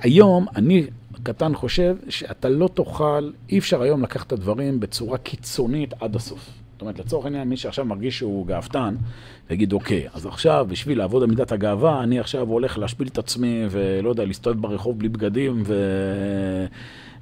היום, 0.00 0.46
אני 0.56 0.86
קטן 1.22 1.54
חושב 1.54 1.96
שאתה 2.08 2.48
לא 2.48 2.68
תוכל, 2.74 3.30
אי 3.50 3.58
אפשר 3.58 3.82
היום 3.82 4.02
לקחת 4.02 4.26
את 4.26 4.32
הדברים 4.32 4.80
בצורה 4.80 5.18
קיצונית 5.18 5.94
עד 6.00 6.16
הסוף. 6.16 6.50
זאת 6.72 6.80
אומרת, 6.80 6.98
לצורך 6.98 7.24
העניין, 7.24 7.48
מי 7.48 7.56
שעכשיו 7.56 7.84
מרגיש 7.84 8.18
שהוא 8.18 8.46
גאוותן, 8.46 8.94
ויגיד, 9.50 9.72
אוקיי, 9.72 10.06
אז 10.14 10.26
עכשיו, 10.26 10.66
בשביל 10.68 10.98
לעבוד 10.98 11.22
על 11.22 11.28
מידת 11.28 11.52
הגאווה, 11.52 12.02
אני 12.02 12.20
עכשיו 12.20 12.48
הולך 12.48 12.78
להשפיל 12.78 13.08
את 13.08 13.18
עצמי, 13.18 13.64
ולא 13.70 14.08
יודע, 14.08 14.24
להסתובב 14.24 14.60
ברחוב 14.60 14.98
בלי 14.98 15.08
בגדים, 15.08 15.62
ו... 15.66 15.74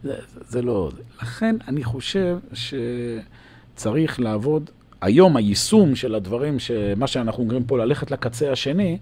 זה, 0.03 0.15
זה 0.49 0.63
לא... 0.63 0.91
לכן 1.23 1.57
אני 1.69 1.85
חושב 1.85 2.39
שצריך 2.53 4.21
לעבוד, 4.21 4.71
היום 5.01 5.37
היישום 5.37 5.97
של 5.97 6.15
הדברים, 6.15 6.57
מה 6.97 7.07
שאנחנו 7.07 7.43
אומרים 7.43 7.65
פה, 7.65 7.79
ללכת 7.79 8.11
לקצה 8.11 8.53
השני, 8.53 8.99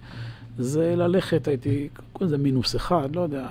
זה 0.57 0.95
ללכת, 0.95 1.47
הייתי, 1.47 1.89
קוראים 2.13 2.27
לזה 2.27 2.43
מינוס 2.43 2.75
אחד, 2.75 3.15
לא 3.15 3.21
יודע, 3.21 3.47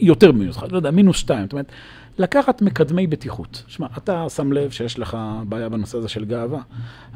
יותר 0.00 0.32
מינוס 0.32 0.56
אחד, 0.56 0.72
לא 0.72 0.76
יודע, 0.76 0.90
מינוס 0.90 1.16
שתיים. 1.16 1.42
זאת 1.42 1.52
אומרת, 1.52 1.72
לקחת 2.18 2.62
מקדמי 2.62 3.06
בטיחות. 3.06 3.62
שמע, 3.66 3.86
אתה 3.96 4.28
שם 4.28 4.52
לב 4.52 4.70
שיש 4.70 4.98
לך 4.98 5.16
בעיה 5.48 5.68
בנושא 5.68 5.98
הזה 5.98 6.08
של 6.08 6.24
גאווה, 6.24 6.60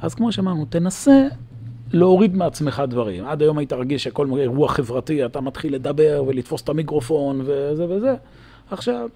אז 0.03 0.15
כמו 0.15 0.33
שאמרנו, 0.33 0.65
תנסה 0.65 1.29
להוריד 1.93 2.37
מעצמך 2.37 2.83
דברים. 2.89 3.27
עד 3.27 3.43
היום 3.43 3.59
היית 3.59 3.73
רגיל 3.73 3.99
שכל 3.99 4.29
אירוע 4.39 4.69
חברתי, 4.69 5.25
אתה 5.27 5.41
מתחיל 5.41 5.75
לדבר 5.75 6.25
ולתפוס 6.27 6.63
את 6.63 6.69
המיקרופון 6.69 7.41
וזה 7.45 7.87
וזה. 7.89 8.15
עכשיו, 8.71 9.09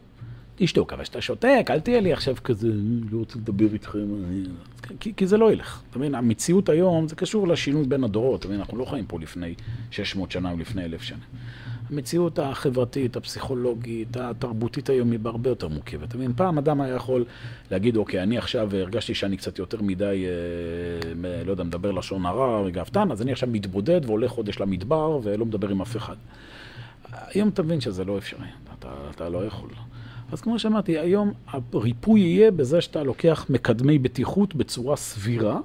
תשתוק, 0.57 0.93
אבל 0.93 1.03
כשאתה 1.03 1.21
שותק, 1.21 1.67
אל 1.71 1.81
תהיה 1.81 2.01
לי 2.01 2.13
עכשיו 2.13 2.35
כזה, 2.45 2.69
לא 3.11 3.19
רוצה 3.19 3.39
לדבר 3.39 3.73
איתכם, 3.73 3.99
כי, 5.01 5.13
כי 5.17 5.27
זה 5.27 5.37
לא 5.37 5.53
ילך. 5.53 5.83
אתה 5.91 5.99
מבין, 5.99 6.15
המציאות 6.15 6.69
היום, 6.69 7.09
זה 7.09 7.17
קשור 7.17 7.49
לשינוי 7.49 7.85
בין 7.85 8.05
הדורות, 8.05 8.41
אתה 8.41 8.49
מבין, 8.49 8.61
אנחנו 8.61 8.79
לא 8.79 8.85
חיים 8.85 9.07
פה 9.07 9.19
לפני 9.21 9.55
600 9.91 10.31
שנה 10.31 10.51
או 10.51 10.57
לפני 10.57 10.85
אלף 10.85 11.03
שנה. 11.03 11.25
המציאות 11.91 12.39
החברתית, 12.39 13.17
הפסיכולוגית, 13.17 14.17
התרבותית 14.17 14.91
היום 14.91 15.11
היא 15.11 15.19
בהרבה 15.19 15.51
יותר 15.51 15.69
מורכבת. 15.69 16.09
אתה 16.09 16.17
מבין, 16.17 16.33
פעם 16.37 16.59
אדם 16.59 16.81
היה 16.81 16.95
יכול 16.95 17.25
להגיד, 17.71 17.97
אוקיי, 17.97 18.23
אני 18.23 18.39
עכשיו 18.39 18.77
הרגשתי 18.77 19.15
שאני 19.15 19.37
קצת 19.37 19.59
יותר 19.59 19.83
מדי, 19.83 20.25
אה, 20.27 21.45
לא 21.45 21.51
יודע, 21.51 21.65
מדבר 21.65 21.91
לשון 21.91 22.27
הרע, 22.27 22.71
גאוותן, 22.71 23.13
אז 23.13 23.23
אני 23.23 23.33
עכשיו 23.33 23.49
מתבודד 23.53 24.01
והולך 24.05 24.31
חודש 24.31 24.61
למדבר 24.61 25.21
ולא 25.23 25.47
מדבר 25.47 25.69
עם 25.69 25.81
אף 25.81 25.97
אחד. 25.97 26.17
היום 27.13 27.49
אתה 27.49 27.63
מבין 27.63 27.81
שזה 27.81 28.05
לא 28.05 28.19
אפשרי, 28.19 28.47
אתה, 28.79 28.89
אתה 29.11 29.29
לא 29.29 29.47
יכול. 29.47 29.71
אז 30.35 30.41
כמו 30.41 30.59
שאמרתי, 30.59 30.99
היום 30.99 31.33
הריפוי 31.73 32.21
יהיה 32.21 32.51
בזה 32.51 32.81
שאתה 32.81 33.03
לוקח 33.03 33.47
מקדמי 33.51 33.99
בטיחות 33.99 34.55
בצורה 34.55 34.97
סבירה, 34.97 35.59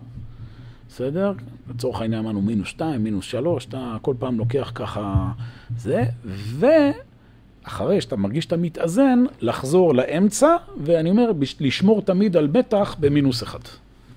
בסדר? 0.89 1.33
לצורך 1.69 2.01
העניין 2.01 2.23
אמרנו 2.23 2.41
מינוס 2.41 2.67
2, 2.67 3.03
מינוס 3.03 3.25
3, 3.25 3.65
אתה 3.65 3.97
כל 4.01 4.13
פעם 4.19 4.37
לוקח 4.37 4.71
ככה 4.75 5.31
זה, 5.77 6.03
ואחרי 6.25 8.01
שאתה 8.01 8.15
מרגיש 8.15 8.43
שאתה 8.43 8.57
מתאזן, 8.57 9.23
לחזור 9.41 9.95
לאמצע, 9.95 10.55
ואני 10.83 11.09
אומר, 11.09 11.31
לשמור 11.59 12.01
תמיד 12.01 12.37
על 12.37 12.47
מתח 12.53 12.95
במינוס 12.99 13.43
1. 13.43 13.69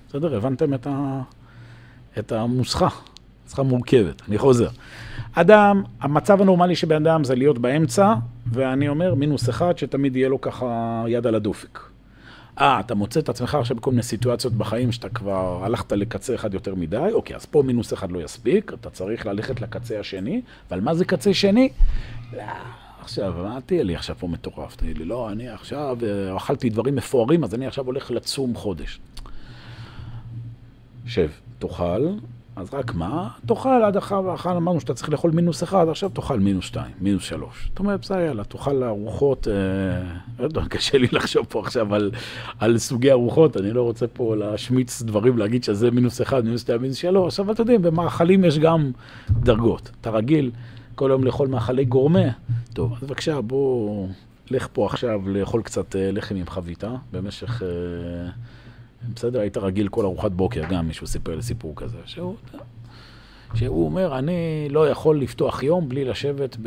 בסדר? 0.09 0.37
הבנתם 0.37 0.73
את, 0.73 0.87
ה... 0.87 1.21
את 2.19 2.31
המוסחה? 2.31 2.89
נוסחה 3.53 3.63
מורכבת, 3.63 4.21
אני 4.27 4.37
חוזר. 4.37 4.67
אדם, 5.33 5.83
המצב 6.01 6.41
הנורמלי 6.41 6.75
של 6.75 6.93
אדם 6.93 7.23
זה 7.23 7.35
להיות 7.35 7.57
באמצע, 7.57 8.13
ואני 8.53 8.87
אומר 8.87 9.15
מינוס 9.15 9.49
אחד, 9.49 9.77
שתמיד 9.77 10.15
יהיה 10.15 10.29
לו 10.29 10.41
ככה 10.41 11.03
יד 11.07 11.27
על 11.27 11.35
הדופק. 11.35 11.79
אה, 12.61 12.79
אתה 12.79 12.95
מוצא 12.95 13.19
את 13.19 13.29
עצמך 13.29 13.55
עכשיו 13.55 13.77
בכל 13.77 13.91
מיני 13.91 14.03
סיטואציות 14.03 14.53
בחיים 14.53 14.91
שאתה 14.91 15.09
כבר 15.09 15.59
הלכת 15.63 15.91
לקצה 15.91 16.35
אחד 16.35 16.53
יותר 16.53 16.75
מדי, 16.75 17.09
אוקיי, 17.13 17.35
אז 17.35 17.45
פה 17.45 17.63
מינוס 17.65 17.93
אחד 17.93 18.11
לא 18.11 18.19
יספיק, 18.19 18.73
אתה 18.73 18.89
צריך 18.89 19.25
ללכת 19.25 19.61
לקצה 19.61 19.99
השני, 19.99 20.41
אבל 20.69 20.79
מה 20.79 20.93
זה 20.95 21.05
קצה 21.05 21.33
שני? 21.33 21.69
לא, 22.33 22.41
עכשיו, 23.01 23.33
מה 23.43 23.59
תהיה 23.65 23.83
לי 23.83 23.95
עכשיו 23.95 24.15
פה 24.19 24.27
מטורף? 24.27 24.75
תגיד 24.75 24.97
לי, 24.97 25.05
לא, 25.05 25.31
אני 25.31 25.49
עכשיו 25.49 25.97
אה, 26.03 26.37
אכלתי 26.37 26.69
דברים 26.69 26.95
מפוארים, 26.95 27.43
אז 27.43 27.53
אני 27.53 27.67
עכשיו 27.67 27.85
הולך 27.85 28.11
לצום 28.11 28.55
חודש. 28.55 28.99
שב, 31.05 31.29
תאכל, 31.59 32.07
אז 32.55 32.73
רק 32.73 32.95
מה? 32.95 33.29
תאכל 33.45 33.83
עד 33.85 33.97
אחר, 33.97 34.33
אחר 34.33 34.57
אמרנו 34.57 34.79
שאתה 34.79 34.93
צריך 34.93 35.09
לאכול 35.09 35.31
מינוס 35.31 35.63
אחד, 35.63 35.89
עכשיו 35.89 36.09
תאכל 36.09 36.39
מינוס 36.39 36.65
שתיים, 36.65 36.91
מינוס 37.01 37.23
שלוש. 37.23 37.67
זאת 37.69 37.79
אומרת, 37.79 37.99
בסדר, 37.99 38.19
יאללה, 38.19 38.43
תאכל 38.43 38.83
ארוחות, 38.83 39.47
אה, 39.47 39.53
לא 40.39 40.43
יודע, 40.43 40.61
קשה 40.69 40.97
לי 40.97 41.07
לחשוב 41.11 41.45
פה 41.49 41.59
עכשיו 41.59 41.95
על, 41.95 42.11
על 42.59 42.77
סוגי 42.77 43.11
ארוחות, 43.11 43.57
אני 43.57 43.71
לא 43.71 43.81
רוצה 43.81 44.07
פה 44.07 44.35
להשמיץ 44.35 45.01
דברים, 45.01 45.37
להגיד 45.37 45.63
שזה 45.63 45.91
מינוס 45.91 46.21
אחד, 46.21 46.45
מינוס 46.45 46.61
שתיים, 46.61 46.81
מינוס 46.81 46.97
שלוש, 46.97 47.39
אבל 47.39 47.53
אתה 47.53 47.61
יודע, 47.61 47.77
במאכלים 47.77 48.45
יש 48.45 48.59
גם 48.59 48.91
דרגות. 49.29 49.91
אתה 50.01 50.09
רגיל 50.09 50.51
כל 50.95 51.09
יום 51.09 51.23
לאכול 51.23 51.47
מאכלי 51.47 51.85
גורמה, 51.85 52.29
טוב, 52.73 52.93
אז 52.93 53.03
בבקשה, 53.03 53.41
בוא, 53.41 54.07
לך 54.51 54.67
פה 54.73 54.85
עכשיו 54.85 55.21
לאכול 55.29 55.61
קצת 55.61 55.95
אה, 55.95 56.11
לחם 56.11 56.35
עם 56.35 56.47
חביתה 56.47 56.95
במשך... 57.11 57.63
אה, 57.63 58.29
בסדר, 59.15 59.39
היית 59.39 59.57
רגיל 59.57 59.87
כל 59.87 60.05
ארוחת 60.05 60.31
בוקר, 60.31 60.63
גם 60.69 60.87
מישהו 60.87 61.07
סיפר 61.07 61.35
לי 61.35 61.41
סיפור 61.41 61.73
כזה, 61.75 61.97
שהוא, 62.05 62.35
שהוא 63.53 63.85
אומר, 63.85 64.19
אני 64.19 64.67
לא 64.69 64.89
יכול 64.89 65.19
לפתוח 65.19 65.63
יום 65.63 65.89
בלי 65.89 66.05
לשבת 66.05 66.57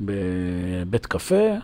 בבית 0.00 1.06
קפה, 1.06 1.54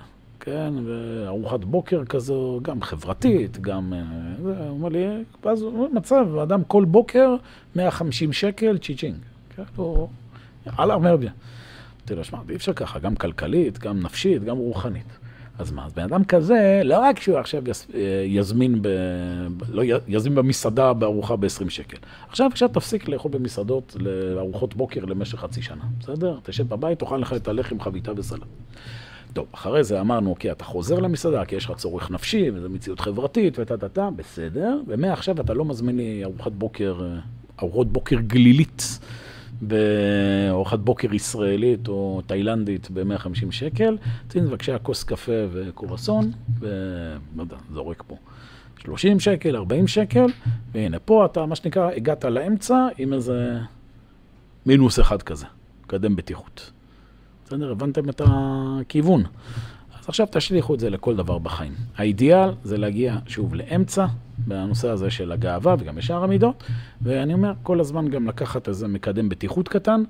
כן, 0.41 0.74
וארוחת 0.84 1.64
בוקר 1.64 2.05
כזו, 2.05 2.61
גם 2.62 2.82
חברתית, 2.82 3.59
גם... 3.61 3.93
הוא 4.39 4.68
אומר 4.68 4.89
לי, 4.89 5.07
ואז 5.45 5.64
מצב, 5.93 6.26
אדם 6.43 6.64
כל 6.64 6.84
בוקר 6.84 7.37
150 7.76 8.32
שקל 8.32 8.78
צ'יצ'ינג. 8.78 9.16
כן, 9.57 9.62
הוא... 9.76 10.09
אללה 10.78 10.95
אומר 10.95 11.16
בי. 11.16 11.26
אמרתי 11.26 12.14
לו, 12.14 12.24
שמע, 12.24 12.39
אי 12.51 12.57
אפשר 12.57 12.72
ככה, 12.72 12.99
גם 12.99 13.16
כלכלית, 13.16 13.78
גם 13.78 14.01
נפשית, 14.01 14.45
גם 14.45 14.57
רוחנית. 14.57 15.18
אז 15.59 15.73
מה, 15.73 15.87
אז 15.87 15.93
בן 15.93 16.03
אדם 16.03 16.25
כזה, 16.25 16.81
לא 16.85 16.99
רק 16.99 17.21
שהוא 17.21 17.39
עכשיו 17.39 17.63
יזמין, 18.25 18.83
ב, 18.83 18.89
לא 19.69 19.83
יזמין 20.09 20.35
במסעדה 20.35 20.93
בארוחה 20.93 21.37
ב-20 21.37 21.71
שקל. 21.71 21.97
עכשיו 22.29 22.47
עכשיו 22.47 22.69
תפסיק 22.69 23.09
לאכול 23.09 23.31
במסעדות 23.31 23.97
לארוחות 24.01 24.75
בוקר 24.75 25.05
למשך 25.05 25.39
חצי 25.39 25.63
שנה, 25.63 25.85
בסדר? 26.01 26.39
תשב 26.43 26.69
בבית, 26.69 26.99
תאכל 26.99 27.17
לך 27.17 27.33
את 27.33 27.49
הלחם, 27.49 27.81
חביתה 27.81 28.13
וסלט. 28.17 28.41
טוב, 29.33 29.47
אחרי 29.53 29.85
זה 29.85 30.01
אמרנו, 30.01 30.31
אוקיי, 30.31 30.51
אתה 30.51 30.65
חוזר 30.65 30.99
למסעדה, 30.99 31.45
כי 31.45 31.57
יש 31.57 31.65
לך 31.65 31.73
צורך 31.77 32.11
נפשי, 32.11 32.51
וזו 32.55 32.69
מציאות 32.69 33.01
חברתית, 33.01 33.59
וטה 33.59 33.77
טה 33.77 33.89
טה, 33.89 34.09
בסדר, 34.17 34.81
ומעכשיו 34.87 35.41
אתה 35.41 35.55
לא 35.55 35.65
מזמין 35.65 35.97
לי 35.97 36.25
ארוחת 36.25 36.53
בוקר, 36.53 37.01
ארוחות 37.63 37.93
בוקר 37.93 38.17
גלילית. 38.17 38.99
בארוחת 39.61 40.79
בוקר 40.79 41.15
ישראלית 41.15 41.89
או 41.89 42.21
תאילנדית 42.27 42.91
ב-150 42.91 43.51
שקל, 43.51 43.97
תן 44.29 44.47
בבקשה 44.47 44.79
כוס 44.79 45.05
קפה 45.05 45.33
וקורסון, 45.53 46.33
ולא 46.59 47.43
יודע, 47.43 47.57
זורק 47.73 48.03
פה. 48.07 48.17
30 48.79 49.21
שקל, 49.21 49.57
40 49.57 49.87
שקל, 49.87 50.27
והנה 50.73 50.99
פה 50.99 51.25
אתה, 51.27 51.47
מה 51.47 51.57
שנקרא, 51.57 51.91
הגעת 51.97 52.25
לאמצע 52.25 52.89
עם 52.99 53.13
איזה 53.13 53.59
מינוס 54.67 55.01
אחד 55.01 55.23
כזה, 55.23 55.47
מקדם 55.85 56.17
בטיחות. 56.17 56.71
בסדר? 57.47 57.71
הבנתם 57.71 58.09
את 58.09 58.21
הכיוון. 58.25 59.23
אז 59.99 60.09
עכשיו 60.09 60.27
תשליכו 60.31 60.75
את 60.75 60.81
זה 60.81 60.91
לכל 60.91 61.17
דבר 61.17 61.39
בחיים. 61.39 61.73
האידיאל 61.97 62.51
זה 62.65 62.79
להגיע 62.79 63.19
שוב 63.27 63.55
לאמצע, 63.55 64.07
בנושא 64.39 64.89
הזה 64.89 65.11
של 65.11 65.32
הגאווה 65.32 65.74
וגם 65.78 65.95
בשאר 65.95 66.24
המידות, 66.24 66.64
ואני 67.03 67.34
אומר 67.34 67.53
כל 67.62 67.80
הזמן 67.80 68.09
גם 68.09 68.28
לקחת 68.28 68.68
איזה 68.68 68.89
מקדם 68.89 69.28
בטיחות 69.28 69.68
קטן, 69.68 70.03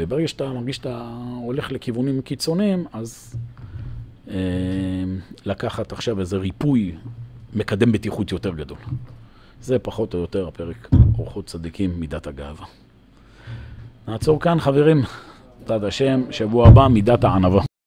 וברגע 0.00 0.28
שאתה 0.28 0.48
מרגיש 0.48 0.76
שאתה 0.76 1.08
הולך 1.42 1.72
לכיוונים 1.72 2.22
קיצוניים, 2.22 2.84
אז 2.92 3.36
אה, 4.30 4.34
לקחת 5.44 5.92
עכשיו 5.92 6.20
איזה 6.20 6.36
ריפוי, 6.36 6.94
מקדם 7.54 7.92
בטיחות 7.92 8.32
יותר 8.32 8.54
גדול. 8.54 8.78
זה 9.62 9.78
פחות 9.78 10.14
או 10.14 10.18
יותר 10.18 10.48
הפרק 10.48 10.88
אורחות 11.18 11.46
צדיקים, 11.46 12.00
מידת 12.00 12.26
הגאווה. 12.26 12.66
נעצור 14.08 14.40
כאן 14.40 14.60
חברים, 14.60 15.02
תד 15.64 15.84
השם, 15.84 16.22
שבוע 16.30 16.68
הבא 16.68 16.88
מידת 16.88 17.24
הענווה. 17.24 17.71